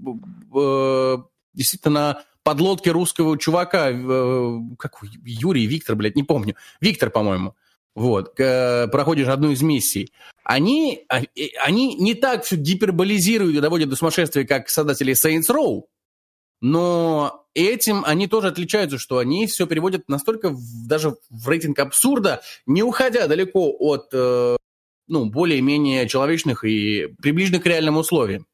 [0.03, 1.17] э,
[1.53, 6.55] действительно подлодке русского чувака, э, как Юрий, Виктор, блядь, не помню.
[6.79, 7.55] Виктор, по-моему.
[7.93, 10.13] Вот, э, проходишь одну из миссий.
[10.43, 11.21] Они, а,
[11.63, 15.83] они не так все гиперболизируют и доводят до сумасшествия, как создатели Saints Row,
[16.61, 22.41] но этим они тоже отличаются, что они все переводят настолько в- даже в рейтинг абсурда,
[22.65, 24.55] не уходя далеко от э,
[25.07, 28.47] ну, более-менее человечных и приближенных к реальным условиям.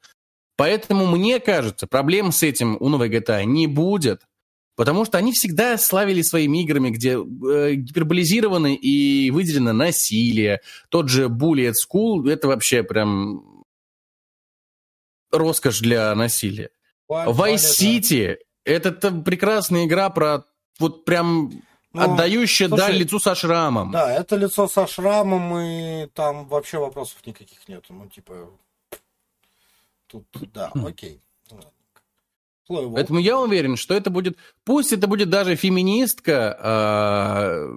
[0.57, 4.23] Поэтому, мне кажется, проблем с этим у новой GTA не будет,
[4.75, 10.61] потому что они всегда славили своими играми, где э, гиперболизировано и выделено насилие.
[10.89, 13.63] Тот же Bullet School— это вообще прям
[15.31, 16.71] роскошь для насилия.
[17.07, 17.55] Vice.
[17.55, 20.43] City— это прекрасная игра про
[20.79, 21.51] вот прям
[21.93, 23.91] Ну, отдающая слушай, даль лицу со шрамом.
[23.91, 27.85] Да, это лицо со шрамом, и там вообще вопросов никаких нет.
[27.89, 28.49] Ну, типа,
[30.07, 31.21] тут, да, окей.
[31.49, 31.59] Ну,
[32.69, 32.91] ладно.
[32.95, 37.67] Поэтому я уверен, что это будет, пусть это будет даже феминистка, а,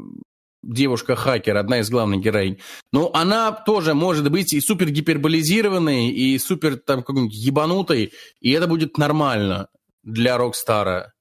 [0.62, 2.61] девушка-хакер, одна из главных героинь,
[2.93, 8.66] но она тоже может быть и супер гиперболизированной, и супер там какой-нибудь ебанутой, и это
[8.66, 9.69] будет нормально
[10.02, 11.15] для Рокстара.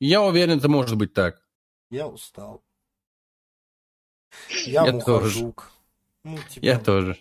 [0.00, 1.42] Я уверен, это может быть так.
[1.90, 2.62] Я устал.
[4.50, 5.72] Я, Я мухожук.
[6.24, 7.16] Ну, типа, Я тоже.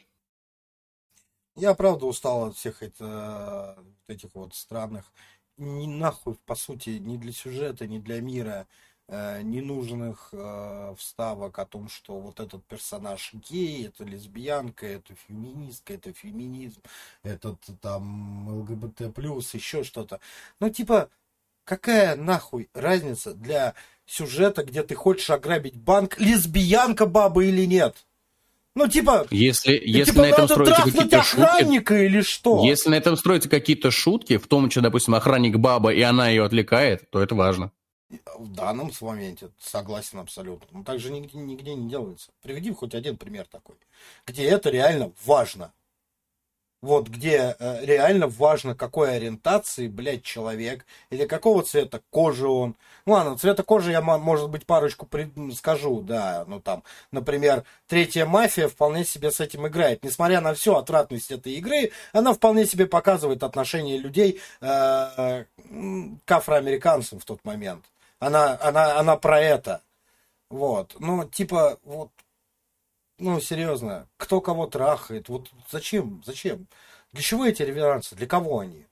[1.57, 5.11] Я правда устал от всех это, вот этих вот странных,
[5.57, 8.67] ни нахуй, по сути, ни для сюжета, ни для мира,
[9.07, 15.95] э, ненужных э, вставок о том, что вот этот персонаж гей, это лесбиянка, это феминистка,
[15.95, 16.79] это феминизм,
[17.23, 19.01] этот там ЛГБТ+,
[19.55, 20.19] еще что-то.
[20.59, 21.09] Ну, типа,
[21.63, 23.73] какая нахуй разница для
[24.05, 28.05] сюжета, где ты хочешь ограбить банк, лесбиянка баба или нет?
[28.77, 32.63] Ну, типа, Если, если типа на этом трахнуть какие-то шутки, или что?
[32.63, 36.45] если на этом строятся какие-то шутки, в том числе, допустим, охранник баба, и она ее
[36.45, 37.71] отвлекает, то это важно.
[38.37, 40.67] В данном моменте согласен абсолютно.
[40.71, 42.29] Но так же нигде, нигде не делается.
[42.43, 43.77] Приведи хоть один пример такой,
[44.27, 45.73] где это реально важно.
[46.87, 52.75] Вот где э, реально важно, какой ориентации, блядь, человек, или какого цвета кожи он.
[53.05, 57.65] Ну ладно, цвета кожи я, мо- может быть, парочку при- скажу, да, ну там, например,
[57.87, 60.01] третья мафия вполне себе с этим играет.
[60.05, 66.31] Несмотря на всю отвратность этой игры, она вполне себе показывает отношение людей э, м, к
[66.31, 67.83] афроамериканцам в тот момент.
[68.19, 69.81] Она, она, она про это.
[70.49, 70.95] Вот.
[70.99, 72.09] Ну, типа, вот,
[73.17, 76.67] ну, серьезно, кто кого трахает, вот зачем, зачем?
[77.13, 78.15] Для чего эти реверансы?
[78.15, 78.85] Для кого они?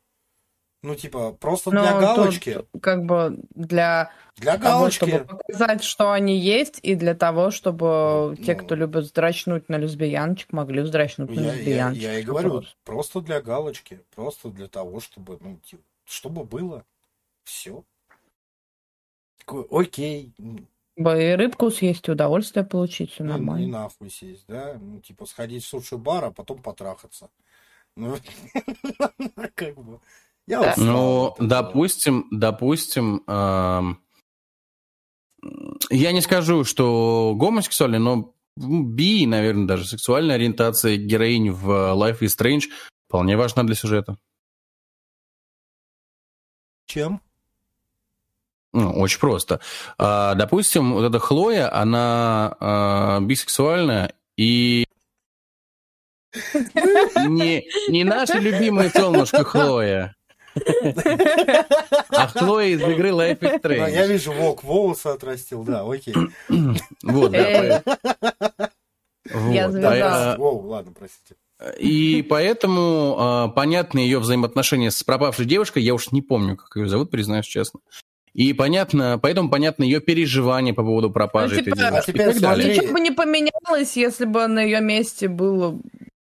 [0.83, 2.65] Ну, типа, просто Но для тут галочки.
[2.79, 5.35] как бы для Для того, чтобы галочки.
[5.35, 8.63] показать, что они есть, и для того, чтобы те, Ну.
[8.63, 12.03] кто любит вздрачнуть на лесбияночек, могли вздрачнуть на Я, я, лесбияночек.
[12.03, 13.99] я и говорю, просто для галочки.
[14.13, 16.85] Просто для того, чтобы, ну, ти- чтобы было.
[17.45, 17.83] Все.
[19.71, 20.33] Окей.
[20.97, 23.67] Бы И рыбку съесть, и удовольствие получить, все Ну, и нормально.
[23.67, 24.77] нахуй сесть, да?
[24.79, 27.29] Ну, типа, сходить в суши-бар, а потом потрахаться.
[27.97, 28.17] Ну,
[29.55, 30.01] как бы...
[30.47, 33.23] Я устал Ну, допустим, допустим,
[35.89, 42.37] я не скажу, что гомосексуальный, но би, наверное, даже сексуальная ориентация героинь в Life is
[42.37, 42.63] Strange
[43.07, 44.17] вполне важна для сюжета.
[46.85, 47.21] Чем?
[48.75, 49.61] Ну, очень просто.
[49.97, 54.85] А, допустим, вот эта Хлоя, она а, бисексуальная и
[57.27, 60.13] не, не наша любимая солнышко Хлоя,
[62.09, 64.07] а Хлоя из игры Life is Ну, я Strange.
[64.07, 66.13] вижу, волк волосы отрастил, да, окей.
[67.03, 68.69] Вот, да, по-
[69.51, 69.71] Я вот.
[69.71, 69.91] звезда.
[69.93, 69.97] А,
[70.33, 71.35] Да, Воу, ладно, простите.
[71.79, 75.83] И поэтому а, понятны ее взаимоотношения с пропавшей девушкой.
[75.83, 77.79] Я уж не помню, как ее зовут, признаюсь честно.
[78.35, 82.29] И понятно, поэтому понятно ее переживания по поводу пропажи Ну, этой типа, девушки а теперь
[82.29, 82.75] и так далее.
[82.75, 85.71] Ничего бы не поменялось, если бы на ее месте была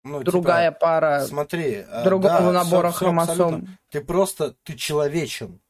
[0.02, 3.46] Ну, типа, другая пара Смотри, а, другого да, набора всё- всё абсолютно.
[3.46, 3.78] хромосом.
[3.90, 5.60] Ты просто, ты человечен.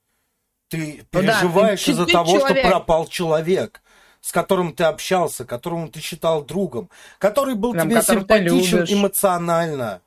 [0.68, 2.66] Ты Ну да, переживаешь ты- из-за ты того, что человек.
[2.66, 3.82] пропал человек,
[4.22, 6.88] с которым ты общался, которому ты считал другом,
[7.18, 10.00] который был Прям тебе симпатичен эмоционально.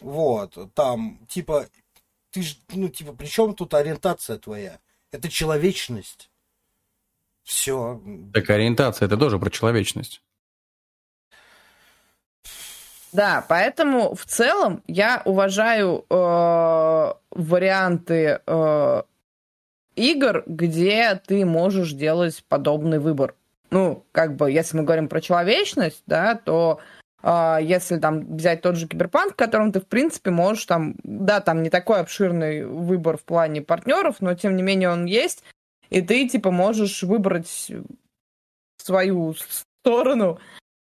[0.00, 1.66] Вот, там, типа,
[2.32, 4.80] ты ж, ну, типа, при чем тут ориентация твоя?
[5.14, 6.28] Это человечность.
[7.44, 8.02] Все.
[8.32, 10.22] Так ориентация это тоже про человечность.
[13.12, 19.02] Да, поэтому в целом я уважаю э, варианты э,
[19.94, 23.36] игр, где ты можешь делать подобный выбор.
[23.70, 26.80] Ну, как бы, если мы говорим про человечность, да, то
[27.62, 31.62] если там взять тот же киберпанк, в котором ты, в принципе, можешь там, да, там
[31.62, 35.42] не такой обширный выбор в плане партнеров, но тем не менее он есть,
[35.88, 37.70] и ты, типа, можешь выбрать
[38.76, 40.38] свою сторону,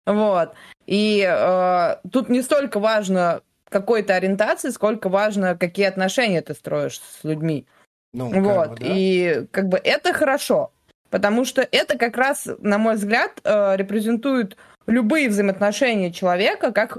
[0.06, 0.54] вот.
[0.86, 7.24] И э, тут не столько важно какой-то ориентации, сколько важно, какие отношения ты строишь с
[7.24, 7.66] людьми.
[8.12, 8.68] Ну, как вот.
[8.70, 8.86] бы, да.
[8.88, 10.72] И как бы это хорошо.
[11.10, 14.56] Потому что это как раз, на мой взгляд, э, репрезентует
[14.86, 16.98] любые взаимоотношения человека как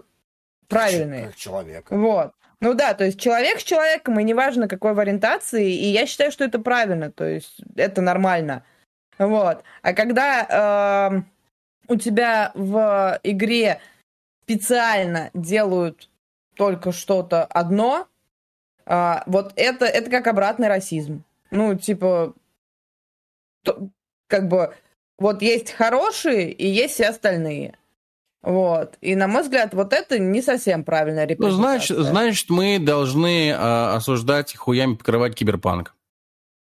[0.68, 1.28] правильные.
[1.28, 1.88] Как человек.
[1.90, 2.34] Вот.
[2.60, 6.32] Ну да, то есть человек с человеком, и неважно какой в ориентации, и я считаю,
[6.32, 8.64] что это правильно, то есть это нормально.
[9.18, 9.64] Вот.
[9.82, 11.26] А когда эм,
[11.88, 13.82] у тебя в игре
[14.44, 16.10] специально делают
[16.56, 18.08] только что-то одно,
[18.86, 21.24] а, вот это, это как обратный расизм.
[21.49, 22.34] Ну, типа,
[23.64, 23.90] то-
[24.28, 24.76] как бы,
[25.22, 27.77] вот есть хорошие и есть все остальные.
[28.41, 28.98] Вот.
[29.02, 31.95] И, на мой взгляд, вот это не совсем правильная Ну, репрезентация.
[31.95, 35.93] значит, значит, мы должны а, осуждать и хуями покрывать киберпанк.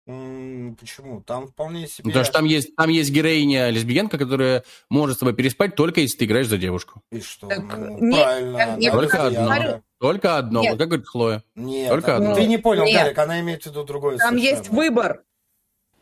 [0.07, 1.23] Почему?
[1.23, 2.05] Там вполне себе...
[2.11, 6.19] Потому что там есть, там есть героиня лесбиянка, которая может с тобой переспать только если
[6.19, 7.01] ты играешь за девушку.
[7.11, 7.49] И что?
[7.49, 8.57] Так, Ну, не- правильно.
[8.59, 9.55] я- я Только лесбиянка.
[9.55, 9.83] одно.
[10.01, 10.61] Только одно.
[10.61, 10.71] Нет.
[10.73, 11.43] Вот как говорит Хлоя.
[11.55, 12.35] Нет, Только а- одно.
[12.35, 13.03] ты не понял, Нет.
[13.03, 14.57] Гарик, она имеет в виду другое Там совершенно.
[14.59, 15.23] есть выбор.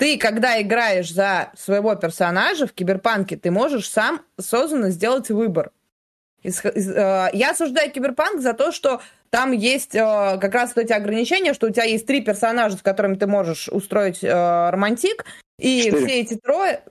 [0.03, 5.71] Ты, когда играешь за своего персонажа в киберпанке, ты можешь сам осознанно сделать выбор.
[6.43, 9.01] Э, Я осуждаю киберпанк за то, что
[9.31, 10.01] там есть э,
[10.41, 13.69] как раз вот эти ограничения, что у тебя есть три персонажа, с которыми ты можешь
[13.69, 15.25] устроить э, романтик,
[15.61, 16.05] и Четыре.
[16.09, 16.83] все эти трое,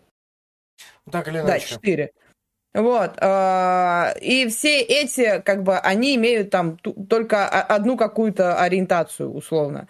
[1.12, 1.68] Так или да, иначе.
[1.68, 2.14] четыре.
[2.74, 3.18] Вот.
[3.20, 9.90] э, И все эти, как бы, они имеют там только одну какую-то ориентацию, условно.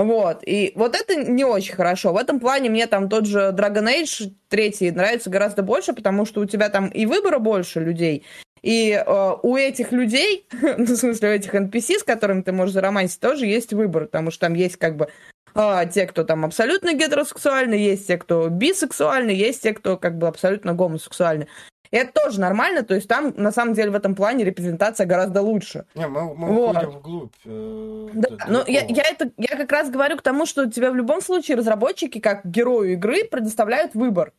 [0.00, 0.38] Вот.
[0.46, 2.14] И вот это не очень хорошо.
[2.14, 6.40] В этом плане мне там тот же Dragon Age третий нравится гораздо больше, потому что
[6.40, 8.24] у тебя там и выбора больше людей,
[8.62, 12.72] и э, у этих людей, ну, в смысле, у этих NPC, с которыми ты можешь
[12.72, 15.08] заромантить, тоже есть выбор, потому что там есть как бы
[15.54, 20.28] а, те, кто там абсолютно гетеросексуальны, есть те, кто бисексуальны, есть те, кто как бы
[20.28, 21.46] абсолютно гомосексуальны.
[21.90, 25.42] И это тоже нормально, то есть там на самом деле в этом плане репрезентация гораздо
[25.42, 25.86] лучше.
[25.96, 26.76] Не, мы, мы Вот.
[26.76, 27.32] уходим вглубь.
[27.44, 28.94] э, Да, но я, далеко.
[28.94, 32.46] я, это, я как раз говорю к тому, что тебе в любом случае разработчики, как
[32.46, 34.32] герою игры, предоставляют выбор.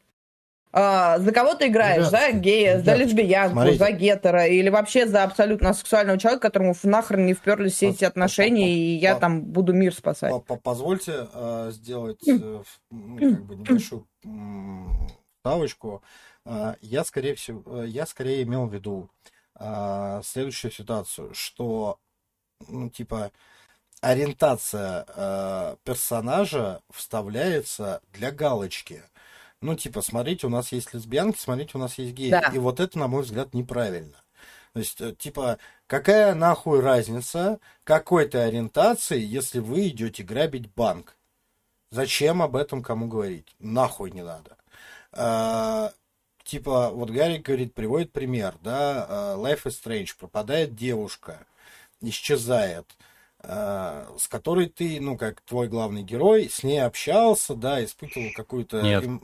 [0.74, 2.08] А, за кого ты играешь?
[2.08, 3.78] Ребятки, за гея, за ребятки, лесбиянку, смотрите.
[3.80, 8.00] за гетера, или вообще за абсолютно сексуального человека, которому нахрен не вперлись все По- эти
[8.00, 10.32] по- отношения, по- и я по- там буду мир спасать.
[10.32, 12.62] По- по- Позвольте э, сделать э,
[12.92, 14.06] ну, как бы небольшую
[15.42, 16.02] ставочку.
[16.02, 16.08] Э,
[16.46, 19.10] Я скорее всего, э, я скорее имел в виду
[19.60, 22.00] э, следующую ситуацию, что,
[22.68, 23.32] ну, типа,
[24.02, 29.04] ориентация э, персонажа вставляется для галочки.
[29.62, 32.32] Ну, типа, смотрите, у нас есть лесбиянки, смотрите, у нас есть геи.
[32.32, 32.52] Да.
[32.54, 34.18] И вот это, на мой взгляд, неправильно.
[34.74, 41.18] То есть, э, типа, какая нахуй разница какой-то ориентации, если вы идете грабить банк?
[41.92, 43.54] Зачем об этом кому говорить?
[43.60, 44.58] Нахуй не надо.
[46.44, 51.46] Типа, вот Гарик говорит, приводит пример, да, а, Life is Strange, пропадает девушка,
[52.02, 52.86] исчезает,
[53.40, 58.82] а, с которой ты, ну, как твой главный герой, с ней общался, да, испытывал какую-то...
[58.82, 59.04] Нет.
[59.04, 59.22] им-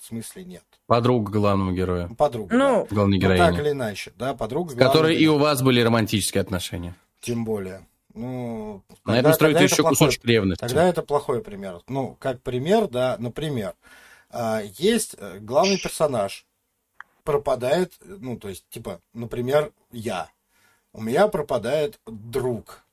[0.00, 0.62] В смысле нет?
[0.86, 2.14] Подруга главному герою.
[2.16, 2.56] Подруга.
[2.56, 2.94] Ну, да.
[2.94, 4.70] Главной Ну, так или иначе, да, подруга.
[4.72, 6.94] С которой и у вас были романтические отношения.
[7.20, 7.86] Тем более.
[8.14, 10.60] Ну, На тогда- этом строится это еще плохой- кусочек ревности.
[10.60, 11.80] Тогда это плохой пример.
[11.88, 13.74] Ну, как пример, да, например,
[14.78, 16.46] есть э, главный персонаж,
[17.24, 20.30] пропадает, ну, то есть, типа, например, я.
[20.92, 22.84] У меня пропадает друг.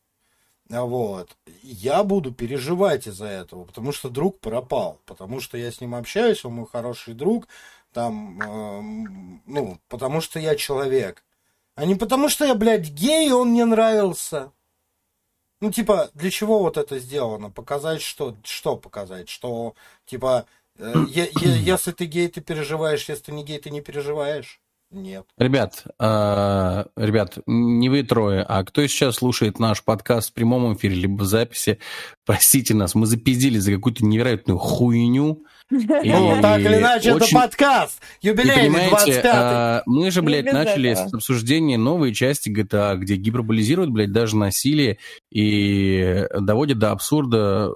[0.69, 1.37] А Вот.
[1.61, 6.43] Я буду переживать из-за этого, потому что друг пропал, потому что я с ним общаюсь,
[6.43, 7.47] он мой хороший друг,
[7.93, 11.23] там, эм, ну, потому что я человек.
[11.75, 14.51] А не потому что я, блядь, гей, и он мне нравился.
[15.61, 17.49] Ну, типа, для чего вот это сделано?
[17.49, 18.35] Показать что?
[18.43, 19.29] Что показать?
[19.29, 19.75] Что,
[20.05, 20.45] типа,
[21.07, 24.59] если ты гей, ты переживаешь, если ты не гей, ты не переживаешь?
[24.91, 25.25] Нет.
[25.37, 30.95] Ребят, а, ребят, не вы трое, а кто сейчас слушает наш подкаст в прямом эфире,
[30.95, 31.79] либо в записи,
[32.25, 35.43] простите нас, мы запиздили за какую-то невероятную хуйню.
[35.71, 37.99] И Ну, так или иначе, это очень- подкаст!
[38.21, 39.29] И Юбилейный, понимаете, 25-й!
[39.33, 44.99] а, мы же, блядь, начали с обсуждения новой части GTA, где гиперболизируют, блядь, даже насилие
[45.31, 47.71] и доводят до абсурда,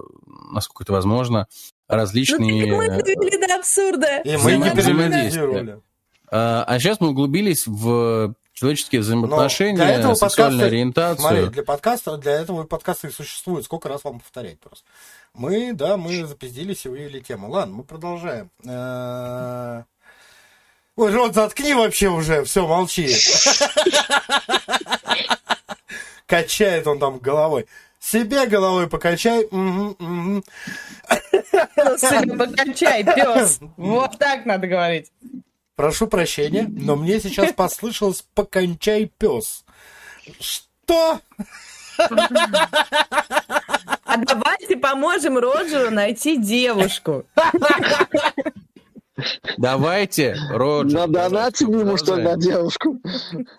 [0.52, 1.48] насколько это возможно,
[1.90, 2.74] Ну, различные...
[2.74, 4.18] мы довели до абсурда.
[4.18, 5.80] И мы не переанализировали.
[6.32, 11.28] А, а сейчас мы углубились в человеческие взаимоотношения, для этого сексуальную подкаста- ориентацию.
[11.28, 13.64] Смотри, для подкаста, для этого подкаста и существует.
[13.64, 14.84] Сколько раз вам повторять просто.
[15.34, 17.50] Мы, да, мы запиздились и вывели тему.
[17.50, 18.50] Ладно, мы продолжаем.
[18.66, 19.82] Э,
[20.96, 23.08] Ой, рот заткни вообще уже, все, молчи.
[26.26, 27.66] Качает он там головой.
[28.00, 29.46] Себе головой покачай.
[29.50, 30.42] Мгм.
[31.98, 33.60] Сына покачай, пес.
[33.76, 35.12] Вот так надо говорить.
[35.76, 39.64] Прошу прощения, но мне сейчас послышалось «покончай, пес».
[40.40, 41.20] Что?
[41.98, 42.08] А
[44.16, 47.24] давайте поможем Роджеру найти девушку.
[49.58, 51.00] Давайте, Роджер.
[51.00, 53.00] Надонатим ему, что на девушку.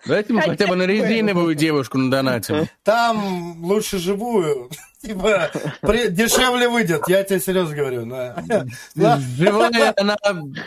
[0.06, 2.68] Давайте мы хотя бы на резиновую девушку надонатим.
[2.82, 4.70] Там лучше живую.
[5.00, 8.06] Типа, при- дешевле выйдет, я тебе серьезно говорю.
[8.06, 9.18] Да.
[9.36, 10.16] Живая, она,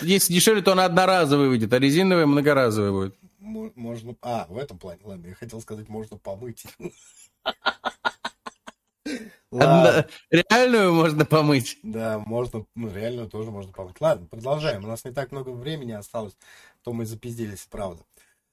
[0.02, 3.16] если дешевле, то она одноразовая выйдет, а резиновая многоразовая будет.
[3.40, 4.16] Можно...
[4.22, 5.00] А, в этом плане.
[5.06, 6.66] Ладно, я хотел сказать, можно помыть.
[9.62, 11.78] Одна- Реальную можно помыть.
[11.84, 14.00] Да, можно, ну, реально тоже можно помыть.
[14.02, 14.84] Ладно, продолжаем.
[14.84, 16.36] У нас не так много времени осталось,
[16.84, 18.04] то мы запиздились, правда.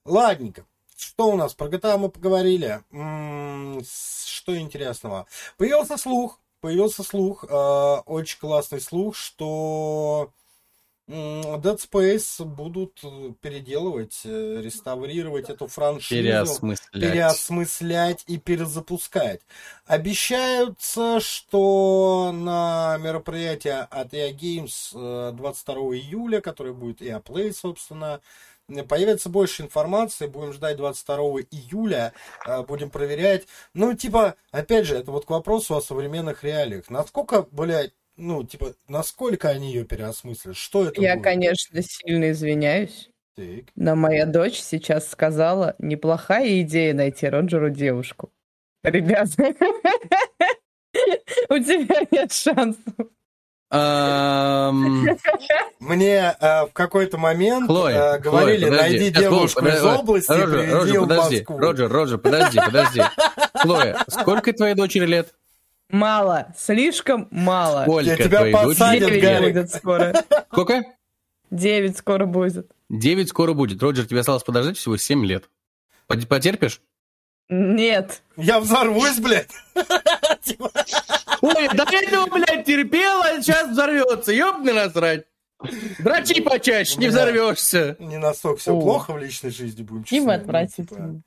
[0.04, 0.64] Ладненько.
[0.96, 1.54] Что у нас?
[1.54, 2.80] Про GTA мы поговорили.
[4.24, 5.26] Что интересного?
[5.56, 10.30] Появился слух, появился слух, э, очень классный слух, что
[11.12, 16.90] Dead Space будут э, переделывать, э, реставрировать эту франшизу Переосмыслять.
[16.93, 19.43] переосмыслять и перезапускать.
[19.84, 28.20] Обещаются, что на мероприятие от EA Games э, 22 июля, которое будет EA Play, собственно,
[28.89, 30.26] появится больше информации.
[30.26, 31.16] Будем ждать 22
[31.51, 32.14] июля,
[32.47, 33.47] э, будем проверять.
[33.74, 36.89] Ну, типа, опять же, это вот к вопросу о современных реалиях.
[36.89, 40.56] Насколько, блядь, ну, типа, насколько они ее переосмыслят?
[40.56, 41.24] Что это Я, будет?
[41.24, 43.10] конечно, сильно извиняюсь.
[43.34, 43.64] Так.
[43.76, 48.30] Но моя дочь сейчас сказала, неплохая идея найти Роджеру девушку.
[48.82, 49.30] Ребята,
[51.48, 52.82] у тебя нет шансов.
[55.80, 58.98] Мне э, в какой-то момент Хлоя, э, говорили, Хлоя, подожди.
[58.98, 60.01] найди девушку Хлоя, из подожди.
[60.02, 61.36] области и Роджер, в подожди.
[61.39, 61.59] Москву.
[61.59, 63.02] Роджер, Роджер, подожди, подожди.
[63.55, 65.34] Хлоя, сколько твоей дочери лет?
[65.93, 67.82] Мало, слишком мало.
[67.85, 70.24] Сколько тебя твоей подсадят, будет скоро.
[70.51, 70.85] Сколько?
[71.51, 72.70] Девять скоро будет.
[72.89, 73.82] Девять скоро будет.
[73.82, 75.51] Роджер, тебе осталось подождать всего семь лет.
[76.06, 76.81] Пот- Потерпишь?
[77.51, 78.23] Нет.
[78.39, 79.51] Я взорвусь, блядь.
[80.43, 80.70] Типа,
[81.43, 84.32] Ой, до этого, блядь, терпела, сейчас взорвется.
[84.32, 85.27] Ёбаный насрать.
[85.98, 87.97] Дрочи почаще, не взорвешься.
[87.98, 90.27] Не настолько все плохо в личной жизни будем Им честны.
[90.27, 91.23] Ну, отвратительно.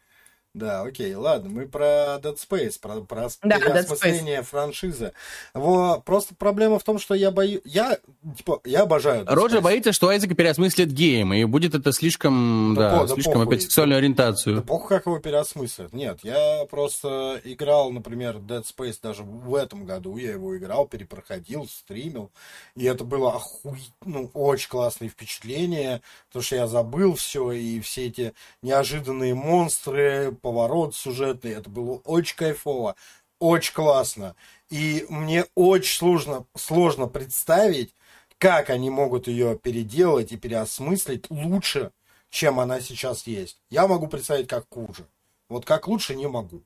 [0.56, 5.11] Да, окей, ладно, мы про Dead Space, про, про Да, Dead переосмысление франшизы.
[5.53, 7.60] Во, просто проблема в том, что я боюсь...
[7.65, 7.99] Я
[8.38, 9.64] типа, я обожаю Dead Роджер Space.
[9.64, 13.48] боится, что Айзека переосмыслит гейм, и будет это слишком, Да да, по- да слишком похуй.
[13.48, 14.64] опять сексуальную Да ориентацию.
[14.64, 15.91] похуй, как его переосмыслят.
[15.91, 20.15] Нет, я просто играл, например, Dead Space даже в этом году.
[20.15, 22.32] Я его играл, перепроходил, стримил.
[22.77, 23.80] И это было охуй...
[24.06, 26.02] ну, очень классное впечатление.
[26.30, 31.54] Потому что я забыл все, и все эти неожиданные монстры, поворот сюжетный.
[31.54, 32.96] Это было очень кайфово,
[33.40, 34.36] очень классно.
[34.70, 37.96] И мне очень сложно, сложно представить,
[38.38, 41.92] как они могут ее переделать и переосмыслить лучше,
[42.30, 43.60] чем она сейчас есть.
[43.72, 45.08] Я могу представить, как хуже.
[45.50, 46.62] Вот как лучше не могу.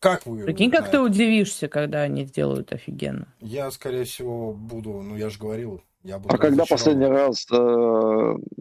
[0.00, 0.42] Как вы?
[0.42, 3.28] Прикинь, как ты удивишься, когда они сделают офигенно.
[3.40, 7.54] Я, скорее всего, буду, ну я же говорил, я буду А когда последний раз э,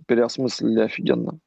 [0.05, 1.39] переосмыслили офигенно?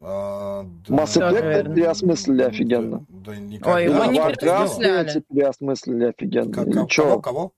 [0.00, 3.06] А, да, Mass Effect переосмыслили офигенно.
[3.08, 3.74] Да, да никогда.
[3.74, 6.52] Ой, его Да, не эти переосмыслили офигенно.
[6.52, 7.04] Ка- И ка- чё?
[7.20, 7.20] Кого?
[7.20, 7.52] Кого?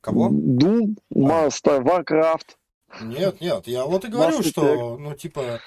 [0.00, 0.28] Кого?
[0.30, 2.56] Doom, Master, Warcraft.
[3.02, 5.60] Нет, нет, я вот и говорю, Mass что, ну, типа,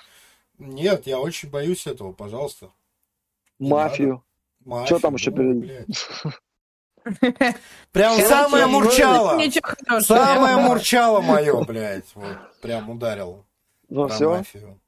[0.58, 2.72] нет, я очень боюсь этого, пожалуйста.
[3.60, 4.24] Не Мафию.
[4.64, 5.88] Мафию, Чё там еще ну, перед-.
[7.92, 9.42] Прям Короче, самое мурчало.
[10.02, 12.06] Самое мурчало мое, блядь.
[12.16, 13.46] Вот, прям ударил
[13.90, 14.80] Ну все, мафию.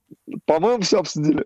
[0.46, 1.46] По-моему, все обсудили.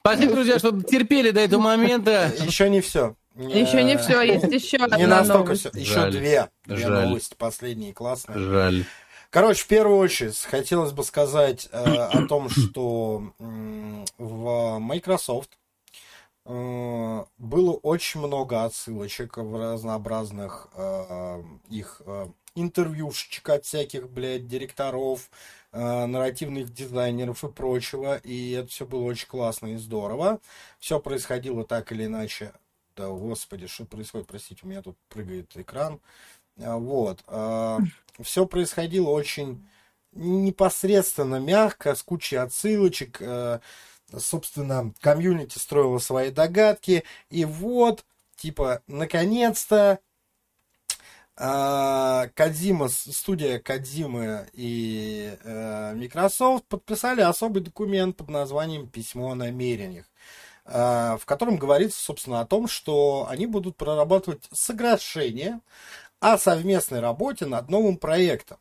[0.00, 2.32] Спасибо, друзья, что терпели до этого момента.
[2.38, 3.16] Еще не все.
[3.36, 5.70] Еще не все, есть еще одна Не настолько все.
[5.74, 6.48] Еще две.
[6.64, 7.08] Две Жаль.
[7.08, 8.38] новости последние классные.
[8.38, 8.84] Жаль.
[9.30, 13.34] Короче, в первую очередь, хотелось бы сказать э, о том, что
[14.16, 15.58] в Microsoft
[16.46, 25.28] э, было очень много отсылочек в разнообразных э, их э, интервьюшечек от всяких, блядь, директоров,
[25.72, 28.16] э, нарративных дизайнеров и прочего.
[28.18, 30.40] И это все было очень классно и здорово.
[30.78, 32.52] Все происходило так или иначе.
[32.96, 34.26] Да, господи, что происходит?
[34.26, 36.00] Простите, у меня тут прыгает экран.
[36.60, 37.24] А, Вот.
[38.20, 39.66] Все происходило очень
[40.12, 43.18] непосредственно, мягко, с кучей отсылочек.
[43.20, 43.60] э,
[44.16, 47.04] Собственно, комьюнити строило свои догадки.
[47.30, 48.04] И вот,
[48.36, 49.98] типа, наконец-то
[51.38, 60.06] а, Кадзима, студия Кадзимы и э, Microsoft подписали особый документ под названием «Письмо о намерениях»,
[60.64, 65.60] а, в котором говорится, собственно, о том, что они будут прорабатывать соглашение
[66.20, 68.58] о совместной работе над новым проектом.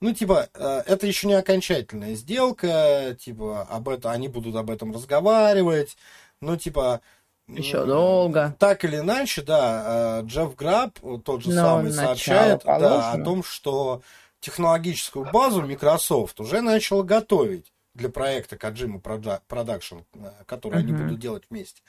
[0.00, 4.92] Ну, типа, э, это еще не окончательная сделка, типа, об этом, они будут об этом
[4.92, 5.96] разговаривать,
[6.40, 7.00] ну, типа...
[7.46, 8.56] Еще долго.
[8.58, 13.42] Так или иначе, да, э, Джефф Граб, тот же Ну, самый, сообщает да, о том,
[13.44, 14.02] что
[14.40, 21.06] технологическую базу Microsoft уже начала готовить для проекта Kojima Produ- Production, э, который они Мгм.
[21.06, 21.82] будут делать вместе.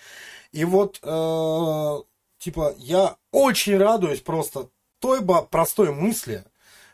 [0.51, 1.95] И вот, э,
[2.37, 4.69] типа, я очень радуюсь просто
[4.99, 6.43] той простой мысли,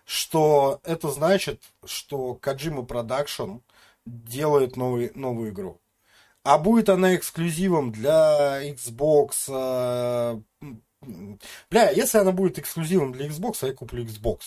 [0.06, 3.62] что это значит, что Kojima Production
[4.06, 5.80] делает новый, новую игру.
[6.44, 9.48] А будет она эксклюзивом для Xbox.
[9.48, 10.40] э,
[11.70, 14.40] Бля, если она будет эксклюзивом для Xbox, я куплю Xbox.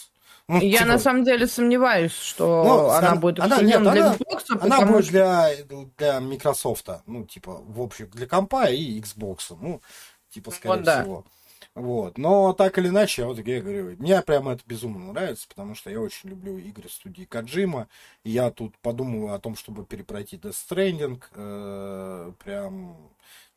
[0.47, 3.91] Ну, Я типа, на самом деле сомневаюсь, что Ну, она она- будет она- нет, для
[3.91, 5.51] она- Xbox, Она потому будет для,
[5.97, 6.89] для Microsoft.
[7.07, 9.57] Ну, типа, в общем, для компа и Xbox.
[9.59, 9.81] Ну,
[10.31, 11.05] типа, скорее Вот да.
[11.75, 12.19] Вот.
[12.19, 15.91] Но так или иначе, я вот я говорю, мне прямо это безумно нравится, потому что
[15.91, 17.89] я очень люблю игры студии Каджима.
[18.23, 21.23] Я тут подумываю о том, чтобы перепройти Death Stranding.
[21.35, 22.97] Э, прям,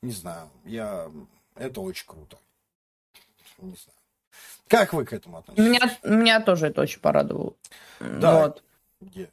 [0.02, 1.12] не знаю, я...
[1.56, 2.38] Это очень круто.
[3.60, 3.98] Не знаю.
[4.68, 5.66] Как вы к этому относитесь?
[5.66, 7.54] меня, меня тоже это очень порадовало.
[8.00, 8.42] Да.
[8.42, 8.64] Вот.
[9.00, 9.30] Где?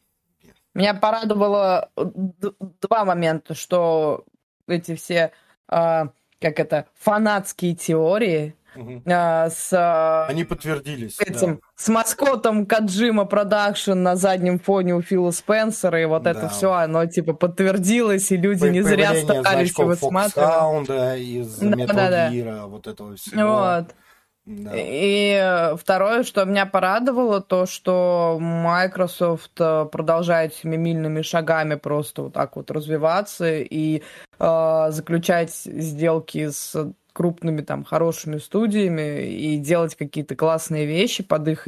[0.75, 4.25] Меня порадовало д- два момента, что
[4.67, 5.33] эти все,
[5.69, 6.09] а,
[6.41, 9.03] как это, фанатские теории Мгм.
[9.07, 11.19] а, с а, Они подтвердились.
[11.21, 11.61] этим, да.
[11.77, 16.31] с маскотом Kojima Production на заднем фоне у Фила Спенсера, и вот Да.
[16.33, 20.35] это все, оно типа подтвердилось, и люди По- не зря старались его смотреть.
[20.35, 22.33] Foxhound а из Да, Metal да, да.
[22.33, 23.49] Gear, вот этого всего.
[23.49, 23.95] Вот.
[24.47, 24.73] Да.
[24.75, 32.35] И э, второе, что меня порадовало, то, что Microsoft э, продолжает семимильными шагами просто вот
[32.35, 34.03] так вот развиваться и
[34.39, 36.77] э, заключать сделки с
[37.15, 41.67] крупными там хорошими студиями и делать какие-то классные вещи под их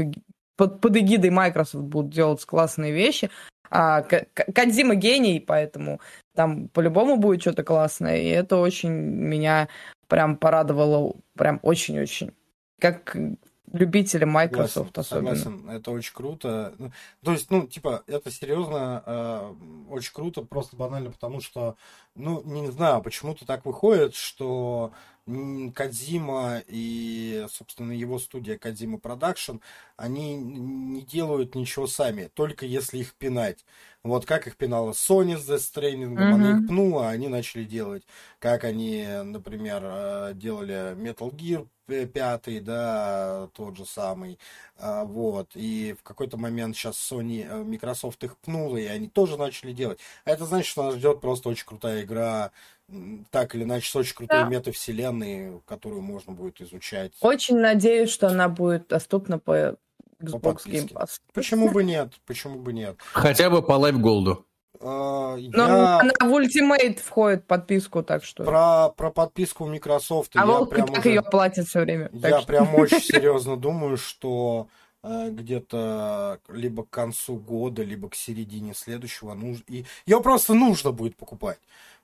[0.57, 3.31] под, под эгидой Microsoft будут делать классные вещи.
[3.71, 6.01] А К- К- Кодзима гений, поэтому
[6.35, 8.19] там по-любому будет что-то классное.
[8.19, 9.69] И это очень меня
[10.09, 12.33] прям порадовало, прям очень-очень
[12.81, 13.17] как
[13.77, 15.37] любители Microsoft согласен, особенно.
[15.37, 16.75] Согласен, это очень круто.
[16.79, 16.91] Ну,
[17.23, 19.55] то есть, ну, типа, это серьезно э,
[19.91, 21.77] очень круто, просто банально потому, что,
[22.15, 24.93] ну, не знаю, почему-то так выходит, что
[25.27, 29.57] Кадзима и, собственно, его студия Kojima Production,
[29.97, 33.65] они не делают ничего сами, только если их пинать.
[34.05, 36.33] Вот как их пинала Sony с Death Stranding, mm-hmm.
[36.33, 38.05] она их пнула, они начали делать.
[38.39, 44.39] Как они, например, э, делали Metal Gear пятый, да, тот же самый,
[44.79, 49.37] а, вот, и в какой-то момент сейчас Sony, э, Microsoft их пнула, и они тоже
[49.37, 49.99] начали делать.
[50.25, 52.51] А это значит, что нас ждет просто очень крутая игра,
[53.31, 54.49] так или иначе, с очень крутой да.
[54.49, 57.13] метавселенной, которую можно будет изучать.
[57.21, 59.77] Очень надеюсь, что она будет доступна по
[60.21, 61.21] Xbox по Game Pass.
[61.33, 62.13] Почему бы нет?
[62.27, 62.97] Почему бы нет?
[63.13, 64.45] Хотя бы по Live Gold.
[64.81, 66.01] Uh, Но я...
[66.01, 68.45] она в Ultimate входит подписку, так что...
[68.45, 71.09] Про, про подписку Microsoft а я прям как уже...
[71.09, 72.11] ее платят все время.
[72.13, 72.47] Я что...
[72.47, 74.69] прям очень серьезно думаю, что
[75.03, 79.63] э, где-то либо к концу года, либо к середине следующего нужно...
[79.69, 81.59] И ее просто нужно будет покупать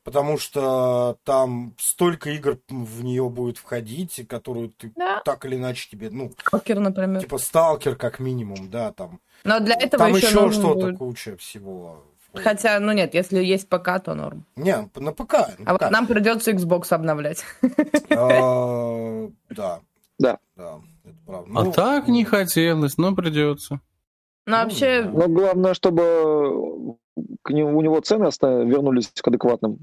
[0.04, 5.22] потому что там столько игр в нее будет входить, которую ты да.
[5.24, 6.32] так или иначе тебе, ну...
[6.44, 7.20] Сталкер, например.
[7.20, 9.20] Типа Сталкер, как минимум, да, там.
[9.44, 10.98] Но для этого там еще, еще что-то, будет...
[10.98, 12.04] куча всего.
[12.34, 14.44] Хотя, ну нет, если есть ПК, то норм.
[14.56, 15.32] Не, на ПК.
[15.58, 15.82] На а ПК.
[15.82, 17.44] вот нам придется Xbox обновлять.
[18.10, 19.80] А, да.
[20.18, 20.38] Да.
[20.56, 21.50] Да, это правда.
[21.54, 23.80] А ну, так не хотелось, но придется.
[24.46, 25.02] Ну, вообще...
[25.02, 26.96] Но главное, чтобы
[27.42, 29.78] к нему, у него цены вернулись к адекватным.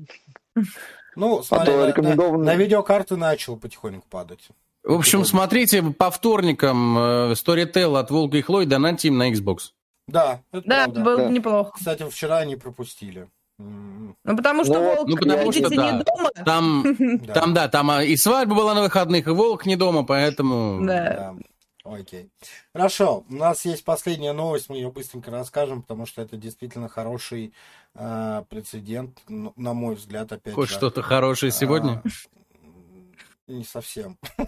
[1.15, 2.45] Ну, смотри, а то рекомендованные...
[2.45, 4.49] на, на видеокарты начал потихоньку падать.
[4.83, 7.01] В общем, смотрите по вторникам э,
[7.33, 9.71] Storytel от Волга и Хлой, донатим на Xbox.
[10.11, 11.01] Да, это да, правда.
[11.01, 11.29] было да.
[11.29, 11.71] неплохо.
[11.75, 13.29] Кстати, вчера они пропустили.
[13.59, 15.91] Ну, потому что ну, Волк, ну, потому что, да.
[15.91, 16.29] не дома.
[16.45, 20.85] Там, там, да, там и свадьба была на выходных, и Волк не дома, поэтому...
[20.85, 21.35] Да.
[21.83, 22.29] Окей.
[22.73, 23.25] Хорошо.
[23.29, 27.53] У нас есть последняя новость, мы ее быстренько расскажем, потому что это действительно хороший
[27.95, 32.03] э, прецедент, на мой взгляд, опять Хоть что-то хорошее сегодня?
[32.05, 34.17] А, не совсем.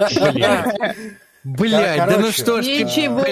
[1.44, 3.24] Блять, да, ну что ж Ничего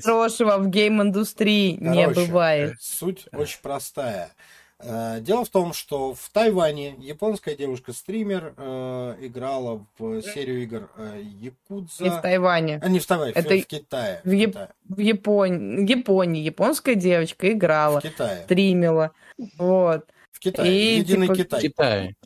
[0.00, 2.74] хорошего в гейм-индустрии не бывает.
[2.80, 4.30] Суть очень простая.
[4.78, 11.22] Э, дело в том, что в Тайване японская девушка-стример э, играла в серию игр э,
[11.22, 12.04] Якудза.
[12.04, 12.80] Не в Тайване.
[12.82, 14.20] А не в Тайване, Это в Китае.
[14.22, 14.56] В, Яп...
[14.84, 15.88] в Японии.
[15.88, 18.00] Японии японская девочка играла.
[18.00, 18.42] В Китае.
[18.44, 19.12] Стримила.
[19.56, 20.10] Вот.
[20.32, 20.70] В Китае.
[20.70, 21.60] И, Единый типа, Китай.
[21.62, 22.16] Китай.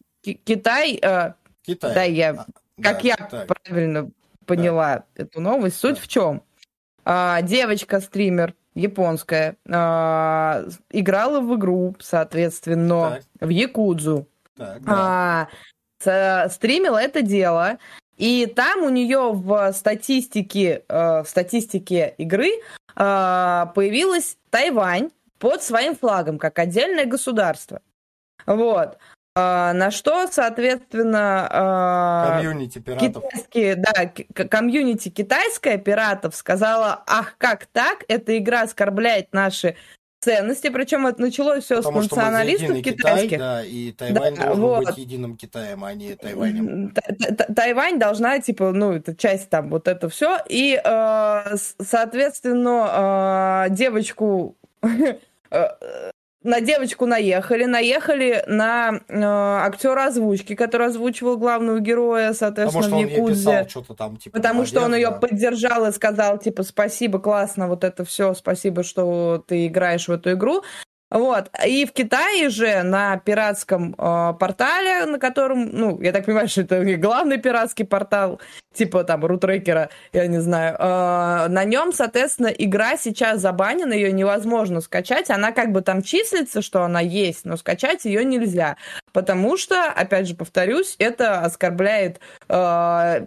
[0.45, 0.99] Китай.
[1.01, 1.95] Э, Китай.
[1.95, 2.47] Да, я, а,
[2.83, 3.47] как да, я Китай.
[3.47, 4.11] правильно
[4.57, 5.23] поняла да.
[5.25, 5.79] эту новость.
[5.79, 6.01] Суть да.
[6.01, 6.43] в чем?
[7.05, 13.49] А, девочка-стример японская, э, играла в игру, соответственно, так.
[13.49, 14.27] в Якудзу.
[14.57, 15.49] Так, да.
[16.05, 17.79] а, стримила это дело,
[18.17, 25.97] и там у нее в статистике, э, в статистике игры э, появилась Тайвань под своим
[25.97, 27.81] флагом, как отдельное государство.
[28.47, 28.99] Вот.
[29.36, 33.23] А, на что, соответственно, а, комьюнити пиратов.
[33.23, 34.12] Китайские, да,
[34.44, 39.77] комьюнити китайская пиратов сказала, ах, как так, эта игра оскорбляет наши
[40.20, 43.31] ценности, причем это началось все Потому с националистов китайских.
[43.31, 44.86] Китай, да, и Тайвань да, должен вот.
[44.86, 46.93] быть единым Китаем, а не Тайванем.
[47.55, 50.39] Тайвань должна, типа, ну, это часть там, вот это все.
[50.48, 56.11] И, э, соответственно, девочку э,
[56.43, 63.11] на девочку наехали, наехали на э, актера озвучки, который озвучивал главного героя, соответственно, потому в
[63.11, 63.69] Якузе.
[63.97, 68.33] Там, типа, потому что он ее поддержал и сказал, типа, спасибо, классно, вот это все,
[68.35, 70.62] спасибо, что ты играешь в эту игру.
[71.11, 71.51] Вот.
[71.66, 76.61] И в Китае же на пиратском э, портале, на котором, ну, я так понимаю, что
[76.61, 78.41] это главный пиратский портал,
[78.73, 84.81] типа там рутрекера, я не знаю, э, на нем, соответственно, игра сейчас забанена, ее невозможно
[84.81, 85.31] скачать.
[85.31, 88.77] Она как бы там числится, что она есть, но скачать ее нельзя.
[89.12, 93.27] Потому что, опять же, повторюсь, это оскорбляет э,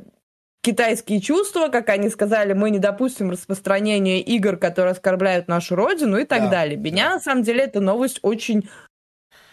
[0.63, 6.25] китайские чувства, как они сказали, мы не допустим распространения игр, которые оскорбляют нашу родину и
[6.25, 6.77] так да, далее.
[6.77, 7.13] Меня, да.
[7.15, 8.69] на самом деле, эта новость очень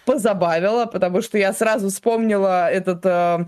[0.06, 3.46] позабавила, потому что я сразу вспомнила этот э,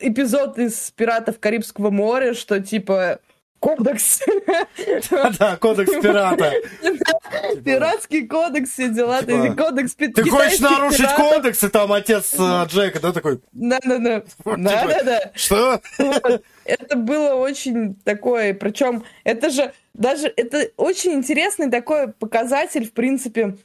[0.00, 3.20] эпизод из «Пиратов Карибского моря», что типа
[3.60, 4.22] Кодекс.
[5.38, 6.52] Да, кодекс пирата.
[7.64, 9.20] Пиратский кодекс, все дела.
[9.22, 13.40] Типа, кодекс Ты хочешь нарушить кодекс, и там отец э, Джека, да, такой?
[13.52, 14.22] Да-да-да.
[14.44, 15.18] Да-да-да.
[15.20, 15.80] Типа, что?
[16.64, 23.56] Это было очень такое, причем это же даже, это очень интересный такой показатель, в принципе,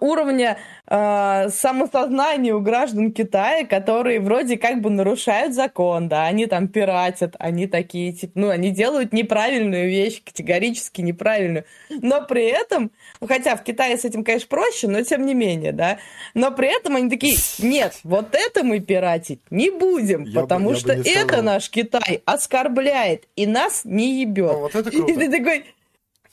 [0.00, 6.68] уровня э, самосознания у граждан Китая, которые вроде как бы нарушают закон, да, они там
[6.68, 12.90] пиратят, они такие, типа, ну, они делают неправильную вещь, категорически неправильную, но при этом,
[13.26, 15.98] хотя в Китае с этим, конечно, проще, но тем не менее, да,
[16.34, 20.76] но при этом они такие, нет, вот это мы пиратить не будем, я потому бы,
[20.76, 24.54] что это наш Китай оскорбляет и нас не ебет.
[24.54, 25.12] вот это круто.
[25.12, 25.66] И ты такой,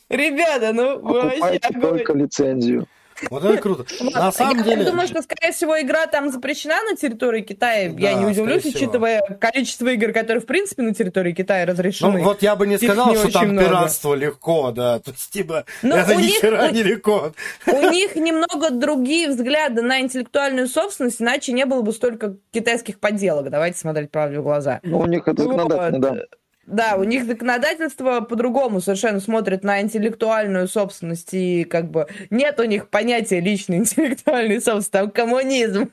[0.10, 1.60] ребята, ну, вообще...
[1.60, 2.88] только лицензию.
[3.30, 3.86] Вот это круто.
[4.14, 4.86] На самом я деле...
[4.86, 7.92] думаю, что, скорее всего, игра там запрещена на территории Китая.
[7.92, 12.20] Да, я не удивлюсь, учитывая количество игр, которые, в принципе, на территории Китая разрешены.
[12.20, 13.68] Ну, вот я бы не сказал, не что там много.
[13.68, 15.00] пиратство легко, да.
[15.00, 17.34] То есть, типа, Но это ни хера не легко.
[17.68, 23.50] У них немного другие взгляды на интеллектуальную собственность, иначе не было бы столько китайских подделок.
[23.50, 24.80] Давайте смотреть правде в глаза.
[24.84, 26.22] Ну, у них это законодательно, да.
[26.66, 32.64] Да, у них законодательство по-другому совершенно смотрит на интеллектуальную собственность, и как бы нет у
[32.64, 35.92] них понятия личной интеллектуальной собственности, там коммунизм.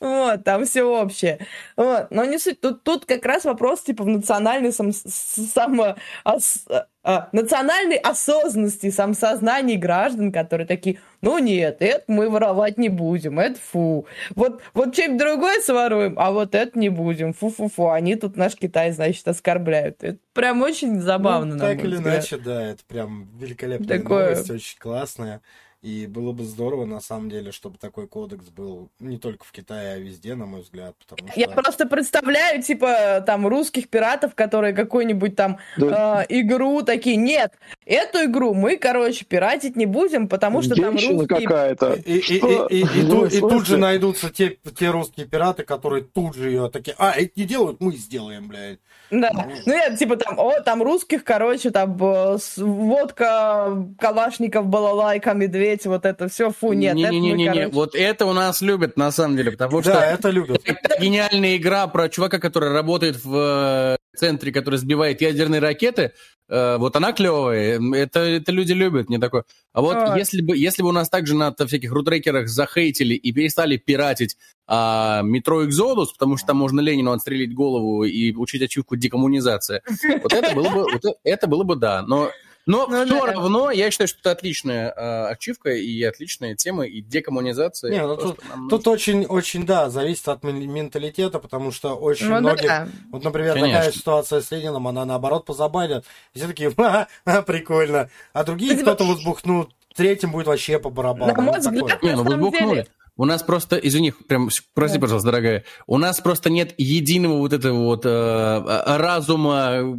[0.00, 1.40] Вот, там все общее.
[1.76, 2.60] Вот, но не суть.
[2.60, 6.64] Тут, тут как раз вопрос типа в национальной сам, само, ос,
[7.02, 13.58] а, национальной осознанности, самосознании граждан, которые такие, ну нет, это мы воровать не будем, это
[13.58, 14.06] фу.
[14.36, 17.90] Вот, вот чем другое своруем, а вот это не будем, фу-фу-фу.
[17.90, 20.04] Они тут наш Китай, значит, оскорбляют.
[20.04, 22.14] Это прям очень забавно, ну, Так или взгляд.
[22.18, 24.30] иначе, да, это прям великолепная Такое...
[24.30, 25.40] новость, очень классная.
[25.80, 29.94] И было бы здорово, на самом деле, чтобы такой кодекс был не только в Китае,
[29.94, 30.96] а везде, на мой взгляд.
[30.98, 31.38] Потому что...
[31.38, 36.24] Я просто представляю, типа, там, русских пиратов, которые какую-нибудь там да.
[36.28, 37.52] э, игру такие, нет,
[37.86, 41.28] эту игру мы, короче, пиратить не будем, потому что там русские...
[41.28, 41.92] какая-то.
[41.92, 46.34] И, и, и, и, и, и тут же найдутся те, те русские пираты, которые тут
[46.34, 48.80] же ее такие, а, это не делают, мы сделаем, блядь.
[49.10, 55.67] Да, ну, ну нет, типа там, о, там русских, короче, там водка, калашников, балалайка, медведь,
[55.84, 56.94] вот это все, фу, нет.
[56.94, 59.92] Не-не-не, вот это у нас любят, на самом деле, потому что...
[59.92, 60.62] Да, это любят.
[60.64, 66.12] Это гениальная игра про чувака, который работает в э, центре, который сбивает ядерные ракеты,
[66.48, 69.44] э, вот она клевая, это, это люди любят, не такое.
[69.72, 70.18] А вот а.
[70.18, 74.36] если бы если бы у нас также на всяких рутрекерах захейтили и перестали пиратить
[74.66, 79.82] а, метро Экзодус, потому что там можно Ленину отстрелить голову и учить ачивку декоммунизация,
[80.22, 82.30] вот это было бы, вот это было бы да, но
[82.68, 83.32] но ну, все да.
[83.32, 87.90] равно, я считаю, что это отличная э, ачивка и отличная тема, и декоммунизация.
[87.90, 92.66] Не, ну тут, тут очень, очень, да, зависит от менталитета, потому что очень ну, многие...
[92.66, 92.88] Да.
[93.10, 93.78] Вот, например, Конечно.
[93.78, 96.04] такая ситуация с Лениным, она наоборот позабавит.
[96.34, 98.10] Все такие, ха, ха, прикольно.
[98.34, 101.34] А другие кто-то возбухнут, третьим будет вообще по барабану.
[101.34, 102.86] На мой взгляд, Не, ну возбухнули.
[103.16, 107.78] У нас просто, извини, прям, прости, пожалуйста, дорогая, у нас просто нет единого вот этого
[107.78, 109.98] вот э, разума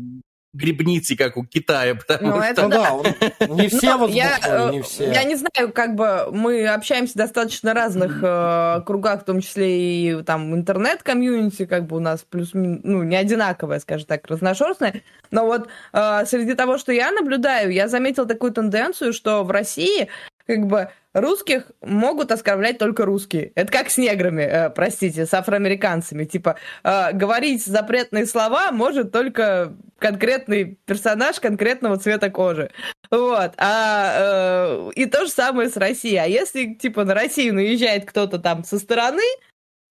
[0.54, 2.46] грибницы, как у Китая, потому ну, что...
[2.46, 5.12] Это да, не все вот я, не все.
[5.12, 9.70] Я не знаю, как бы мы общаемся в достаточно разных э, кругах, в том числе
[9.70, 15.46] и там интернет-комьюнити, как бы у нас плюс, ну, не одинаковое, скажем так, разношерстное, но
[15.46, 20.10] вот э, среди того, что я наблюдаю, я заметила такую тенденцию, что в России
[20.48, 23.52] как бы русских могут оскорблять только русские.
[23.56, 26.26] Это как с неграми, э, простите, с афроамериканцами.
[26.26, 32.72] Типа, э, говорить запретные слова может только конкретный персонаж конкретного цвета кожи.
[33.12, 33.54] Вот.
[33.58, 36.18] А, э, и то же самое с Россией.
[36.18, 39.24] А если, типа, на Россию наезжает кто-то там со стороны,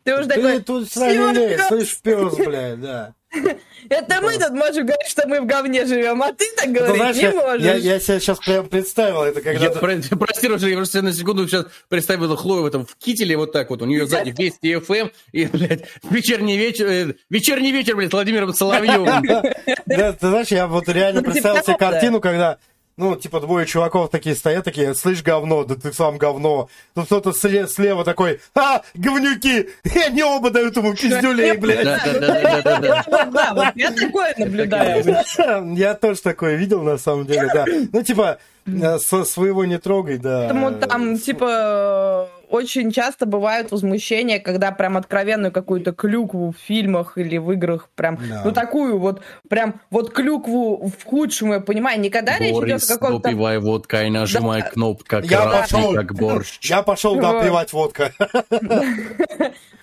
[0.05, 0.61] ты уже ты такой...
[0.63, 3.15] тут с нами слышь, пес, блядь, да.
[3.89, 7.31] Это мы тут можем говорить, что мы в говне живем, а ты так говорить не
[7.31, 7.65] можешь.
[7.65, 9.65] Я, я себе сейчас прям представил это, когда...
[9.65, 13.37] Я, про, прости, Роджер, я просто на секунду сейчас представил Хлою в этом в кителе
[13.37, 17.97] вот так вот, у нее сзади Вести ФМ, и, блядь, вечерний вечер, э, вечерний вечер,
[17.97, 19.23] блядь, с Владимиром Соловьевым.
[19.87, 22.59] Да, ты знаешь, я вот реально ну, представил себе картину, когда
[22.99, 26.69] ну, типа, двое чуваков такие стоят, такие, слышь, говно, да ты сам говно.
[26.95, 31.85] Тут кто-то слева такой, а, говнюки, и они оба дают ему пиздюлей, блядь.
[31.85, 35.05] Да, вот я такое наблюдаю.
[35.79, 37.65] Я тоже такое видел, на самом деле, да.
[37.93, 40.49] Ну, типа, э, своего не трогай, да.
[40.49, 47.37] Поэтому там, типа, очень часто бывают возмущения, когда прям откровенную какую-то клюкву в фильмах или
[47.37, 48.43] в играх прям, да.
[48.45, 52.95] ну такую вот, прям вот клюкву в худшем, я понимаю, никогда Борис, речь идет о
[52.95, 53.29] каком-то...
[53.29, 54.71] выпивай водка и нажимай да.
[54.71, 56.59] кнопку, как я пошел, как борщ.
[56.69, 58.13] Я пошел, да, плевать водка.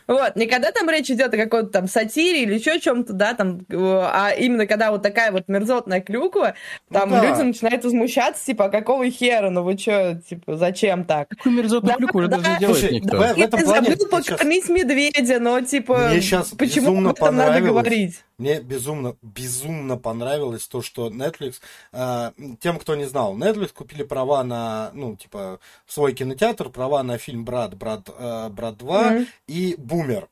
[0.08, 3.66] Вот, не когда там речь идет о какой-то там сатире или еще чем-то, да, там,
[3.72, 6.54] а именно когда вот такая вот мерзотная клюква,
[6.92, 7.30] там ну, да.
[7.30, 11.30] люди начинают возмущаться, типа, а какого хера, ну вы что, типа, зачем так?
[11.30, 12.22] Какую мерзотную да, клюкву?
[12.28, 13.10] Да, даже не делает Слушай, никто.
[13.12, 17.10] давай- в этом Ты плане забыл я покормить медведя, но типа Мне щас почему безумно
[17.12, 17.70] об этом надо понравилось.
[17.72, 18.24] говорить?
[18.38, 21.56] Мне безумно, безумно понравилось то, что Netflix,
[21.94, 27.18] э, тем, кто не знал, Netflix купили права на, ну, типа, свой кинотеатр, права на
[27.18, 29.28] фильм «Брат», «Брат», э, «Брат 2» Мгм.
[29.48, 30.28] и «Бумер».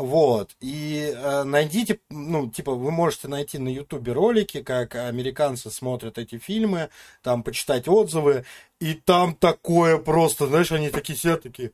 [0.00, 6.16] Вот, и э, найдите, ну, типа, вы можете найти на Ютубе ролики, как американцы смотрят
[6.16, 6.88] эти фильмы,
[7.22, 8.46] там, почитать отзывы,
[8.80, 11.72] и там такое просто, знаешь, они такие сидят, такие...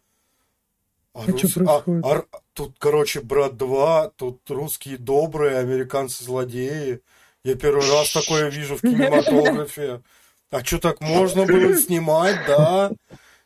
[1.14, 7.00] А, А рус- а- а- тут, короче, брат 2, тут русские добрые, американцы злодеи.
[7.44, 10.02] Я первый раз такое вижу в кинематографе.
[10.50, 12.90] А что так можно было снимать, да?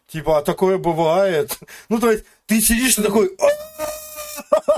[0.09, 1.59] Типа, а такое бывает.
[1.91, 3.37] Ну, то есть, ты сидишь такой...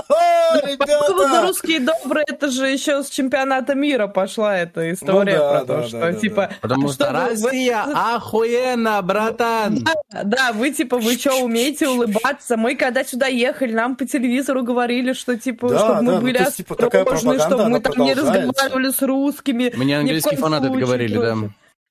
[0.09, 1.47] «А, По поводу Ребята!
[1.47, 5.65] русские добрые, это же еще с чемпионата мира пошла эта история Ну да, про да,
[5.65, 6.49] то, да, что да, типа...
[6.61, 7.83] Потому что Россия
[8.15, 9.85] охуенно, братан!
[10.23, 12.57] Да, вы типа, вы что, умеете улыбаться?
[12.57, 16.21] Мы когда сюда ехали, нам по телевизору говорили, что типа, Да, чтобы да, мы ну,
[16.21, 19.71] были типа, такая осторожны, чтобы мы там не разговаривали с русскими.
[19.75, 21.35] Мне английские фанаты говорили, да.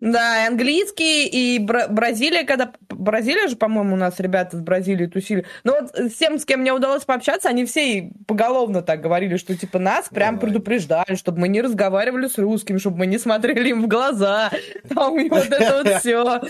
[0.02, 2.72] Да, и английский, и Бра- Бразилия, когда...
[2.88, 5.46] Бразилия же, по-моему, у нас ребята с Бразилии тусили.
[5.62, 9.36] Ну вот с тем, с кем мне удалось пообщаться, они все и поголовно так говорили,
[9.36, 10.48] что типа нас прям Давай.
[10.48, 14.50] предупреждали, чтобы мы не разговаривали с русскими, чтобы мы не смотрели им в глаза.
[14.88, 16.40] Там и вот это вот все.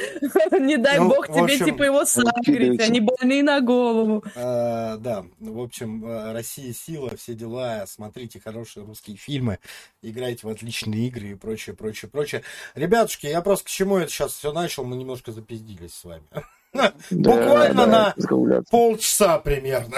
[0.58, 4.24] Не дай Ну, бог тебе типа его сагрить, они больные на голову.
[4.34, 9.58] Э, Да, в общем, э, Россия сила, все дела, смотрите хорошие русские фильмы,
[10.00, 12.42] играйте в отличные игры и прочее, прочее, прочее.
[12.74, 16.24] Ребятушки, я просто к чему это сейчас все начал, мы немножко запиздились с вами.
[17.10, 18.70] Буквально на разговляться.
[18.70, 19.96] полчаса примерно.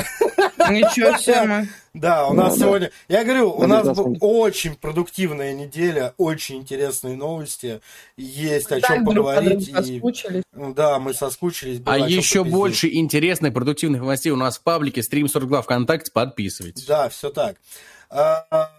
[0.70, 1.68] Ничего себе.
[1.92, 2.64] Да, у Ну, нас да.
[2.64, 4.18] сегодня, я говорю, у На нас 15 была минут.
[4.22, 7.80] очень продуктивная неделя, очень интересные новости,
[8.16, 9.68] есть о чем поговорить.
[9.68, 10.42] и- соскучились.
[10.52, 11.80] Да, мы соскучились.
[11.86, 16.10] А еще больше интересных, продуктивных новостей у нас в паблике Стрим 42 ВКонтакте.
[16.10, 16.84] Подписывайтесь.
[16.86, 17.56] Да, все так.
[18.10, 18.70] А,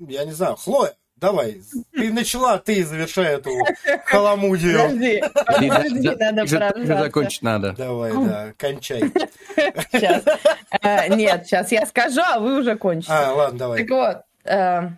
[0.00, 1.60] я не знаю, Хлоя, давай,
[1.92, 3.50] ты начала, ты завершай эту
[4.04, 4.78] халамудию.
[5.46, 7.04] Подожди, надо продолжаться.
[7.04, 7.72] закончить надо.
[7.72, 9.02] Давай, да, кончай.
[9.92, 10.24] Сейчас.
[10.82, 13.12] Э, Нет, сейчас я скажу, а вы уже кончите.
[13.12, 13.84] А, ладно, давай.
[13.84, 14.90] Так вот, э,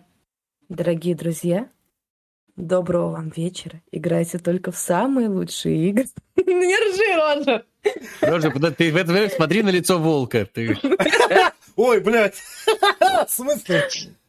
[0.69, 1.67] дорогие друзья,
[2.55, 3.81] доброго вам вечера.
[3.91, 6.05] Играйте только в самые лучшие игры.
[6.35, 7.65] Не ржи, Роджер.
[8.21, 10.45] Роджер, ты в это время смотри на лицо волка.
[10.45, 10.77] Ты...
[11.75, 12.35] Ой, блядь.
[13.27, 13.87] В смысле?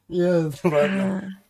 [0.08, 0.50] Я...
[0.62, 1.41] Ладно.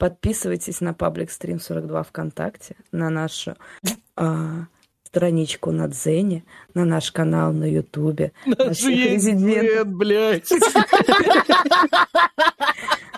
[0.00, 3.56] Подписывайтесь на паблик Стрим 42 ВКонтакте, на нашу
[4.16, 4.64] а,
[5.04, 8.32] страничку на Дзене, на наш канал на Ютубе.
[8.46, 9.88] наших резидентов.
[9.88, 10.50] блядь.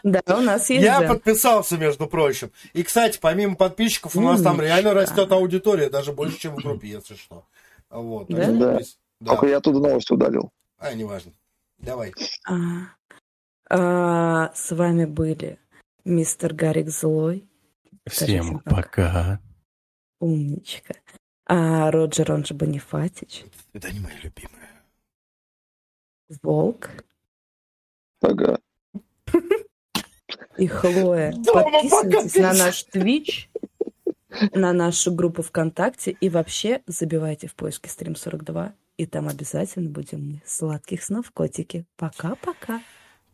[0.05, 2.51] Да, у нас есть Я подписался, между прочим.
[2.73, 6.89] И, кстати, помимо подписчиков, у нас там реально растет аудитория, даже больше, чем в группе,
[6.89, 7.45] если что.
[7.89, 8.27] Вот.
[8.27, 8.81] Да?
[9.25, 10.51] Только я оттуда новость удалил.
[10.79, 11.31] А, неважно.
[11.79, 12.13] Давай.
[12.49, 12.55] А,
[13.71, 15.61] а, с вами были
[16.05, 17.45] мистер Гарик Злой,
[18.09, 18.77] Всем пока.
[18.77, 19.41] пока.
[20.21, 20.95] умничка,
[21.47, 24.71] а Роджер, он же Бонифатич, Это не моя любимая.
[26.43, 26.91] Волк
[28.23, 28.59] Ага.
[30.57, 31.33] и Хлоя.
[31.33, 33.49] Дома Подписывайтесь пока на наш Twitch,
[34.55, 40.27] на нашу группу ВКонтакте и вообще забивайте в поиске стрим 42, и там обязательно будем
[40.31, 40.43] мы.
[40.47, 41.85] Сладких снов, котики.
[41.97, 42.81] Пока-пока.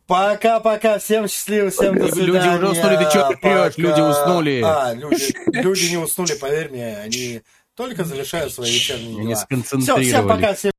[0.09, 2.55] Пока-пока, всем счастливо, всем до Люди свидания.
[2.57, 3.39] уже уснули, ты орёшь?
[3.41, 3.71] Пока.
[3.77, 4.61] Люди уснули.
[4.65, 7.41] А, люди, люди не уснули, поверь мне, они
[7.75, 9.47] только завершают свои вечерние дела.
[9.63, 10.71] Все, всем пока, всем